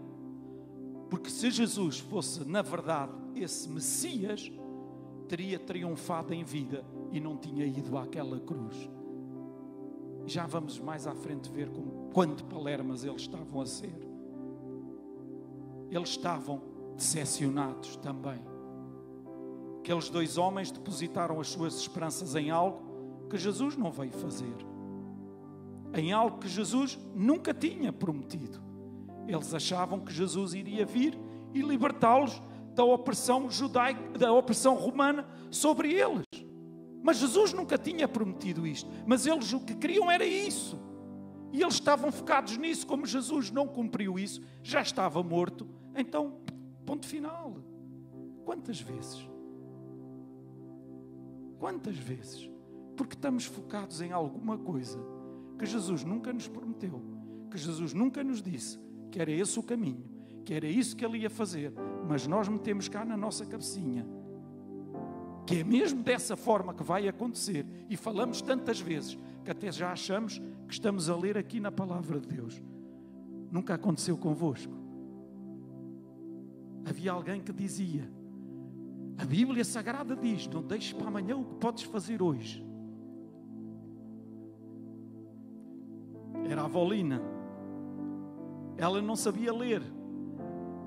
porque 1.10 1.30
se 1.30 1.52
Jesus 1.52 2.00
fosse, 2.00 2.44
na 2.46 2.62
verdade, 2.62 3.14
esse 3.36 3.70
Messias, 3.70 4.52
teria 5.28 5.60
triunfado 5.60 6.34
em 6.34 6.44
vida 6.44 6.84
e 7.12 7.20
não 7.20 7.38
tinha 7.38 7.66
ido 7.66 7.98
àquela 7.98 8.40
cruz. 8.40 8.90
Já 10.26 10.46
vamos 10.48 10.80
mais 10.80 11.06
à 11.06 11.14
frente 11.14 11.50
ver 11.50 11.70
como, 11.70 12.10
quanto 12.14 12.44
palermas 12.46 13.04
eles 13.04 13.22
estavam 13.22 13.62
a 13.62 13.66
ser. 13.66 13.96
Eles 15.90 16.10
estavam 16.10 16.62
decepcionados 16.96 17.96
também. 17.98 18.42
Aqueles 19.80 20.10
dois 20.10 20.38
homens 20.38 20.72
depositaram 20.72 21.40
as 21.40 21.50
suas 21.50 21.76
esperanças 21.80 22.36
em 22.36 22.50
algo 22.50 23.28
que 23.30 23.38
Jesus 23.38 23.78
não 23.78 23.92
veio 23.92 24.12
fazer. 24.12 24.56
Em 25.94 26.12
algo 26.12 26.40
que 26.40 26.48
Jesus 26.48 26.98
nunca 27.14 27.54
tinha 27.54 27.94
prometido. 27.94 28.60
Eles 29.28 29.54
achavam 29.54 30.00
que 30.00 30.12
Jesus 30.12 30.54
iria 30.54 30.86
vir 30.86 31.18
e 31.54 31.62
libertá-los 31.62 32.42
da 32.74 32.84
opressão 32.84 33.50
judaica, 33.50 34.18
da 34.18 34.34
opressão 34.34 34.76
romana 34.76 35.28
sobre 35.50 35.94
eles. 35.94 36.45
Mas 37.06 37.18
Jesus 37.18 37.54
nunca 37.54 37.78
tinha 37.78 38.08
prometido 38.08 38.66
isto. 38.66 38.90
Mas 39.06 39.28
eles 39.28 39.54
o 39.54 39.60
que 39.60 39.76
queriam 39.76 40.10
era 40.10 40.26
isso. 40.26 40.80
E 41.54 41.62
eles 41.62 41.76
estavam 41.76 42.12
focados 42.12 42.58
nisso. 42.58 42.88
Como 42.88 43.06
Jesus 43.06 43.52
não 43.52 43.68
cumpriu 43.68 44.18
isso, 44.18 44.42
já 44.64 44.82
estava 44.82 45.22
morto. 45.22 45.70
Então, 45.96 46.40
ponto 46.84 47.06
final. 47.06 47.58
Quantas 48.44 48.82
vezes? 48.82 49.30
Quantas 51.60 51.96
vezes? 51.96 52.50
Porque 52.98 53.14
estamos 53.14 53.46
focados 53.46 54.02
em 54.02 54.12
alguma 54.12 54.58
coisa 54.58 54.98
que 55.60 55.66
Jesus 55.68 56.04
nunca 56.04 56.34
nos 56.34 56.48
prometeu, 56.48 57.00
que 57.52 57.58
Jesus 57.60 57.94
nunca 57.94 58.24
nos 58.24 58.42
disse 58.42 58.80
que 59.12 59.22
era 59.22 59.30
esse 59.30 59.60
o 59.60 59.64
caminho, 59.64 60.04
que 60.44 60.56
era 60.56 60.66
isso 60.66 60.96
que 60.96 61.06
ele 61.06 61.20
ia 61.20 61.30
fazer, 61.30 61.72
mas 62.10 62.26
nós 62.26 62.48
metemos 62.48 62.90
cá 62.90 63.06
na 63.06 63.16
nossa 63.16 63.46
cabecinha 63.46 64.25
que 65.46 65.60
é 65.60 65.64
mesmo 65.64 66.02
dessa 66.02 66.36
forma 66.36 66.74
que 66.74 66.84
vai 66.84 67.08
acontecer, 67.08 67.66
e 67.90 67.96
falamos 67.96 68.42
tantas 68.42 68.80
vezes 68.80 69.18
que 69.44 69.52
até 69.52 69.72
já 69.72 69.92
achamos 69.92 70.40
que 70.68 70.74
estamos 70.74 71.10
a 71.10 71.16
ler 71.16 71.38
aqui 71.38 71.60
na 71.60 71.72
palavra 71.72 72.20
de 72.20 72.28
Deus. 72.28 72.62
Nunca 73.52 73.76
aconteceu 73.76 74.18
convosco. 74.18 74.74
Havia 76.84 77.12
alguém 77.12 77.42
que 77.42 77.54
dizia: 77.54 78.10
A 79.18 79.26
Bíblia 79.26 79.64
Sagrada 79.64 80.16
diz: 80.16 80.48
Não 80.48 80.64
deixes 80.64 80.94
para 80.94 81.08
amanhã 81.08 81.38
o 81.38 81.46
que 81.46 81.56
podes 81.56 81.84
fazer 81.84 82.22
hoje. 82.22 82.66
era 86.52 86.64
a 86.64 86.68
Volina. 86.68 87.22
Ela 88.78 89.02
não 89.02 89.16
sabia 89.16 89.54
ler. 89.54 89.82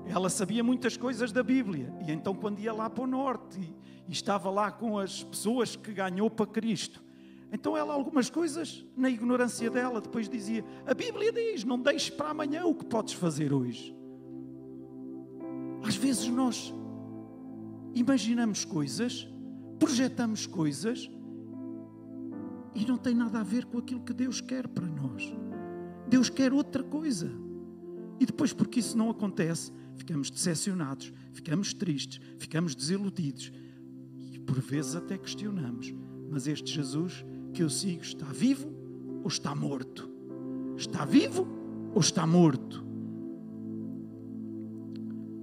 Ela 0.09 0.27
sabia 0.27 0.63
muitas 0.63 0.97
coisas 0.97 1.31
da 1.31 1.43
Bíblia. 1.43 1.93
E 2.07 2.11
então, 2.11 2.33
quando 2.33 2.59
ia 2.59 2.73
lá 2.73 2.89
para 2.89 3.03
o 3.03 3.07
norte 3.07 3.59
e, 3.59 3.75
e 4.07 4.11
estava 4.11 4.49
lá 4.49 4.71
com 4.71 4.97
as 4.97 5.23
pessoas 5.23 5.75
que 5.75 5.93
ganhou 5.93 6.31
para 6.31 6.47
Cristo, 6.47 7.03
então 7.51 7.77
ela, 7.77 7.93
algumas 7.93 8.27
coisas, 8.27 8.83
na 8.97 9.09
ignorância 9.09 9.69
dela, 9.69 10.01
depois 10.01 10.27
dizia: 10.27 10.65
A 10.85 10.95
Bíblia 10.95 11.31
diz, 11.31 11.63
não 11.63 11.79
deixes 11.79 12.09
para 12.09 12.29
amanhã 12.29 12.65
o 12.65 12.73
que 12.73 12.85
podes 12.85 13.13
fazer 13.13 13.53
hoje. 13.53 13.95
Às 15.83 15.95
vezes 15.95 16.27
nós 16.27 16.73
imaginamos 17.93 18.65
coisas, 18.65 19.27
projetamos 19.77 20.47
coisas 20.47 21.09
e 22.73 22.85
não 22.85 22.97
tem 22.97 23.13
nada 23.13 23.39
a 23.39 23.43
ver 23.43 23.65
com 23.65 23.77
aquilo 23.77 24.01
que 24.01 24.13
Deus 24.13 24.41
quer 24.41 24.67
para 24.67 24.87
nós. 24.87 25.31
Deus 26.07 26.29
quer 26.29 26.51
outra 26.51 26.83
coisa. 26.83 27.31
E 28.19 28.25
depois, 28.25 28.51
porque 28.51 28.79
isso 28.79 28.97
não 28.97 29.09
acontece, 29.09 29.71
ficamos 29.99 30.29
decepcionados, 30.29 31.13
ficamos 31.33 31.73
tristes, 31.73 32.19
ficamos 32.37 32.73
desiludidos 32.73 33.51
e 34.33 34.39
por 34.39 34.59
vezes 34.59 34.95
até 34.95 35.17
questionamos: 35.17 35.93
mas 36.29 36.47
este 36.47 36.73
Jesus 36.73 37.25
que 37.53 37.61
eu 37.61 37.69
sigo 37.69 38.01
está 38.01 38.25
vivo 38.27 38.71
ou 39.21 39.27
está 39.27 39.53
morto? 39.53 40.09
Está 40.77 41.03
vivo 41.05 41.45
ou 41.93 41.99
está 41.99 42.25
morto? 42.25 42.85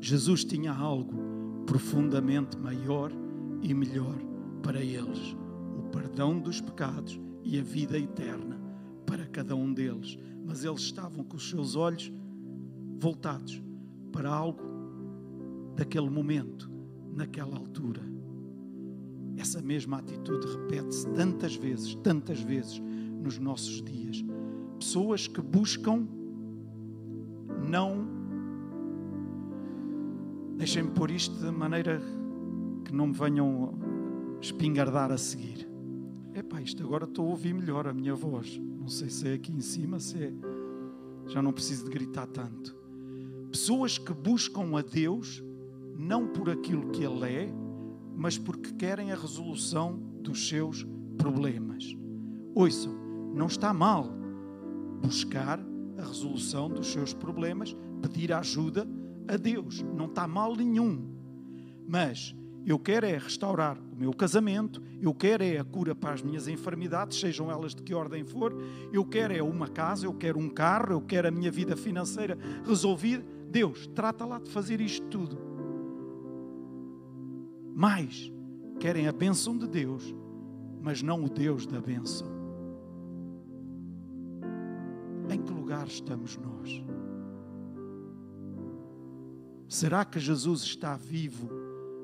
Jesus 0.00 0.44
tinha 0.44 0.72
algo 0.72 1.64
profundamente 1.66 2.56
maior 2.56 3.12
e 3.60 3.74
melhor 3.74 4.16
para 4.62 4.82
eles: 4.82 5.36
o 5.78 5.82
perdão 5.90 6.40
dos 6.40 6.60
pecados 6.60 7.20
e 7.44 7.58
a 7.58 7.62
vida 7.62 7.98
eterna 7.98 8.58
para 9.04 9.26
cada 9.26 9.54
um 9.54 9.72
deles. 9.72 10.18
Mas 10.46 10.64
eles 10.64 10.80
estavam 10.80 11.24
com 11.24 11.36
os 11.36 11.50
seus 11.50 11.74
olhos 11.74 12.10
voltados 12.98 13.60
para 14.16 14.30
algo 14.30 14.58
daquele 15.76 16.08
momento, 16.08 16.70
naquela 17.14 17.54
altura. 17.54 18.00
Essa 19.36 19.60
mesma 19.60 19.98
atitude 19.98 20.46
repete-se 20.46 21.06
tantas 21.10 21.54
vezes, 21.54 21.94
tantas 21.96 22.40
vezes 22.40 22.82
nos 23.22 23.38
nossos 23.38 23.82
dias. 23.82 24.24
Pessoas 24.78 25.28
que 25.28 25.42
buscam 25.42 26.08
não. 27.68 28.08
Deixem-me 30.56 30.90
pôr 30.92 31.10
isto 31.10 31.38
de 31.38 31.50
maneira 31.50 32.00
que 32.86 32.94
não 32.94 33.08
me 33.08 33.12
venham 33.12 33.74
espingardar 34.40 35.12
a 35.12 35.18
seguir. 35.18 35.68
Epá, 36.32 36.62
isto 36.62 36.82
agora 36.82 37.04
estou 37.04 37.26
a 37.26 37.30
ouvir 37.30 37.52
melhor 37.52 37.86
a 37.86 37.92
minha 37.92 38.14
voz. 38.14 38.58
Não 38.58 38.88
sei 38.88 39.10
se 39.10 39.28
é 39.28 39.34
aqui 39.34 39.52
em 39.52 39.60
cima, 39.60 40.00
se 40.00 40.22
é. 40.22 40.32
Já 41.26 41.42
não 41.42 41.52
preciso 41.52 41.84
de 41.84 41.90
gritar 41.90 42.26
tanto. 42.28 42.75
Pessoas 43.50 43.98
que 43.98 44.12
buscam 44.12 44.76
a 44.76 44.82
Deus 44.82 45.42
não 45.98 46.26
por 46.26 46.50
aquilo 46.50 46.90
que 46.90 47.02
Ele 47.02 47.24
é, 47.24 47.48
mas 48.14 48.38
porque 48.38 48.72
querem 48.72 49.12
a 49.12 49.16
resolução 49.16 49.98
dos 50.20 50.48
seus 50.48 50.86
problemas. 51.16 51.96
Ouçam, 52.54 52.92
não 53.34 53.46
está 53.46 53.72
mal 53.72 54.10
buscar 55.02 55.60
a 55.98 56.02
resolução 56.02 56.68
dos 56.68 56.88
seus 56.88 57.12
problemas, 57.12 57.74
pedir 58.02 58.32
ajuda 58.32 58.86
a 59.28 59.36
Deus, 59.36 59.82
não 59.94 60.06
está 60.06 60.26
mal 60.26 60.54
nenhum. 60.54 61.14
Mas 61.88 62.34
eu 62.66 62.78
quero 62.78 63.06
é 63.06 63.16
restaurar 63.16 63.78
o 63.78 63.96
meu 63.96 64.12
casamento, 64.12 64.82
eu 65.00 65.14
quero 65.14 65.44
é 65.44 65.58
a 65.58 65.64
cura 65.64 65.94
para 65.94 66.14
as 66.14 66.22
minhas 66.22 66.48
enfermidades, 66.48 67.20
sejam 67.20 67.50
elas 67.50 67.74
de 67.74 67.82
que 67.82 67.94
ordem 67.94 68.24
for, 68.24 68.54
eu 68.92 69.04
quero 69.04 69.32
é 69.32 69.42
uma 69.42 69.68
casa, 69.68 70.06
eu 70.06 70.12
quero 70.12 70.38
um 70.38 70.48
carro, 70.48 70.92
eu 70.92 71.00
quero 71.00 71.28
a 71.28 71.30
minha 71.30 71.50
vida 71.50 71.76
financeira 71.76 72.36
resolvida. 72.66 73.35
Deus, 73.56 73.86
trata 73.86 74.26
lá 74.26 74.38
de 74.38 74.50
fazer 74.50 74.82
isto 74.82 75.06
tudo. 75.08 75.38
Mas 77.74 78.30
querem 78.78 79.08
a 79.08 79.12
bênção 79.12 79.56
de 79.56 79.66
Deus, 79.66 80.14
mas 80.82 81.00
não 81.00 81.24
o 81.24 81.30
Deus 81.30 81.66
da 81.66 81.80
bênção. 81.80 82.28
Em 85.32 85.40
que 85.40 85.50
lugar 85.50 85.86
estamos 85.86 86.36
nós? 86.36 86.84
Será 89.66 90.04
que 90.04 90.20
Jesus 90.20 90.60
está 90.60 90.94
vivo 90.94 91.48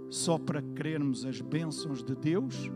só 0.08 0.38
para 0.38 0.62
querermos 0.62 1.26
as 1.26 1.42
bênçãos 1.42 2.02
de 2.02 2.16
Deus? 2.16 2.70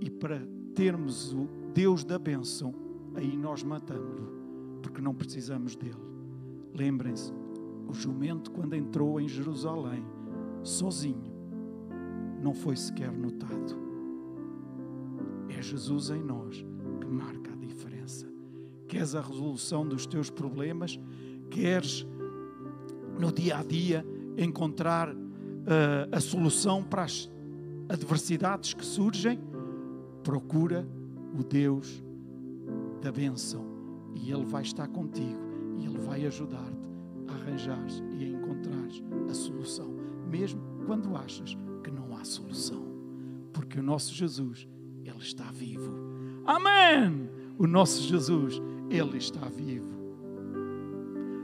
E 0.00 0.10
para 0.10 0.42
termos 0.74 1.32
o 1.32 1.48
Deus 1.72 2.02
da 2.02 2.18
bênção, 2.18 2.74
aí 3.14 3.36
nós 3.36 3.62
matamos-lo, 3.62 4.80
porque 4.82 5.00
não 5.00 5.14
precisamos 5.14 5.76
dele. 5.76 6.07
Lembrem-se, 6.74 7.32
o 7.88 7.92
jumento, 7.92 8.50
quando 8.50 8.74
entrou 8.74 9.20
em 9.20 9.26
Jerusalém, 9.26 10.04
sozinho, 10.62 11.32
não 12.42 12.54
foi 12.54 12.76
sequer 12.76 13.10
notado. 13.10 13.76
É 15.48 15.62
Jesus 15.62 16.10
em 16.10 16.22
nós 16.22 16.64
que 17.00 17.06
marca 17.06 17.52
a 17.52 17.56
diferença. 17.56 18.26
Queres 18.86 19.14
a 19.14 19.20
resolução 19.20 19.86
dos 19.86 20.06
teus 20.06 20.30
problemas? 20.30 21.00
Queres 21.50 22.06
no 23.18 23.32
dia 23.32 23.58
a 23.58 23.62
dia 23.62 24.06
encontrar 24.36 25.08
uh, 25.10 25.16
a 26.12 26.20
solução 26.20 26.84
para 26.84 27.04
as 27.04 27.30
adversidades 27.88 28.74
que 28.74 28.84
surgem? 28.84 29.40
Procura 30.22 30.86
o 31.38 31.42
Deus 31.42 32.04
da 33.00 33.10
bênção 33.10 33.64
e 34.14 34.30
Ele 34.30 34.44
vai 34.44 34.62
estar 34.62 34.86
contigo 34.88 35.47
e 35.78 35.86
Ele 35.86 35.98
vai 35.98 36.26
ajudar-te 36.26 36.88
a 37.28 37.32
arranjar 37.32 37.86
e 38.18 38.24
a 38.24 38.28
encontrar 38.28 38.88
a 39.28 39.34
solução, 39.34 39.88
mesmo 40.28 40.60
quando 40.86 41.16
achas 41.16 41.56
que 41.82 41.90
não 41.90 42.16
há 42.16 42.24
solução, 42.24 42.82
porque 43.52 43.78
o 43.78 43.82
nosso 43.82 44.14
Jesus, 44.14 44.66
Ele 45.04 45.18
está 45.18 45.50
vivo. 45.50 45.92
Amém! 46.44 47.30
O 47.58 47.66
nosso 47.66 48.02
Jesus, 48.02 48.60
Ele 48.90 49.18
está 49.18 49.48
vivo. 49.48 49.98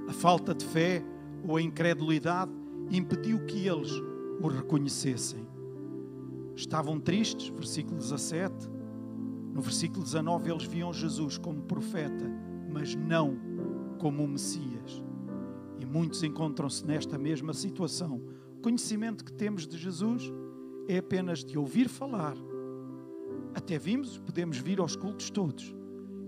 A 0.09 0.13
falta 0.13 0.55
de 0.55 0.65
fé 0.65 1.03
ou 1.47 1.57
a 1.57 1.63
incredulidade 1.63 2.53
impediu 2.91 3.45
que 3.47 3.67
eles 3.67 3.91
o 4.41 4.49
reconhecessem. 4.49 5.47
Estavam 6.55 7.01
tristes, 7.01 7.49
versículo 7.49 7.97
17. 7.97 8.71
No 9.53 9.61
versículo 9.61 10.03
19, 10.03 10.51
eles 10.51 10.65
viam 10.65 10.93
Jesus 10.93 11.39
como 11.39 11.63
profeta, 11.63 12.25
mas 12.71 12.95
não 12.95 13.39
como 14.05 14.23
o 14.23 14.29
Messias. 14.29 15.03
E 15.79 15.87
muitos 15.87 16.23
encontram-se 16.23 16.87
nesta 16.87 17.17
mesma 17.17 17.55
situação. 17.55 18.21
O 18.59 18.61
conhecimento 18.61 19.25
que 19.25 19.33
temos 19.33 19.67
de 19.67 19.79
Jesus 19.79 20.31
é 20.87 20.99
apenas 20.99 21.43
de 21.43 21.57
ouvir 21.57 21.89
falar. 21.89 22.37
Até 23.55 23.79
vimos, 23.79 24.19
podemos 24.19 24.59
vir 24.59 24.79
aos 24.79 24.95
cultos 24.95 25.31
todos 25.31 25.75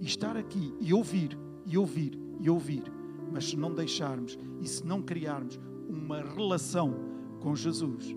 e 0.01 0.07
estar 0.07 0.39
aqui 0.39 0.73
e 0.81 0.95
ouvir, 0.95 1.39
e 1.67 1.77
ouvir, 1.77 2.19
e 2.41 2.49
ouvir. 2.49 2.85
Mas 3.31 3.51
se 3.51 3.59
não 3.59 3.75
deixarmos 3.75 4.39
e 4.62 4.67
se 4.67 4.83
não 4.83 5.03
criarmos 5.03 5.61
uma 5.87 6.23
relação 6.23 6.95
com 7.41 7.55
Jesus, 7.55 8.17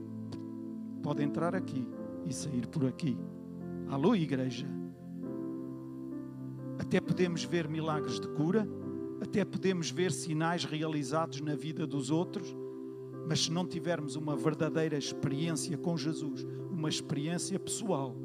pode 1.04 1.22
entrar 1.22 1.54
aqui 1.54 1.86
e 2.26 2.34
sair 2.34 2.66
por 2.66 2.86
aqui. 2.86 3.18
Alô, 3.90 4.16
igreja. 4.16 4.66
Até 6.80 7.02
podemos 7.02 7.44
ver 7.44 7.68
milagres 7.68 8.22
de 8.22 8.28
cura, 8.30 8.66
até 9.22 9.44
podemos 9.44 9.90
ver 9.90 10.12
sinais 10.12 10.64
realizados 10.64 11.42
na 11.42 11.56
vida 11.56 11.86
dos 11.86 12.10
outros, 12.10 12.56
mas 13.28 13.46
se 13.46 13.52
não 13.52 13.66
tivermos 13.66 14.16
uma 14.16 14.36
verdadeira 14.36 14.98
experiência 14.98 15.78
com 15.78 15.98
Jesus, 15.98 16.46
uma 16.72 16.90
experiência 16.90 17.60
pessoal, 17.60 18.16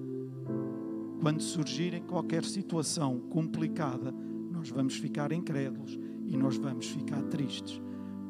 quando 1.21 1.43
surgir 1.43 1.95
em 1.95 2.03
qualquer 2.03 2.45
situação 2.45 3.21
complicada, 3.31 4.13
nós 4.51 4.71
vamos 4.71 4.97
ficar 4.97 5.33
incrédulos 5.33 5.99
e 6.27 6.37
nós 6.37 6.57
vamos 6.57 6.87
ficar 6.87 7.23
tristes, 7.25 7.81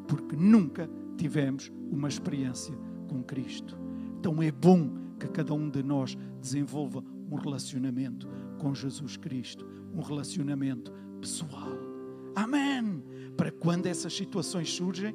porque 0.08 0.36
nunca 0.36 0.88
tivemos 1.16 1.72
uma 1.90 2.08
experiência 2.08 2.74
com 3.08 3.22
Cristo. 3.22 3.76
Então 4.18 4.42
é 4.42 4.50
bom 4.50 4.90
que 5.18 5.28
cada 5.28 5.54
um 5.54 5.68
de 5.68 5.82
nós 5.82 6.16
desenvolva 6.40 7.04
um 7.30 7.36
relacionamento 7.36 8.28
com 8.58 8.74
Jesus 8.74 9.16
Cristo, 9.16 9.66
um 9.94 10.00
relacionamento 10.00 10.92
pessoal. 11.20 11.83
Amém! 12.34 13.02
Para 13.36 13.50
quando 13.50 13.86
essas 13.86 14.14
situações 14.14 14.72
surgem, 14.72 15.14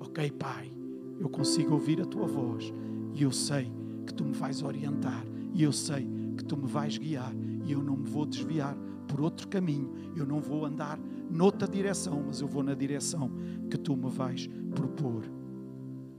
ok, 0.00 0.30
Pai, 0.32 0.70
eu 1.18 1.28
consigo 1.28 1.74
ouvir 1.74 2.00
a 2.00 2.04
tua 2.04 2.26
voz 2.26 2.72
e 3.14 3.22
eu 3.22 3.32
sei 3.32 3.72
que 4.06 4.14
tu 4.14 4.24
me 4.24 4.32
vais 4.32 4.62
orientar 4.62 5.24
e 5.52 5.62
eu 5.62 5.72
sei 5.72 6.08
que 6.36 6.44
tu 6.44 6.56
me 6.56 6.66
vais 6.66 6.98
guiar 6.98 7.32
e 7.64 7.72
eu 7.72 7.82
não 7.82 7.96
me 7.96 8.08
vou 8.08 8.26
desviar 8.26 8.76
por 9.08 9.20
outro 9.20 9.46
caminho, 9.48 9.92
eu 10.16 10.26
não 10.26 10.40
vou 10.40 10.64
andar 10.64 10.98
noutra 11.30 11.68
direção, 11.68 12.24
mas 12.26 12.40
eu 12.40 12.48
vou 12.48 12.62
na 12.62 12.74
direção 12.74 13.30
que 13.70 13.78
tu 13.78 13.96
me 13.96 14.10
vais 14.10 14.48
propor. 14.74 15.24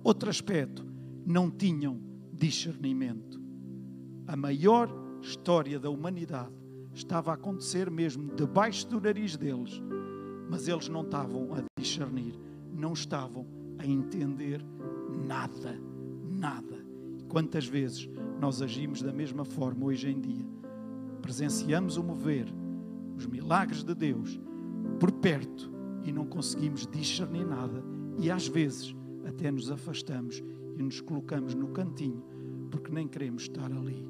Outro 0.04 0.30
aspecto, 0.30 0.86
não 1.26 1.50
tinham 1.50 2.00
discernimento. 2.32 3.42
A 4.28 4.36
maior 4.36 4.90
história 5.22 5.80
da 5.80 5.90
humanidade 5.90 6.54
estava 6.94 7.32
a 7.32 7.34
acontecer 7.34 7.90
mesmo 7.90 8.34
debaixo 8.36 8.88
do 8.88 9.02
nariz 9.02 9.36
deles, 9.36 9.82
mas 10.50 10.68
eles 10.68 10.88
não 10.88 11.02
estavam 11.02 11.54
a 11.54 11.64
discernir, 11.80 12.34
não 12.74 12.94
estavam 12.94 13.46
a 13.78 13.86
entender 13.86 14.64
nada, 15.28 15.80
nada. 16.24 16.86
Quantas 17.28 17.66
vezes 17.66 18.10
nós 18.40 18.62
agimos 18.62 19.02
da 19.02 19.12
mesma 19.12 19.44
forma 19.44 19.86
hoje 19.86 20.10
em 20.10 20.20
dia? 20.20 20.46
Presenciamos 21.22 21.98
o 21.98 22.04
mover, 22.04 22.48
os 23.18 23.26
milagres 23.26 23.84
de 23.84 23.96
Deus 23.96 24.40
por 25.00 25.12
perto 25.12 25.72
e 26.04 26.12
não 26.12 26.26
conseguimos 26.26 26.86
discernir 26.86 27.46
nada, 27.46 27.84
e 28.18 28.30
às 28.30 28.48
vezes 28.48 28.96
até 29.26 29.52
nos 29.52 29.72
afastamos 29.72 30.44
e 30.78 30.84
nos 30.84 31.02
colocamos 31.02 31.56
no 31.56 31.70
cantinho 31.70 32.24
porque 32.70 32.92
nem 32.92 33.08
queremos 33.08 33.44
estar 33.44 33.72
ali. 33.72 34.08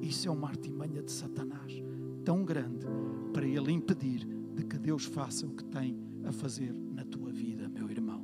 Isso 0.00 0.28
é 0.28 0.30
uma 0.30 0.48
artimanha 0.48 1.02
de 1.02 1.10
Satanás 1.10 1.82
tão 2.24 2.44
grande 2.44 2.86
para 3.32 3.46
ele 3.46 3.72
impedir 3.72 4.26
de 4.60 4.66
que 4.66 4.78
Deus 4.78 5.06
faça 5.06 5.46
o 5.46 5.50
que 5.50 5.64
tem 5.64 5.98
a 6.22 6.32
fazer 6.32 6.74
na 6.92 7.02
tua 7.02 7.32
vida, 7.32 7.66
meu 7.66 7.90
irmão. 7.90 8.22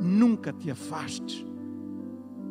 Nunca 0.00 0.52
te 0.52 0.70
afastes 0.70 1.44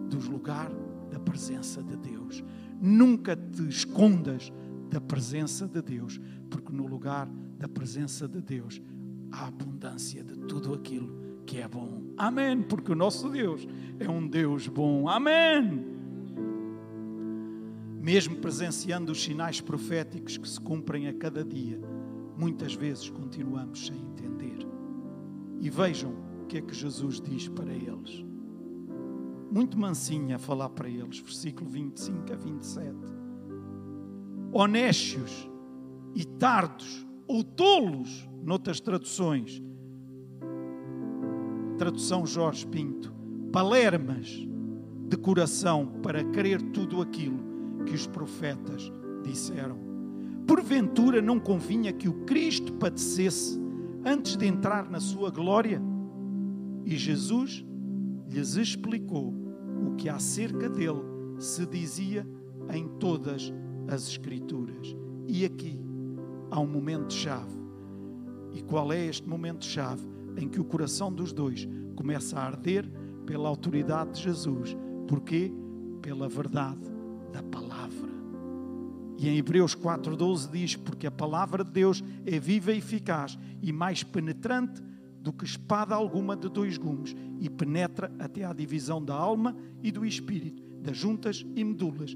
dos 0.10 0.28
lugares 0.28 0.76
da 1.10 1.18
presença 1.18 1.82
de 1.82 1.96
Deus. 1.96 2.44
Nunca 2.82 3.38
te 3.38 3.68
escondas 3.70 4.52
da 4.90 5.00
presença 5.00 5.66
de 5.66 5.82
Deus, 5.82 6.20
porque 6.50 6.74
no 6.74 6.86
lugar 6.86 7.28
da 7.58 7.70
presença 7.70 8.28
de 8.28 8.42
Deus 8.42 8.82
há 9.32 9.48
abundância 9.48 10.22
de 10.22 10.38
tudo 10.40 10.74
aquilo 10.74 11.42
que 11.46 11.58
é 11.58 11.68
bom. 11.70 12.04
Amém. 12.18 12.62
Porque 12.62 12.92
o 12.92 12.96
nosso 12.96 13.30
Deus 13.30 13.66
é 13.98 14.10
um 14.10 14.28
Deus 14.28 14.68
bom. 14.68 15.08
Amém. 15.08 15.86
Mesmo 18.02 18.36
presenciando 18.38 19.14
os 19.14 19.24
sinais 19.24 19.62
proféticos 19.62 20.36
que 20.36 20.50
se 20.50 20.60
cumprem 20.60 21.08
a 21.08 21.14
cada 21.14 21.46
dia, 21.46 21.80
muitas 22.40 22.74
vezes 22.74 23.10
continuamos 23.10 23.88
sem 23.88 24.02
entender. 24.02 24.66
E 25.60 25.70
vejam 25.70 26.14
o 26.42 26.46
que 26.46 26.58
é 26.58 26.62
que 26.62 26.74
Jesus 26.74 27.20
diz 27.20 27.50
para 27.50 27.74
eles. 27.74 28.26
Muito 29.52 29.78
mansinho 29.78 30.34
a 30.34 30.40
falar 30.40 30.70
para 30.70 30.88
eles, 30.88 31.20
versículo 31.20 31.70
25 31.70 32.32
a 32.32 32.36
27. 32.36 32.96
Honestos 34.54 35.50
e 36.16 36.24
tardos 36.24 37.06
ou 37.28 37.44
tolos, 37.44 38.28
noutras 38.42 38.80
traduções. 38.80 39.62
Tradução 41.78 42.26
Jorge 42.26 42.66
Pinto. 42.66 43.14
Palermas 43.52 44.48
de 45.10 45.18
coração 45.18 45.88
para 46.02 46.24
crer 46.24 46.62
tudo 46.72 47.02
aquilo 47.02 47.84
que 47.86 47.96
os 47.96 48.08
profetas 48.08 48.92
disseram. 49.24 49.89
Porventura 50.50 51.22
não 51.22 51.40
convinha 51.40 51.94
que 51.94 52.10
o 52.10 52.26
Cristo 52.26 52.74
padecesse 52.74 53.62
antes 54.04 54.36
de 54.36 54.48
entrar 54.48 54.90
na 54.90 55.00
sua 55.00 55.30
glória? 55.30 55.80
E 56.84 56.98
Jesus 56.98 57.64
lhes 58.28 58.56
explicou 58.56 59.32
o 59.86 59.94
que 59.96 60.10
acerca 60.10 60.68
dele 60.68 61.04
se 61.38 61.68
dizia 61.68 62.28
em 62.74 62.88
todas 62.98 63.54
as 63.88 64.08
Escrituras. 64.08 64.98
E 65.28 65.46
aqui 65.46 65.80
há 66.50 66.60
um 66.60 66.68
momento-chave. 66.68 67.56
E 68.52 68.64
qual 68.64 68.92
é 68.92 69.06
este 69.06 69.30
momento-chave? 69.30 70.02
Em 70.36 70.50
que 70.50 70.60
o 70.60 70.66
coração 70.66 71.14
dos 71.14 71.32
dois 71.32 71.70
começa 71.96 72.40
a 72.40 72.44
arder 72.44 72.90
pela 73.24 73.48
autoridade 73.48 74.14
de 74.14 74.24
Jesus. 74.24 74.76
Porquê? 75.08 75.54
Pela 76.02 76.28
verdade 76.28 76.90
da 77.32 77.44
palavra. 77.44 77.69
E 79.20 79.28
em 79.28 79.38
Hebreus 79.38 79.76
4,12 79.76 80.50
diz: 80.50 80.76
Porque 80.78 81.06
a 81.06 81.12
palavra 81.12 81.62
de 81.62 81.72
Deus 81.72 82.02
é 82.26 82.40
viva 82.40 82.72
e 82.72 82.78
eficaz 82.78 83.38
e 83.62 83.74
mais 83.74 84.02
penetrante 84.02 84.82
do 85.22 85.34
que 85.34 85.44
espada 85.44 85.94
alguma 85.94 86.38
de 86.38 86.48
dois 86.48 86.78
gumes 86.78 87.14
e 87.38 87.50
penetra 87.50 88.10
até 88.18 88.46
à 88.46 88.54
divisão 88.54 89.04
da 89.04 89.14
alma 89.14 89.54
e 89.84 89.92
do 89.92 90.06
espírito, 90.06 90.64
das 90.82 90.96
juntas 90.96 91.46
e 91.54 91.62
medulas, 91.66 92.16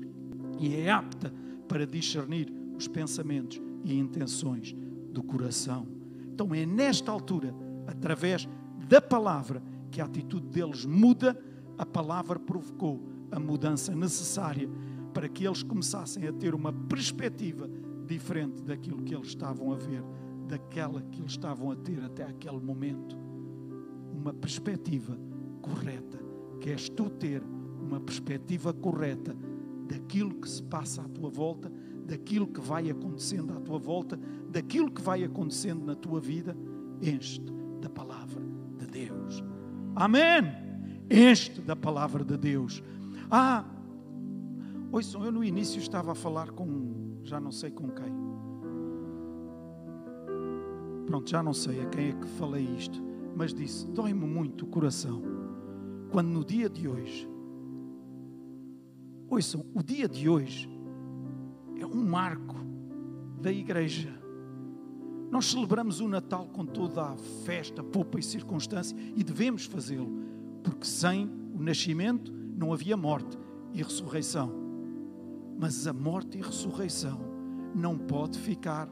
e 0.57 0.75
é 0.75 0.89
apta 0.89 1.33
para 1.67 1.85
discernir 1.85 2.49
os 2.77 2.87
pensamentos 2.87 3.61
e 3.83 3.99
intenções 3.99 4.73
do 5.11 5.21
coração. 5.21 5.85
Então 6.33 6.55
é 6.55 6.65
nesta 6.65 7.11
altura, 7.11 7.53
através 7.85 8.47
da 8.87 9.01
palavra, 9.01 9.61
que 9.91 9.99
a 9.99 10.05
atitude 10.05 10.47
deles 10.47 10.85
muda, 10.85 11.37
a 11.77 11.85
palavra 11.85 12.39
provocou 12.39 13.05
a 13.29 13.39
mudança 13.39 13.93
necessária 13.93 14.69
para 15.13 15.29
que 15.29 15.45
eles 15.45 15.63
começassem 15.63 16.27
a 16.27 16.33
ter 16.33 16.55
uma 16.55 16.73
perspectiva 16.73 17.69
diferente 18.05 18.61
daquilo 18.63 19.01
que 19.03 19.13
eles 19.13 19.27
estavam 19.27 19.71
a 19.71 19.75
ver, 19.75 20.03
daquela 20.47 21.01
que 21.01 21.21
eles 21.21 21.31
estavam 21.31 21.71
a 21.71 21.75
ter 21.75 22.03
até 22.03 22.23
aquele 22.23 22.59
momento. 22.59 23.15
Uma 24.11 24.33
perspectiva 24.33 25.17
correta. 25.61 26.19
Queres 26.59 26.89
tu 26.89 27.09
ter 27.09 27.43
uma 27.79 27.99
perspectiva 27.99 28.73
correta 28.73 29.35
daquilo 29.87 30.33
que 30.35 30.49
se 30.49 30.63
passa 30.63 31.01
à 31.01 31.05
tua 31.09 31.29
volta, 31.29 31.71
daquilo 32.05 32.47
que 32.47 32.59
vai 32.59 32.89
acontecendo 32.89 33.53
à 33.53 33.59
tua 33.59 33.77
volta, 33.77 34.19
daquilo 34.49 34.91
que 34.91 35.01
vai 35.01 35.23
acontecendo 35.23 35.85
na 35.85 35.95
tua 35.95 36.19
vida, 36.19 36.55
enche-te 37.01 37.51
da 37.81 37.89
palavra 37.89 38.41
de 38.79 38.87
Deus. 38.87 39.43
Amém! 39.95 40.43
Enche-te 41.09 41.61
da 41.61 41.75
palavra 41.75 42.23
de 42.23 42.37
Deus. 42.37 42.81
Ah, 43.29 43.65
ouçam, 44.93 45.25
eu 45.25 45.31
no 45.31 45.43
início 45.43 45.79
estava 45.79 46.11
a 46.11 46.15
falar 46.15 46.51
com, 46.51 47.17
já 47.23 47.39
não 47.41 47.51
sei 47.51 47.71
com 47.71 47.89
quem. 47.89 48.13
Pronto, 51.07 51.29
já 51.29 51.41
não 51.41 51.53
sei 51.53 51.81
a 51.81 51.85
quem 51.87 52.09
é 52.09 52.13
que 52.13 52.27
falei 52.27 52.63
isto, 52.63 53.01
mas 53.35 53.53
disse: 53.53 53.87
dói-me 53.87 54.25
muito 54.25 54.65
o 54.65 54.67
coração 54.67 55.21
quando 56.11 56.29
no 56.29 56.45
dia 56.45 56.69
de 56.69 56.87
hoje, 56.87 57.27
ouçam, 59.27 59.65
o 59.73 59.81
dia 59.81 60.07
de 60.07 60.29
hoje 60.29 60.69
é 61.79 61.85
um 61.87 62.05
marco 62.05 62.55
da 63.41 63.51
igreja. 63.51 64.13
Nós 65.31 65.45
celebramos 65.45 65.99
o 65.99 66.07
Natal 66.07 66.45
com 66.49 66.67
toda 66.67 67.01
a 67.01 67.17
festa, 67.43 67.83
poupa 67.83 68.19
e 68.19 68.23
circunstância 68.23 68.95
e 69.15 69.23
devemos 69.23 69.65
fazê-lo, 69.65 70.19
porque 70.63 70.85
sem 70.85 71.27
o 71.51 71.63
nascimento 71.63 72.31
não 72.31 72.71
havia 72.71 72.95
morte 72.95 73.35
e 73.73 73.81
ressurreição. 73.81 74.62
Mas 75.63 75.87
a 75.87 75.93
morte 75.93 76.37
e 76.37 76.41
a 76.41 76.45
ressurreição 76.45 77.21
não 77.73 77.97
pode 77.97 78.37
ficar 78.37 78.89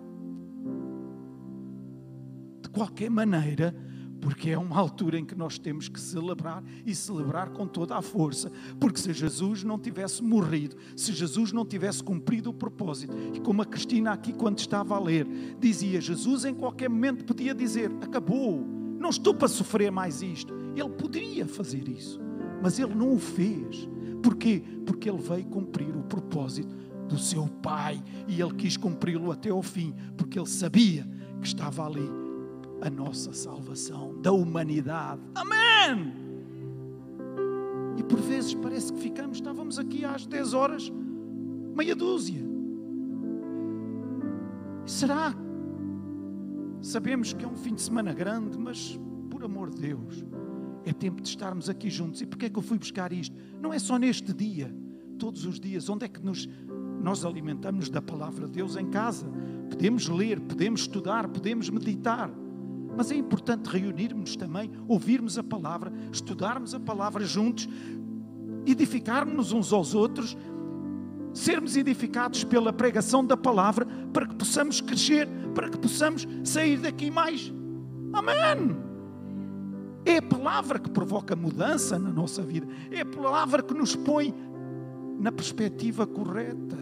de 2.61 2.69
qualquer 2.69 3.09
maneira 3.09 3.75
porque 4.21 4.51
é 4.51 4.57
uma 4.57 4.79
altura 4.79 5.19
em 5.19 5.25
que 5.25 5.35
nós 5.35 5.59
temos 5.59 5.89
que 5.89 5.99
celebrar 5.99 6.63
e 6.85 6.95
celebrar 6.95 7.49
com 7.49 7.67
toda 7.67 7.97
a 7.97 8.01
força. 8.01 8.49
Porque 8.79 9.01
se 9.01 9.11
Jesus 9.11 9.65
não 9.65 9.77
tivesse 9.77 10.23
morrido, 10.23 10.77
se 10.95 11.11
Jesus 11.11 11.51
não 11.51 11.65
tivesse 11.65 12.01
cumprido 12.01 12.51
o 12.51 12.53
propósito, 12.53 13.17
e 13.33 13.41
como 13.41 13.61
a 13.61 13.65
Cristina 13.65 14.13
aqui, 14.13 14.31
quando 14.31 14.59
estava 14.59 14.95
a 14.95 14.99
ler, 14.99 15.27
dizia: 15.59 15.99
Jesus 15.99 16.45
em 16.45 16.53
qualquer 16.53 16.89
momento 16.89 17.25
podia 17.25 17.53
dizer: 17.53 17.91
Acabou, 18.01 18.65
não 18.97 19.09
estou 19.09 19.33
para 19.33 19.49
sofrer 19.49 19.91
mais 19.91 20.21
isto. 20.21 20.53
Ele 20.73 20.89
poderia 20.91 21.45
fazer 21.45 21.89
isso, 21.89 22.17
mas 22.61 22.79
ele 22.79 22.93
não 22.93 23.13
o 23.13 23.19
fez. 23.19 23.87
Porquê? 24.21 24.63
Porque 24.85 25.09
ele 25.09 25.21
veio 25.21 25.45
cumprir 25.45 25.95
o 25.95 26.03
propósito 26.03 26.75
do 27.07 27.17
seu 27.17 27.47
Pai 27.61 28.01
e 28.27 28.41
ele 28.41 28.53
quis 28.53 28.77
cumpri-lo 28.77 29.31
até 29.31 29.49
ao 29.49 29.61
fim, 29.61 29.93
porque 30.15 30.39
ele 30.39 30.47
sabia 30.47 31.05
que 31.41 31.47
estava 31.47 31.85
ali 31.85 32.09
a 32.81 32.89
nossa 32.89 33.33
salvação 33.33 34.19
da 34.21 34.31
humanidade. 34.31 35.21
Amém! 35.35 36.13
E 37.97 38.03
por 38.03 38.19
vezes 38.19 38.53
parece 38.53 38.93
que 38.93 38.99
ficamos, 38.99 39.37
estávamos 39.37 39.77
aqui 39.77 40.05
às 40.05 40.25
10 40.25 40.53
horas, 40.53 40.91
meia 41.75 41.95
dúzia. 41.95 42.41
Será? 44.85 45.33
Sabemos 46.81 47.33
que 47.33 47.45
é 47.45 47.47
um 47.47 47.55
fim 47.55 47.75
de 47.75 47.81
semana 47.81 48.13
grande, 48.13 48.57
mas 48.57 48.99
por 49.29 49.43
amor 49.43 49.69
de 49.69 49.81
Deus, 49.81 50.25
é 50.85 50.93
tempo 50.93 51.21
de 51.21 51.27
estarmos 51.27 51.69
aqui 51.69 51.89
juntos. 51.89 52.21
E 52.21 52.25
porquê 52.25 52.45
é 52.45 52.49
que 52.49 52.57
eu 52.57 52.63
fui 52.63 52.77
buscar 52.77 53.11
isto? 53.11 53.35
Não 53.61 53.73
é 53.73 53.79
só 53.79 53.97
neste 53.97 54.33
dia, 54.33 54.73
todos 55.17 55.45
os 55.45 55.59
dias. 55.59 55.89
Onde 55.89 56.05
é 56.05 56.07
que 56.07 56.23
nos, 56.23 56.47
nós 57.01 57.25
alimentamos 57.25 57.89
da 57.89 58.01
palavra 58.01 58.47
de 58.47 58.53
Deus 58.53 58.75
em 58.75 58.89
casa? 58.89 59.27
Podemos 59.69 60.07
ler, 60.07 60.39
podemos 60.39 60.81
estudar, 60.81 61.27
podemos 61.27 61.69
meditar. 61.69 62.31
Mas 62.95 63.11
é 63.11 63.15
importante 63.15 63.67
reunirmos 63.67 64.35
também, 64.35 64.69
ouvirmos 64.87 65.37
a 65.37 65.43
palavra, 65.43 65.93
estudarmos 66.11 66.73
a 66.73 66.79
palavra 66.79 67.23
juntos, 67.23 67.69
edificarmos 68.65 69.51
uns 69.53 69.71
aos 69.71 69.93
outros, 69.93 70.37
sermos 71.33 71.77
edificados 71.77 72.43
pela 72.43 72.73
pregação 72.73 73.25
da 73.25 73.37
palavra, 73.37 73.85
para 74.11 74.27
que 74.27 74.35
possamos 74.35 74.81
crescer, 74.81 75.27
para 75.55 75.69
que 75.69 75.77
possamos 75.77 76.27
sair 76.43 76.79
daqui 76.79 77.09
mais. 77.09 77.53
Amém! 78.11 78.90
É 80.05 80.17
a 80.17 80.21
palavra 80.21 80.79
que 80.79 80.89
provoca 80.89 81.35
mudança 81.35 81.99
na 81.99 82.09
nossa 82.09 82.41
vida, 82.41 82.67
é 82.89 83.01
a 83.01 83.05
palavra 83.05 83.61
que 83.61 83.73
nos 83.73 83.95
põe 83.95 84.33
na 85.19 85.31
perspectiva 85.31 86.07
correta. 86.07 86.77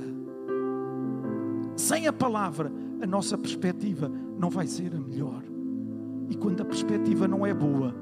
Sem 1.76 2.08
a 2.08 2.14
palavra, 2.14 2.72
a 3.02 3.08
nossa 3.08 3.38
perspectiva 3.38 4.10
não 4.38 4.50
vai 4.50 4.68
ser 4.68 4.94
a 4.96 5.00
melhor. 5.00 5.44
E 6.30 6.36
quando 6.36 6.62
a 6.62 6.66
perspectiva 6.66 7.28
não 7.28 7.46
é 7.46 7.54
boa, 7.54 7.94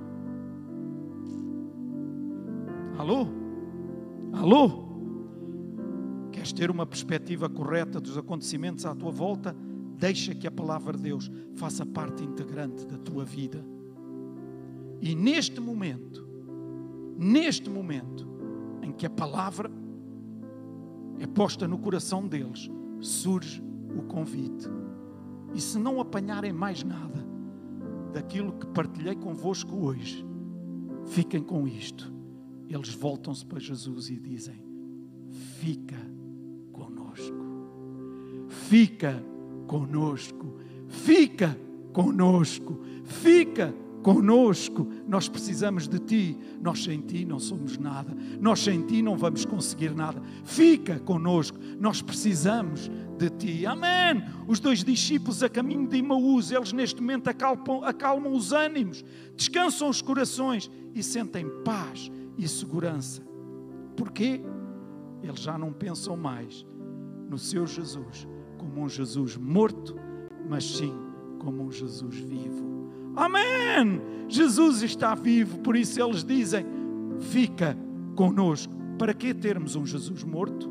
alô? 2.98 3.28
Alô? 4.34 4.88
Queres 6.32 6.54
ter 6.54 6.70
uma 6.70 6.86
perspectiva 6.86 7.50
correta 7.50 8.00
dos 8.00 8.18
acontecimentos 8.18 8.86
à 8.86 8.94
tua 8.94 9.12
volta? 9.12 9.56
Deixa 9.98 10.36
que 10.36 10.46
a 10.46 10.52
palavra 10.52 10.96
de 10.96 11.04
Deus 11.04 11.32
faça 11.56 11.86
parte 11.86 12.24
integrante 12.24 12.86
da 12.86 12.98
tua 12.98 13.26
vida. 13.26 13.66
E 15.02 15.14
neste 15.16 15.60
momento, 15.60 16.28
neste 17.18 17.70
momento 17.70 18.28
em 18.82 18.92
que 18.92 19.06
a 19.06 19.10
palavra 19.10 19.72
é 21.20 21.28
posta 21.28 21.68
no 21.68 21.78
coração 21.78 22.28
deles, 22.28 22.70
surge 23.00 23.64
o 23.96 24.04
convite. 24.04 24.68
E 25.54 25.62
se 25.62 25.78
não 25.78 26.00
apanharem 26.00 26.52
mais 26.52 26.84
nada 26.84 27.26
daquilo 28.14 28.54
que 28.54 28.68
partilhei 28.68 29.16
convosco 29.16 29.76
hoje, 29.76 30.26
fiquem 31.06 31.42
com 31.42 31.68
isto. 31.68 32.14
Eles 32.68 32.94
voltam-se 32.94 33.46
para 33.46 33.60
Jesus 33.60 34.10
e 34.10 34.20
dizem: 34.20 34.62
Fica 35.60 35.98
conosco, 36.72 37.36
fica 38.50 39.24
conosco, 39.68 40.58
fica 40.88 41.58
conosco, 41.94 42.80
fica 43.04 43.68
conosco. 43.68 43.87
Nós 45.08 45.28
precisamos 45.28 45.88
de 45.88 46.00
ti. 46.00 46.38
Nós 46.62 46.84
sem 46.84 47.02
ti 47.02 47.26
não 47.26 47.40
somos 47.40 47.78
nada. 47.78 48.16
Nós 48.40 48.60
sem 48.60 48.82
ti 48.82 49.02
não 49.02 49.18
vamos 49.18 49.46
conseguir 49.46 49.94
nada. 49.94 50.22
Fica 50.44 51.00
conosco. 51.00 51.58
Nós 51.80 52.02
precisamos 52.02 52.90
de 53.18 53.30
ti. 53.30 53.66
Amém. 53.66 54.24
Os 54.48 54.60
dois 54.60 54.84
discípulos 54.84 55.44
a 55.44 55.50
caminho 55.50 55.88
de 55.88 55.98
Imaús, 55.98 56.52
eles 56.52 56.72
neste 56.72 57.02
momento 57.02 57.28
acalmam, 57.28 57.84
acalmam 57.84 58.34
os 58.34 58.54
ânimos, 58.54 59.04
descansam 59.36 59.90
os 59.90 60.02
corações 60.02 60.72
e 60.94 61.04
sentem 61.04 61.46
paz 61.64 62.12
e 62.38 62.48
segurança. 62.48 63.22
Porquê? 63.96 64.42
Eles 65.24 65.40
já 65.40 65.58
não 65.58 65.74
pensam 65.74 66.16
mais 66.16 66.66
no 67.30 67.38
seu 67.38 67.66
Jesus 67.66 68.28
como 68.58 68.84
um 68.84 68.90
Jesus 68.90 69.36
morto, 69.36 69.96
mas 70.48 70.64
sim 70.64 70.94
como 71.40 71.64
um 71.64 71.72
Jesus 71.72 72.16
vivo. 72.16 72.77
Amém! 73.18 74.00
Jesus 74.30 74.84
está 74.84 75.16
vivo, 75.16 75.58
por 75.60 75.76
isso 75.76 76.00
eles 76.00 76.24
dizem: 76.24 76.64
fica 77.20 77.76
conosco. 78.16 78.72
Para 79.00 79.14
que 79.14 79.34
termos 79.34 79.76
um 79.76 79.86
Jesus 79.86 80.24
morto? 80.24 80.70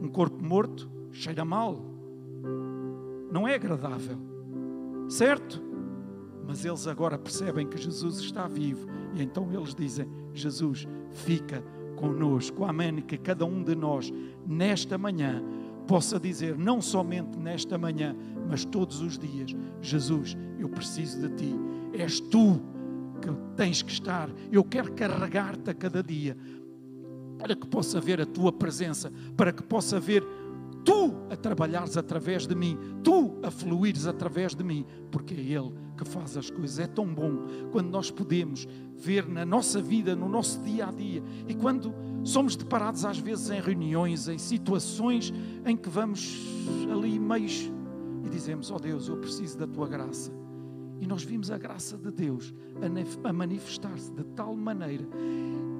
Um 0.00 0.08
corpo 0.08 0.42
morto 0.42 0.88
cheira 1.10 1.44
mal, 1.44 1.80
não 3.32 3.46
é 3.46 3.54
agradável, 3.54 4.16
certo? 5.08 5.62
Mas 6.46 6.64
eles 6.64 6.86
agora 6.86 7.18
percebem 7.18 7.66
que 7.66 7.76
Jesus 7.76 8.18
está 8.20 8.46
vivo 8.46 8.86
e 9.12 9.22
então 9.22 9.52
eles 9.52 9.74
dizem: 9.74 10.08
Jesus, 10.32 10.86
fica 11.10 11.62
conosco. 11.96 12.64
Amém. 12.64 13.00
Que 13.00 13.18
cada 13.18 13.44
um 13.44 13.62
de 13.62 13.74
nós, 13.74 14.12
nesta 14.46 14.96
manhã, 14.96 15.42
possa 15.86 16.20
dizer, 16.20 16.56
não 16.56 16.80
somente 16.80 17.38
nesta 17.38 17.78
manhã, 17.78 18.14
mas 18.48 18.64
todos 18.64 19.00
os 19.00 19.18
dias: 19.18 19.54
Jesus, 19.80 20.36
eu 20.58 20.68
preciso 20.68 21.20
de 21.20 21.34
ti, 21.34 21.54
és 21.92 22.20
tu 22.20 22.60
que 23.20 23.30
tens 23.56 23.82
que 23.82 23.92
estar, 23.92 24.30
eu 24.50 24.64
quero 24.64 24.92
carregar-te 24.92 25.70
a 25.70 25.74
cada 25.74 26.02
dia, 26.02 26.36
para 27.38 27.54
que 27.54 27.66
possa 27.66 28.00
ver 28.00 28.20
a 28.20 28.26
tua 28.26 28.52
presença, 28.52 29.12
para 29.36 29.52
que 29.52 29.62
possa 29.62 29.98
ver 30.00 30.24
tu 30.84 31.14
a 31.30 31.36
trabalhares 31.36 31.96
através 31.96 32.46
de 32.46 32.54
mim, 32.54 32.78
tu 33.02 33.38
a 33.42 33.50
fluires 33.50 34.06
através 34.06 34.54
de 34.54 34.64
mim, 34.64 34.86
porque 35.10 35.34
é 35.34 35.38
Ele 35.38 35.72
que 35.96 36.04
faz 36.04 36.36
as 36.36 36.48
coisas. 36.48 36.78
É 36.78 36.86
tão 36.86 37.06
bom 37.06 37.44
quando 37.72 37.90
nós 37.90 38.10
podemos 38.10 38.66
ver 38.96 39.28
na 39.28 39.44
nossa 39.44 39.82
vida, 39.82 40.14
no 40.16 40.28
nosso 40.28 40.60
dia 40.62 40.86
a 40.86 40.90
dia, 40.90 41.22
e 41.46 41.54
quando 41.54 41.94
somos 42.24 42.56
deparados 42.56 43.04
às 43.04 43.18
vezes 43.18 43.50
em 43.50 43.60
reuniões, 43.60 44.28
em 44.28 44.38
situações 44.38 45.32
em 45.66 45.76
que 45.76 45.88
vamos 45.88 46.40
ali 46.90 47.18
meios 47.18 47.70
e 48.28 48.30
dizemos: 48.30 48.70
Oh 48.70 48.78
Deus, 48.78 49.08
eu 49.08 49.16
preciso 49.16 49.58
da 49.58 49.66
tua 49.66 49.88
graça. 49.88 50.30
E 51.00 51.06
nós 51.06 51.24
vimos 51.24 51.50
a 51.50 51.58
graça 51.58 51.96
de 51.96 52.10
Deus 52.10 52.54
a 53.24 53.32
manifestar-se 53.32 54.12
de 54.12 54.24
tal 54.34 54.54
maneira 54.56 55.06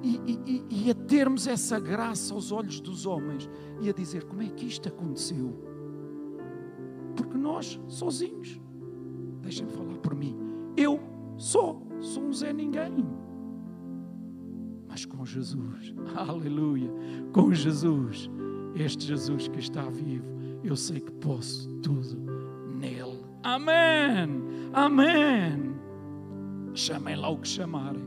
e, 0.01 0.39
e, 0.45 0.65
e, 0.69 0.91
a 0.91 0.95
termos 0.95 1.45
essa 1.45 1.77
graça 1.77 2.33
aos 2.33 2.53
olhos 2.53 2.79
dos 2.79 3.05
homens 3.05 3.49
e 3.81 3.89
a 3.89 3.93
dizer 3.93 4.23
como 4.23 4.41
é 4.41 4.47
que 4.47 4.65
isto 4.65 4.87
aconteceu. 4.87 5.53
Porque 7.17 7.37
nós, 7.37 7.77
sozinhos, 7.87 8.61
deixem-me 9.41 9.71
falar 9.71 9.97
por 9.97 10.15
mim, 10.15 10.37
eu 10.77 11.01
só 11.37 11.81
sou 11.99 12.23
um 12.23 12.33
Zé 12.33 12.53
Ninguém. 12.53 13.05
Mas 14.87 15.05
com 15.05 15.25
Jesus, 15.25 15.93
aleluia, 16.15 16.89
com 17.33 17.53
Jesus, 17.53 18.29
este 18.75 19.05
Jesus 19.05 19.49
que 19.49 19.59
está 19.59 19.83
vivo, 19.89 20.25
eu 20.63 20.77
sei 20.77 21.01
que 21.01 21.11
posso 21.11 21.69
tudo. 21.81 22.28
Amém, 23.43 24.43
amém. 24.73 25.75
Chamem 26.73 27.15
lá 27.15 27.29
o 27.29 27.37
que 27.37 27.47
chamarem, 27.47 28.03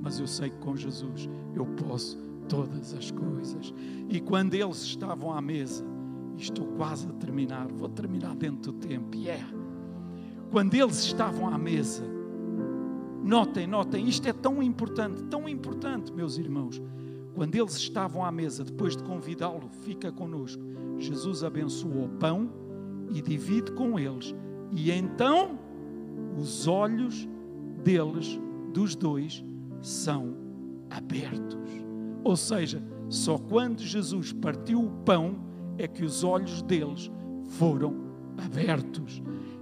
mas 0.00 0.20
eu 0.20 0.26
sei 0.26 0.50
que 0.50 0.58
com 0.58 0.76
Jesus 0.76 1.28
eu 1.54 1.66
posso 1.66 2.18
todas 2.48 2.92
as 2.94 3.10
coisas. 3.10 3.72
E 4.08 4.20
quando 4.20 4.54
eles 4.54 4.82
estavam 4.82 5.32
à 5.32 5.40
mesa, 5.40 5.84
estou 6.36 6.66
quase 6.76 7.08
a 7.08 7.12
terminar, 7.12 7.68
vou 7.68 7.88
terminar 7.88 8.34
dentro 8.36 8.72
do 8.72 8.78
tempo, 8.78 9.16
e 9.16 9.24
yeah. 9.24 9.42
é. 9.42 9.64
Quando 10.50 10.74
eles 10.74 10.98
estavam 10.98 11.48
à 11.48 11.58
mesa, 11.58 12.04
notem, 13.22 13.66
notem, 13.66 14.06
isto 14.06 14.28
é 14.28 14.32
tão 14.32 14.62
importante, 14.62 15.22
tão 15.24 15.48
importante, 15.48 16.12
meus 16.12 16.38
irmãos. 16.38 16.80
Quando 17.34 17.56
eles 17.56 17.74
estavam 17.74 18.24
à 18.24 18.30
mesa, 18.30 18.62
depois 18.62 18.96
de 18.96 19.02
convidá-lo, 19.02 19.68
fica 19.82 20.12
conosco, 20.12 20.62
Jesus 20.98 21.42
abençoou 21.42 22.04
o 22.04 22.08
pão 22.08 22.48
e 23.10 23.20
divide 23.20 23.72
com 23.72 23.98
eles. 23.98 24.32
E 24.74 24.90
então 24.90 25.58
os 26.36 26.66
olhos 26.66 27.28
deles, 27.82 28.40
dos 28.72 28.96
dois, 28.96 29.44
são 29.80 30.34
abertos. 30.90 31.70
Ou 32.22 32.36
seja, 32.36 32.82
só 33.08 33.38
quando 33.38 33.80
Jesus 33.80 34.32
partiu 34.32 34.84
o 34.84 34.90
pão 35.04 35.36
é 35.78 35.86
que 35.86 36.04
os 36.04 36.24
olhos 36.24 36.62
deles 36.62 37.10
foram 37.44 37.90
abertos. 37.90 38.03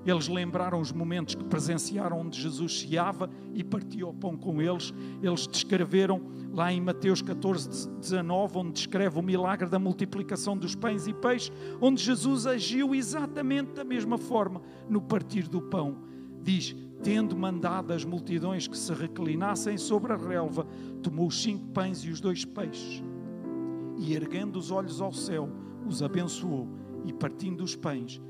Eles 0.05 0.27
lembraram 0.27 0.81
os 0.81 0.91
momentos 0.91 1.35
que 1.35 1.45
presenciaram 1.45 2.21
onde 2.21 2.41
Jesus 2.41 2.81
ceava 2.81 3.31
e 3.55 3.63
partia 3.63 4.07
o 4.07 4.13
pão 4.13 4.37
com 4.37 4.61
eles. 4.61 4.93
Eles 5.23 5.47
descreveram 5.47 6.21
lá 6.53 6.73
em 6.73 6.81
Mateus 6.81 7.23
14, 7.23 7.89
19, 7.89 8.59
onde 8.59 8.73
descreve 8.73 9.19
o 9.19 9.23
milagre 9.23 9.69
da 9.69 9.79
multiplicação 9.79 10.57
dos 10.57 10.75
pães 10.75 11.07
e 11.07 11.15
peixes, 11.15 11.53
onde 11.81 12.03
Jesus 12.03 12.47
agiu 12.47 12.95
exatamente 12.95 13.73
da 13.73 13.85
mesma 13.85 14.19
forma 14.19 14.61
no 14.89 15.01
partir 15.01 15.49
do 15.49 15.63
pão. 15.63 15.99
Diz: 16.43 16.75
tendo 17.03 17.37
mandado 17.37 17.93
as 17.93 18.05
multidões 18.05 18.67
que 18.67 18.77
se 18.77 18.93
reclinassem 18.93 19.79
sobre 19.79 20.13
a 20.13 20.17
relva, 20.17 20.67
tomou 21.03 21.29
os 21.29 21.43
cinco 21.43 21.67
pães 21.69 21.99
e 22.05 22.11
os 22.11 22.21
dois 22.21 22.45
peixes, 22.45 23.03
e 23.99 24.15
erguendo 24.15 24.59
os 24.59 24.71
olhos 24.71 25.01
ao 25.01 25.13
céu, 25.13 25.49
os 25.87 26.03
abençoou, 26.03 26.69
e 27.05 27.13
partindo 27.13 27.63
os 27.63 27.75
pães, 27.75 28.21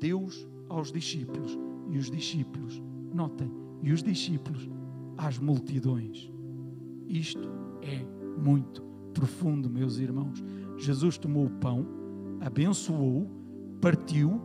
deu-os 0.00 0.48
aos 0.68 0.90
discípulos, 0.90 1.58
e 1.90 1.98
os 1.98 2.10
discípulos, 2.10 2.82
notem, 3.12 3.52
e 3.82 3.92
os 3.92 4.02
discípulos 4.02 4.68
às 5.16 5.38
multidões. 5.38 6.32
Isto 7.06 7.48
é 7.82 8.02
muito 8.40 8.82
profundo, 9.12 9.68
meus 9.68 9.98
irmãos. 9.98 10.42
Jesus 10.78 11.18
tomou 11.18 11.46
o 11.46 11.50
pão, 11.50 11.86
abençoou, 12.40 13.28
partiu, 13.80 14.40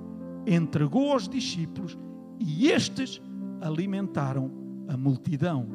entregou 0.45 1.11
aos 1.11 1.29
discípulos 1.29 1.97
e 2.39 2.67
estes 2.67 3.21
alimentaram 3.61 4.51
a 4.87 4.97
multidão. 4.97 5.67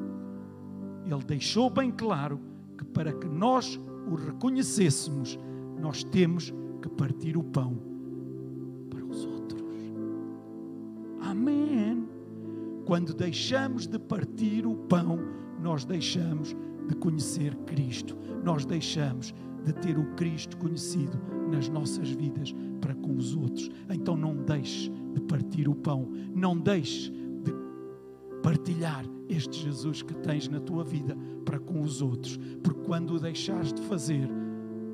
Ele 1.07 1.25
deixou 1.25 1.71
bem 1.71 1.91
claro 1.91 2.41
que 2.77 2.85
para 2.85 3.13
que 3.13 3.27
nós 3.27 3.81
o 4.11 4.15
reconhecêssemos, 4.15 5.39
nós 5.81 6.05
temos 6.05 6.53
que 6.83 6.89
partir 6.89 7.37
o 7.37 7.43
pão 7.43 7.90
Quando 12.91 13.15
deixamos 13.15 13.87
de 13.87 14.01
partir 14.01 14.67
o 14.67 14.75
pão, 14.75 15.17
nós 15.63 15.85
deixamos 15.85 16.57
de 16.89 16.97
conhecer 16.97 17.55
Cristo. 17.59 18.19
Nós 18.43 18.65
deixamos 18.65 19.33
de 19.65 19.73
ter 19.75 19.97
o 19.97 20.07
Cristo 20.17 20.57
conhecido 20.57 21.17
nas 21.53 21.69
nossas 21.69 22.11
vidas 22.11 22.53
para 22.81 22.93
com 22.97 23.15
os 23.15 23.37
outros. 23.37 23.71
Então 23.89 24.17
não 24.17 24.35
deixes 24.35 24.91
de 25.15 25.21
partir 25.21 25.69
o 25.69 25.75
pão, 25.77 26.09
não 26.35 26.59
deixes 26.59 27.13
partilhar 28.43 29.05
este 29.29 29.61
Jesus 29.61 30.03
que 30.03 30.15
tens 30.15 30.49
na 30.49 30.59
tua 30.59 30.83
vida 30.83 31.17
para 31.45 31.61
com 31.61 31.83
os 31.83 32.03
outros, 32.03 32.41
porque 32.61 32.81
quando 32.81 33.15
o 33.15 33.21
deixares 33.21 33.73
de 33.73 33.83
fazer, 33.83 34.29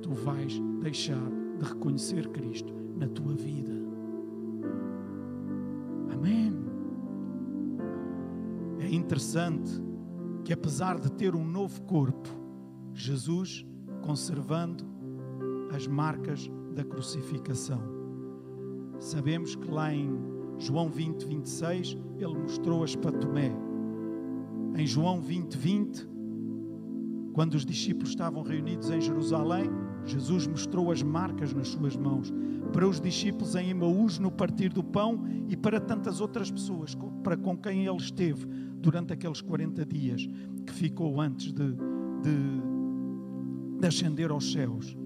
tu 0.02 0.12
vais 0.12 0.60
deixar 0.82 1.30
de 1.58 1.64
reconhecer 1.64 2.28
Cristo 2.28 2.74
na 2.98 3.08
tua 3.08 3.34
vida. 3.34 3.72
Amém. 6.12 6.55
É 8.86 8.94
interessante 8.94 9.82
que, 10.44 10.52
apesar 10.52 11.00
de 11.00 11.10
ter 11.10 11.34
um 11.34 11.44
novo 11.44 11.82
corpo, 11.82 12.28
Jesus 12.94 13.66
conservando 14.00 14.86
as 15.74 15.88
marcas 15.88 16.48
da 16.72 16.84
crucificação. 16.84 17.82
Sabemos 19.00 19.56
que 19.56 19.68
lá 19.68 19.92
em 19.92 20.16
João 20.56 20.88
20, 20.88 21.24
26, 21.26 21.96
ele 22.16 22.38
mostrou-as 22.38 22.94
para 22.94 23.10
Tomé. 23.10 23.52
Em 24.76 24.86
João 24.86 25.20
20, 25.20 25.56
20, 25.56 26.08
quando 27.32 27.54
os 27.54 27.66
discípulos 27.66 28.10
estavam 28.10 28.44
reunidos 28.44 28.88
em 28.88 29.00
Jerusalém, 29.00 29.68
Jesus 30.04 30.46
mostrou 30.46 30.92
as 30.92 31.02
marcas 31.02 31.52
nas 31.52 31.66
suas 31.66 31.96
mãos. 31.96 32.32
Para 32.72 32.86
os 32.86 33.00
discípulos 33.00 33.56
em 33.56 33.70
Emaús, 33.70 34.20
no 34.20 34.30
partir 34.30 34.72
do 34.72 34.84
pão, 34.84 35.24
e 35.48 35.56
para 35.56 35.80
tantas 35.80 36.20
outras 36.20 36.52
pessoas 36.52 36.96
para 37.24 37.36
com 37.36 37.56
quem 37.56 37.84
ele 37.84 37.96
esteve 37.96 38.46
durante 38.80 39.12
aqueles 39.12 39.40
40 39.40 39.84
dias 39.84 40.26
que 40.66 40.72
ficou 40.72 41.20
antes 41.20 41.52
de, 41.52 41.72
de, 41.72 43.80
de 43.80 43.86
ascender 43.86 44.30
aos 44.30 44.52
céus. 44.52 44.96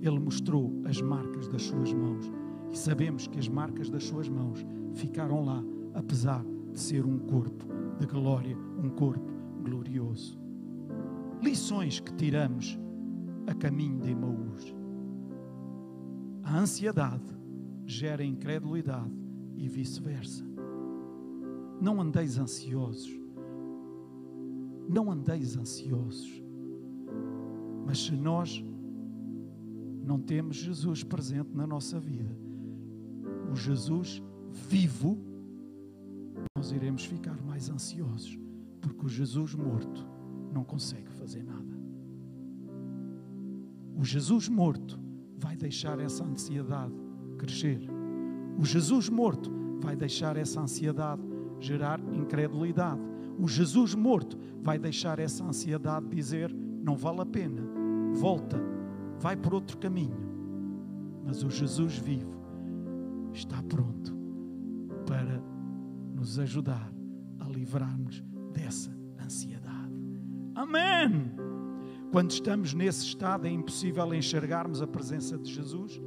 Ele 0.00 0.18
mostrou 0.18 0.82
as 0.84 1.00
marcas 1.00 1.48
das 1.48 1.62
suas 1.62 1.92
mãos. 1.92 2.30
E 2.70 2.76
sabemos 2.76 3.26
que 3.26 3.38
as 3.38 3.48
marcas 3.48 3.90
das 3.90 4.04
suas 4.04 4.28
mãos 4.28 4.64
ficaram 4.94 5.44
lá, 5.44 5.62
apesar 5.94 6.44
de 6.72 6.80
ser 6.80 7.04
um 7.04 7.18
corpo 7.18 7.66
de 7.98 8.06
glória, 8.06 8.56
um 8.82 8.88
corpo 8.90 9.30
glorioso. 9.62 10.38
Lições 11.42 12.00
que 12.00 12.12
tiramos 12.14 12.78
a 13.46 13.54
caminho 13.54 14.00
de 14.00 14.10
Emaús. 14.10 14.74
A 16.42 16.58
ansiedade 16.58 17.24
gera 17.86 18.24
incredulidade 18.24 19.12
e 19.56 19.68
vice-versa. 19.68 20.51
Não 21.82 22.00
andeis 22.00 22.38
ansiosos. 22.38 23.10
Não 24.88 25.10
andeis 25.10 25.56
ansiosos. 25.56 26.30
Mas 27.84 28.04
se 28.04 28.12
nós 28.12 28.64
não 30.06 30.20
temos 30.20 30.54
Jesus 30.54 31.02
presente 31.02 31.50
na 31.52 31.66
nossa 31.66 31.98
vida, 31.98 32.38
o 33.50 33.56
Jesus 33.56 34.22
vivo, 34.52 35.18
nós 36.56 36.70
iremos 36.70 37.04
ficar 37.04 37.42
mais 37.42 37.68
ansiosos, 37.68 38.38
porque 38.80 39.04
o 39.04 39.08
Jesus 39.08 39.56
morto 39.56 40.06
não 40.52 40.62
consegue 40.62 41.10
fazer 41.10 41.42
nada. 41.42 41.76
O 43.98 44.04
Jesus 44.04 44.48
morto 44.48 45.00
vai 45.36 45.56
deixar 45.56 45.98
essa 45.98 46.22
ansiedade 46.22 46.94
crescer. 47.36 47.80
O 48.56 48.64
Jesus 48.64 49.08
morto 49.08 49.50
vai 49.80 49.96
deixar 49.96 50.36
essa 50.36 50.60
ansiedade 50.60 51.31
gerar 51.62 52.00
incredulidade. 52.12 53.00
O 53.38 53.48
Jesus 53.48 53.94
morto 53.94 54.38
vai 54.60 54.78
deixar 54.78 55.18
essa 55.18 55.44
ansiedade 55.44 56.06
dizer: 56.08 56.52
não 56.82 56.96
vale 56.96 57.20
a 57.20 57.26
pena, 57.26 57.62
volta, 58.12 58.60
vai 59.18 59.36
por 59.36 59.54
outro 59.54 59.78
caminho. 59.78 60.20
Mas 61.24 61.42
o 61.42 61.50
Jesus 61.50 61.96
vivo 61.98 62.36
está 63.32 63.62
pronto 63.62 64.14
para 65.06 65.42
nos 66.14 66.38
ajudar 66.38 66.92
a 67.40 67.48
livrar-nos 67.48 68.22
dessa 68.52 68.90
ansiedade. 69.24 69.92
Amém! 70.54 71.32
Quando 72.10 72.30
estamos 72.30 72.74
nesse 72.74 73.06
estado, 73.06 73.46
é 73.46 73.50
impossível 73.50 74.12
enxergarmos 74.12 74.82
a 74.82 74.86
presença 74.86 75.38
de 75.38 75.50
Jesus, 75.50 76.00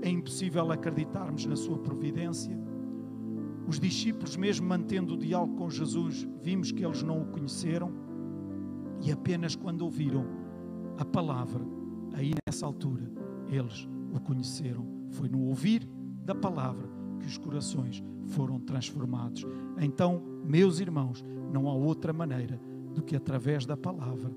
é 0.00 0.08
impossível 0.08 0.70
acreditarmos 0.70 1.44
na 1.46 1.56
Sua 1.56 1.78
providência. 1.78 2.56
Os 3.66 3.80
discípulos, 3.80 4.36
mesmo 4.36 4.66
mantendo 4.66 5.14
o 5.14 5.16
diálogo 5.16 5.56
com 5.56 5.70
Jesus, 5.70 6.26
vimos 6.40 6.70
que 6.70 6.84
eles 6.84 7.02
não 7.02 7.22
o 7.22 7.26
conheceram 7.26 7.92
e 9.02 9.10
apenas 9.10 9.56
quando 9.56 9.82
ouviram 9.82 10.26
a 10.98 11.04
palavra, 11.04 11.64
aí 12.12 12.32
nessa 12.46 12.66
altura, 12.66 13.10
eles 13.48 13.88
o 14.12 14.20
conheceram. 14.20 14.86
Foi 15.10 15.28
no 15.28 15.40
ouvir 15.42 15.88
da 16.24 16.34
palavra 16.34 16.88
que 17.20 17.26
os 17.26 17.38
corações 17.38 18.02
foram 18.26 18.60
transformados. 18.60 19.44
Então, 19.80 20.22
meus 20.44 20.80
irmãos, 20.80 21.24
não 21.52 21.68
há 21.68 21.74
outra 21.74 22.12
maneira 22.12 22.60
do 22.94 23.02
que 23.02 23.16
através 23.16 23.66
da 23.66 23.76
palavra 23.76 24.30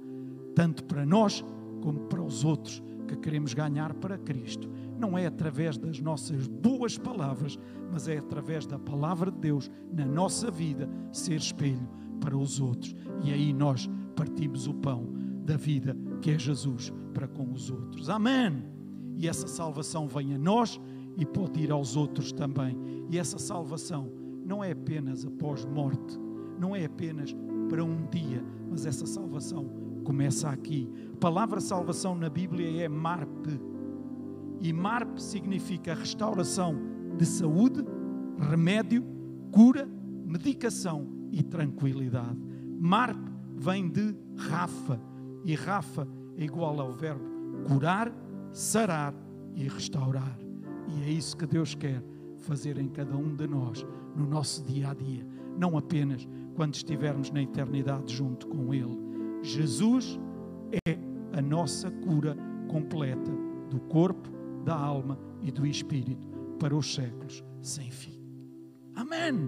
tanto 0.58 0.84
para 0.86 1.06
nós 1.06 1.46
como 1.84 2.00
para 2.08 2.20
os 2.20 2.44
outros 2.44 2.82
que 3.08 3.16
queremos 3.16 3.54
ganhar 3.54 3.94
para 3.94 4.18
Cristo. 4.18 4.68
Não 4.98 5.18
é 5.18 5.28
através 5.28 5.78
das 5.78 6.00
nossas 6.00 6.48
boas 6.48 6.98
palavras, 6.98 7.58
mas 7.92 8.08
é 8.08 8.18
através 8.18 8.66
da 8.66 8.80
palavra 8.80 9.32
de 9.32 9.40
Deus 9.40 9.70
na 9.92 10.06
nossa 10.06 10.50
vida 10.50 10.90
ser 11.12 11.36
espelho 11.36 11.88
para 12.20 12.38
os 12.38 12.60
outros. 12.60 12.96
E 13.24 13.32
aí 13.32 13.54
nós 13.54 13.90
partimos 14.16 14.68
o 14.68 14.74
pão 14.74 15.08
da 15.46 15.56
vida 15.56 15.96
que 16.22 16.32
é 16.32 16.40
Jesus 16.40 16.92
para 17.14 17.28
com 17.28 17.52
os 17.52 17.70
outros. 17.70 18.10
Amém. 18.10 18.64
E 19.16 19.28
essa 19.28 19.48
salvação 19.48 20.08
vem 20.08 20.34
a 20.34 20.38
nós 20.38 20.80
e 21.18 21.26
pode 21.26 21.60
ir 21.62 21.72
aos 21.72 21.96
outros 21.96 22.32
também. 22.32 22.78
E 23.10 23.18
essa 23.18 23.40
salvação 23.40 24.12
não 24.46 24.64
é 24.64 24.72
apenas 24.72 25.26
após 25.26 25.66
morte, 25.66 26.20
não 26.60 26.76
é 26.76 26.86
apenas 26.86 27.36
para 27.68 27.84
um 27.84 28.06
dia, 28.06 28.44
mas 28.70 28.86
essa 28.86 29.06
salvação 29.06 29.70
começa 30.04 30.50
aqui. 30.50 30.90
A 31.14 31.18
palavra 31.18 31.60
salvação 31.60 32.16
na 32.16 32.30
Bíblia 32.30 32.84
é 32.84 32.88
MARP. 32.88 33.48
E 34.60 34.74
MARP 34.74 35.20
significa 35.20 35.94
restauração 35.94 36.76
de 37.18 37.26
saúde, 37.26 37.84
remédio, 38.50 39.04
cura, 39.52 39.88
medicação 40.26 41.08
e 41.32 41.44
tranquilidade. 41.44 42.38
MARP 42.80 43.20
vem 43.56 43.90
de 43.90 44.16
Rafa. 44.38 45.00
E 45.44 45.56
Rafa 45.56 46.08
é 46.36 46.44
igual 46.44 46.80
ao 46.80 46.92
verbo 46.92 47.24
curar, 47.68 48.12
sarar 48.52 49.14
e 49.56 49.68
restaurar. 49.68 50.38
E 50.88 51.04
é 51.04 51.10
isso 51.10 51.36
que 51.36 51.46
Deus 51.46 51.76
quer 51.76 52.04
fazer 52.38 52.78
em 52.78 52.88
cada 52.88 53.16
um 53.18 53.36
de 53.36 53.48
nós, 53.48 53.86
no 54.16 54.26
nosso 54.26 54.64
dia 54.64 54.92
a 54.92 54.94
dia. 54.94 55.26
Não 55.58 55.78
apenas 55.78 56.28
quando 56.56 56.76
estivermos 56.76 57.32
na 57.32 57.42
eternidade 57.42 58.14
junto 58.14 58.48
com 58.48 58.74
Ele 58.74 59.08
Jesus 59.42 60.20
é 60.86 60.98
a 61.32 61.42
nossa 61.42 61.90
cura 61.90 62.36
completa 62.68 63.32
do 63.70 63.80
corpo, 63.82 64.30
da 64.68 64.76
alma 64.76 65.18
e 65.42 65.50
do 65.50 65.66
espírito 65.66 66.28
para 66.60 66.76
os 66.76 66.94
séculos 66.94 67.42
sem 67.62 67.90
fim. 67.90 68.22
Amém. 68.94 69.48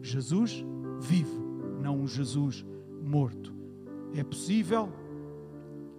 Jesus 0.00 0.64
vivo, 1.00 1.42
não 1.82 1.98
um 1.98 2.06
Jesus 2.06 2.64
morto. 3.02 3.52
É 4.14 4.22
possível 4.22 4.92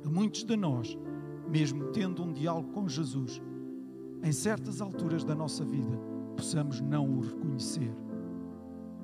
que 0.02 0.08
muitos 0.08 0.46
de 0.46 0.56
nós, 0.56 0.98
mesmo 1.50 1.92
tendo 1.92 2.24
um 2.24 2.32
diálogo 2.32 2.72
com 2.72 2.88
Jesus, 2.88 3.42
em 4.24 4.32
certas 4.32 4.80
alturas 4.80 5.26
da 5.26 5.36
nossa 5.36 5.66
vida, 5.66 6.00
possamos 6.38 6.80
não 6.80 7.18
o 7.18 7.20
reconhecer. 7.20 7.92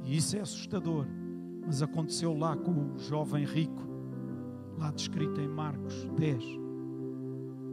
E 0.06 0.16
isso 0.16 0.38
é 0.38 0.40
assustador 0.40 1.06
mas 1.66 1.82
aconteceu 1.82 2.34
lá 2.34 2.56
com 2.56 2.72
o 2.72 2.98
jovem 2.98 3.44
rico, 3.44 3.86
lá 4.78 4.90
descrito 4.90 5.42
em 5.42 5.50
Marcos 5.50 6.10
10. 6.18 6.42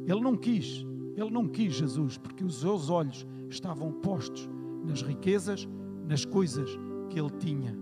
Ele 0.05 0.21
não 0.21 0.37
quis, 0.37 0.85
ele 1.17 1.31
não 1.31 1.49
quis 1.49 1.75
Jesus, 1.75 2.19
porque 2.19 2.45
os 2.45 2.61
seus 2.61 2.91
olhos 2.91 3.27
estavam 3.49 3.93
postos 3.93 4.49
nas 4.85 5.03
riquezas, 5.03 5.69
nas 6.09 6.25
coisas 6.25 6.69
que 7.09 7.19
ele 7.19 7.31
tinha. 7.39 7.77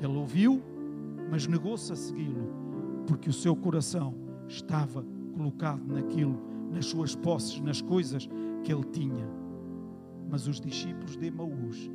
Ele 0.00 0.16
ouviu, 0.16 0.62
mas 1.30 1.46
negou-se 1.46 1.92
a 1.92 1.96
segui-lo, 1.96 2.48
porque 3.06 3.28
o 3.28 3.32
seu 3.32 3.54
coração 3.54 4.14
estava 4.48 5.04
colocado 5.36 5.84
naquilo, 5.86 6.38
nas 6.70 6.86
suas 6.86 7.14
posses, 7.14 7.60
nas 7.60 7.80
coisas 7.80 8.28
que 8.62 8.72
ele 8.72 8.84
tinha. 8.84 9.28
Mas 10.28 10.46
os 10.46 10.60
discípulos 10.60 11.16
de 11.16 11.26
Emaús 11.26 11.90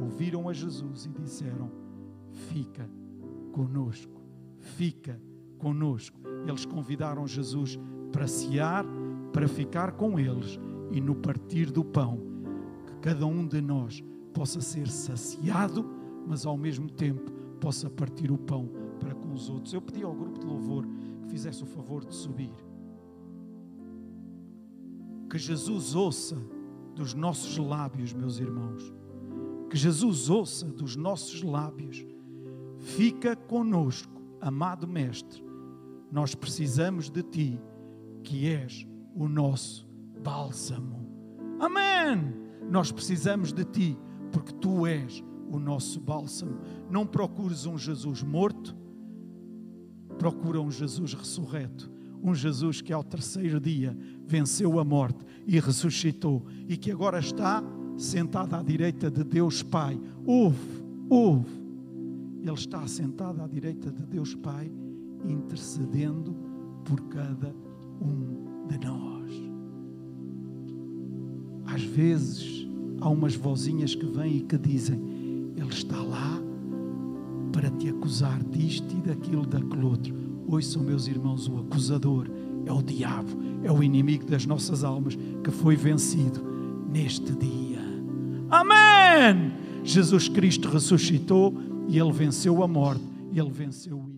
ouviram 0.00 0.48
a 0.48 0.52
Jesus 0.52 1.06
e 1.06 1.08
disseram: 1.10 1.70
fica 2.30 2.88
conosco, 3.52 4.20
fica 4.58 5.20
conosco. 5.58 6.20
Eles 6.46 6.64
convidaram 6.64 7.26
Jesus 7.26 7.78
para 8.12 8.26
cear, 8.26 8.84
para 9.38 9.46
ficar 9.46 9.92
com 9.92 10.18
eles 10.18 10.58
e 10.90 11.00
no 11.00 11.14
partir 11.14 11.70
do 11.70 11.84
pão, 11.84 12.18
que 12.84 12.94
cada 12.96 13.24
um 13.24 13.46
de 13.46 13.60
nós 13.60 14.02
possa 14.34 14.60
ser 14.60 14.88
saciado, 14.88 15.88
mas 16.26 16.44
ao 16.44 16.56
mesmo 16.56 16.90
tempo 16.90 17.30
possa 17.60 17.88
partir 17.88 18.32
o 18.32 18.36
pão 18.36 18.68
para 18.98 19.14
com 19.14 19.32
os 19.32 19.48
outros. 19.48 19.72
Eu 19.72 19.80
pedi 19.80 20.02
ao 20.02 20.12
grupo 20.12 20.40
de 20.40 20.44
louvor 20.44 20.84
que 21.22 21.28
fizesse 21.30 21.62
o 21.62 21.66
favor 21.66 22.04
de 22.04 22.16
subir. 22.16 22.50
Que 25.30 25.38
Jesus 25.38 25.94
ouça 25.94 26.36
dos 26.96 27.14
nossos 27.14 27.56
lábios, 27.58 28.12
meus 28.12 28.40
irmãos. 28.40 28.92
Que 29.70 29.76
Jesus 29.76 30.28
ouça 30.28 30.66
dos 30.66 30.96
nossos 30.96 31.44
lábios 31.44 32.04
Fica 32.80 33.36
conosco, 33.36 34.20
amado 34.40 34.88
Mestre. 34.88 35.44
Nós 36.10 36.34
precisamos 36.34 37.08
de 37.08 37.22
Ti 37.22 37.60
que 38.24 38.48
és 38.48 38.84
o 39.18 39.28
nosso 39.28 39.84
bálsamo. 40.22 41.04
Amém! 41.58 42.32
Nós 42.70 42.92
precisamos 42.92 43.52
de 43.52 43.64
ti, 43.64 43.98
porque 44.30 44.52
tu 44.52 44.86
és 44.86 45.24
o 45.50 45.58
nosso 45.58 46.00
bálsamo. 46.00 46.60
Não 46.88 47.04
procures 47.04 47.66
um 47.66 47.76
Jesus 47.76 48.22
morto, 48.22 48.76
procura 50.18 50.60
um 50.60 50.70
Jesus 50.70 51.14
ressurreto. 51.14 51.90
Um 52.22 52.34
Jesus 52.34 52.80
que 52.80 52.92
ao 52.92 53.04
terceiro 53.04 53.60
dia 53.60 53.96
venceu 54.26 54.80
a 54.80 54.84
morte 54.84 55.24
e 55.46 55.60
ressuscitou 55.60 56.44
e 56.68 56.76
que 56.76 56.90
agora 56.90 57.20
está 57.20 57.62
sentado 57.96 58.54
à 58.54 58.62
direita 58.62 59.08
de 59.08 59.22
Deus 59.22 59.62
Pai. 59.62 60.00
Ouve, 60.26 60.84
ouve. 61.08 61.62
Ele 62.40 62.52
está 62.52 62.86
sentado 62.88 63.40
à 63.40 63.46
direita 63.46 63.92
de 63.92 64.04
Deus 64.04 64.34
Pai, 64.34 64.70
intercedendo 65.24 66.34
por 66.84 67.00
cada 67.02 67.54
um 68.00 68.47
de 68.68 68.86
nós. 68.86 69.32
Às 71.66 71.82
vezes 71.82 72.66
há 73.00 73.08
umas 73.08 73.34
vozinhas 73.34 73.94
que 73.94 74.06
vêm 74.06 74.38
e 74.38 74.40
que 74.40 74.58
dizem: 74.58 75.00
Ele 75.56 75.70
está 75.70 76.00
lá 76.00 76.40
para 77.52 77.70
te 77.70 77.88
acusar 77.88 78.42
disto 78.44 78.94
e 78.96 79.00
daquilo, 79.00 79.46
daquele 79.46 79.84
outro. 79.84 80.14
Ouçam, 80.46 80.82
meus 80.82 81.06
irmãos, 81.06 81.48
o 81.48 81.58
acusador 81.58 82.28
é 82.64 82.72
o 82.72 82.82
diabo, 82.82 83.30
é 83.62 83.70
o 83.70 83.82
inimigo 83.82 84.24
das 84.26 84.46
nossas 84.46 84.84
almas 84.84 85.16
que 85.42 85.50
foi 85.50 85.76
vencido 85.76 86.40
neste 86.90 87.32
dia. 87.32 87.80
Amém! 88.50 89.52
Jesus 89.84 90.28
Cristo 90.28 90.68
ressuscitou 90.68 91.54
e 91.88 91.98
ele 91.98 92.12
venceu 92.12 92.62
a 92.62 92.68
morte, 92.68 93.02
ele 93.34 93.50
venceu 93.50 93.98
o 93.98 94.17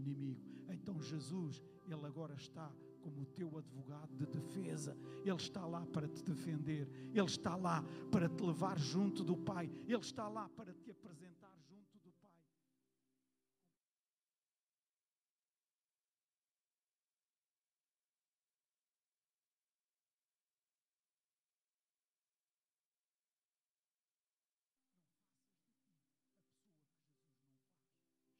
Ele 5.24 5.36
está 5.36 5.66
lá 5.66 5.84
para 5.86 6.08
te 6.08 6.22
defender, 6.22 6.88
ele 7.12 7.26
está 7.26 7.56
lá 7.56 7.84
para 8.10 8.28
te 8.28 8.42
levar 8.42 8.78
junto 8.78 9.22
do 9.22 9.36
Pai, 9.36 9.70
ele 9.86 10.00
está 10.00 10.28
lá 10.28 10.48
para 10.48 10.72
te 10.72 10.90
apresentar 10.90 11.54
junto 11.68 11.98
do 11.98 12.10
Pai. 12.20 12.30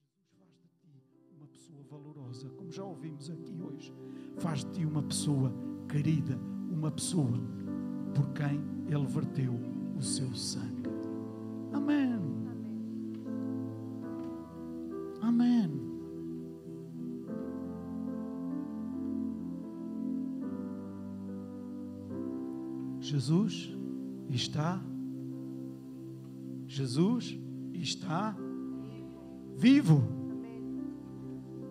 Jesus 0.00 0.30
faz 0.38 0.54
de 0.62 0.68
ti 0.68 1.34
uma 1.36 1.46
pessoa 1.46 1.82
valorosa, 1.84 2.48
como 2.50 2.70
já 2.70 2.84
ouvimos 2.84 3.30
aqui 3.30 3.60
hoje. 3.60 3.92
Faz 4.38 4.64
de 4.64 4.72
ti 4.72 4.84
uma 4.84 5.02
pessoa 5.02 5.52
querida, 5.88 6.38
uma 6.80 6.90
pessoa 6.90 7.38
por 8.14 8.26
quem 8.32 8.58
Ele 8.86 9.06
verteu 9.06 9.52
o 9.96 10.02
seu 10.02 10.34
sangue. 10.34 10.88
Amém. 11.74 12.18
Amém. 15.20 15.70
Jesus 22.98 23.76
está. 24.30 24.82
Jesus 26.66 27.38
está 27.74 28.34
vivo. 29.56 30.19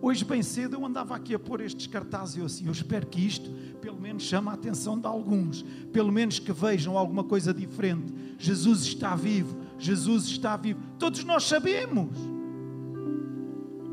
Hoje, 0.02 0.24
bem 0.24 0.42
cedo, 0.42 0.76
eu 0.76 0.86
andava 0.86 1.14
aqui 1.14 1.34
a 1.34 1.38
pôr 1.38 1.60
estes 1.60 1.86
cartazes 1.86 2.36
e 2.36 2.38
eu 2.38 2.46
assim, 2.46 2.66
eu 2.66 2.72
espero 2.72 3.06
que 3.06 3.20
isto, 3.20 3.50
pelo 3.82 4.00
menos, 4.00 4.22
chame 4.22 4.48
a 4.48 4.52
atenção 4.52 4.98
de 4.98 5.06
alguns, 5.06 5.62
pelo 5.92 6.10
menos 6.10 6.38
que 6.38 6.52
vejam 6.52 6.96
alguma 6.96 7.22
coisa 7.22 7.52
diferente. 7.52 8.12
Jesus 8.38 8.82
está 8.82 9.14
vivo, 9.14 9.54
Jesus 9.78 10.24
está 10.24 10.56
vivo. 10.56 10.80
Todos 10.98 11.22
nós 11.22 11.44
sabemos. 11.44 12.16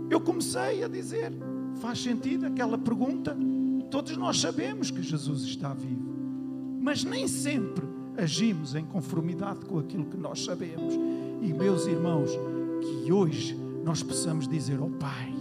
Eu 0.09 0.21
comecei 0.21 0.81
a 0.83 0.87
dizer, 0.87 1.33
faz 1.81 2.01
sentido 2.01 2.45
aquela 2.45 2.77
pergunta? 2.77 3.35
Todos 3.91 4.15
nós 4.15 4.39
sabemos 4.39 4.89
que 4.89 5.01
Jesus 5.01 5.43
está 5.43 5.73
vivo, 5.73 6.15
mas 6.79 7.03
nem 7.03 7.27
sempre 7.27 7.85
agimos 8.17 8.75
em 8.75 8.85
conformidade 8.85 9.65
com 9.65 9.77
aquilo 9.79 10.05
que 10.05 10.17
nós 10.17 10.43
sabemos. 10.43 10.93
E, 11.41 11.53
meus 11.53 11.85
irmãos, 11.85 12.31
que 12.81 13.11
hoje 13.11 13.55
nós 13.83 14.01
possamos 14.01 14.47
dizer 14.47 14.79
ao 14.79 14.87
oh, 14.87 14.91
Pai, 14.91 15.36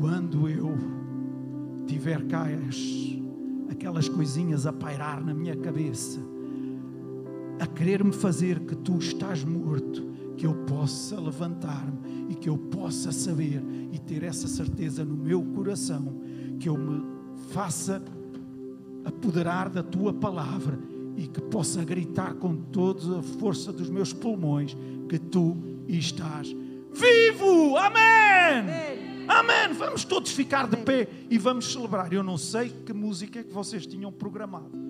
quando 0.00 0.48
eu 0.48 0.74
tiver 1.86 2.26
cá 2.26 2.46
as, 2.46 2.78
aquelas 3.70 4.08
coisinhas 4.08 4.66
a 4.66 4.72
pairar 4.72 5.22
na 5.22 5.34
minha 5.34 5.54
cabeça, 5.54 6.18
a 7.60 7.66
querer-me 7.66 8.12
fazer 8.12 8.60
que 8.60 8.74
tu 8.74 8.96
estás 8.96 9.44
morto, 9.44 10.02
que 10.38 10.46
eu 10.46 10.54
possa 10.64 11.20
levantar-me 11.20 12.30
e 12.30 12.34
que 12.34 12.48
eu 12.48 12.56
possa 12.56 13.12
saber 13.12 13.62
e 13.92 13.98
ter 13.98 14.22
essa 14.22 14.48
certeza 14.48 15.04
no 15.04 15.14
meu 15.14 15.42
coração, 15.42 16.18
que 16.58 16.70
eu 16.70 16.78
me 16.78 17.04
faça 17.50 18.02
apoderar 19.04 19.68
da 19.68 19.82
tua 19.82 20.14
palavra 20.14 20.78
e 21.14 21.26
que 21.26 21.42
possa 21.42 21.84
gritar 21.84 22.34
com 22.34 22.56
toda 22.56 23.18
a 23.18 23.22
força 23.22 23.70
dos 23.70 23.90
meus 23.90 24.14
pulmões 24.14 24.74
que 25.10 25.18
tu 25.18 25.58
estás 25.86 26.56
vivo. 26.94 27.76
Amém. 27.76 28.60
Amém. 28.60 29.09
Amém. 29.30 29.72
Vamos 29.74 30.04
todos 30.04 30.32
ficar 30.32 30.66
de 30.66 30.76
pé 30.78 31.08
e 31.30 31.38
vamos 31.38 31.72
celebrar. 31.72 32.12
Eu 32.12 32.22
não 32.22 32.36
sei 32.36 32.68
que 32.68 32.92
música 32.92 33.38
é 33.38 33.44
que 33.44 33.52
vocês 33.52 33.86
tinham 33.86 34.10
programado. 34.10 34.89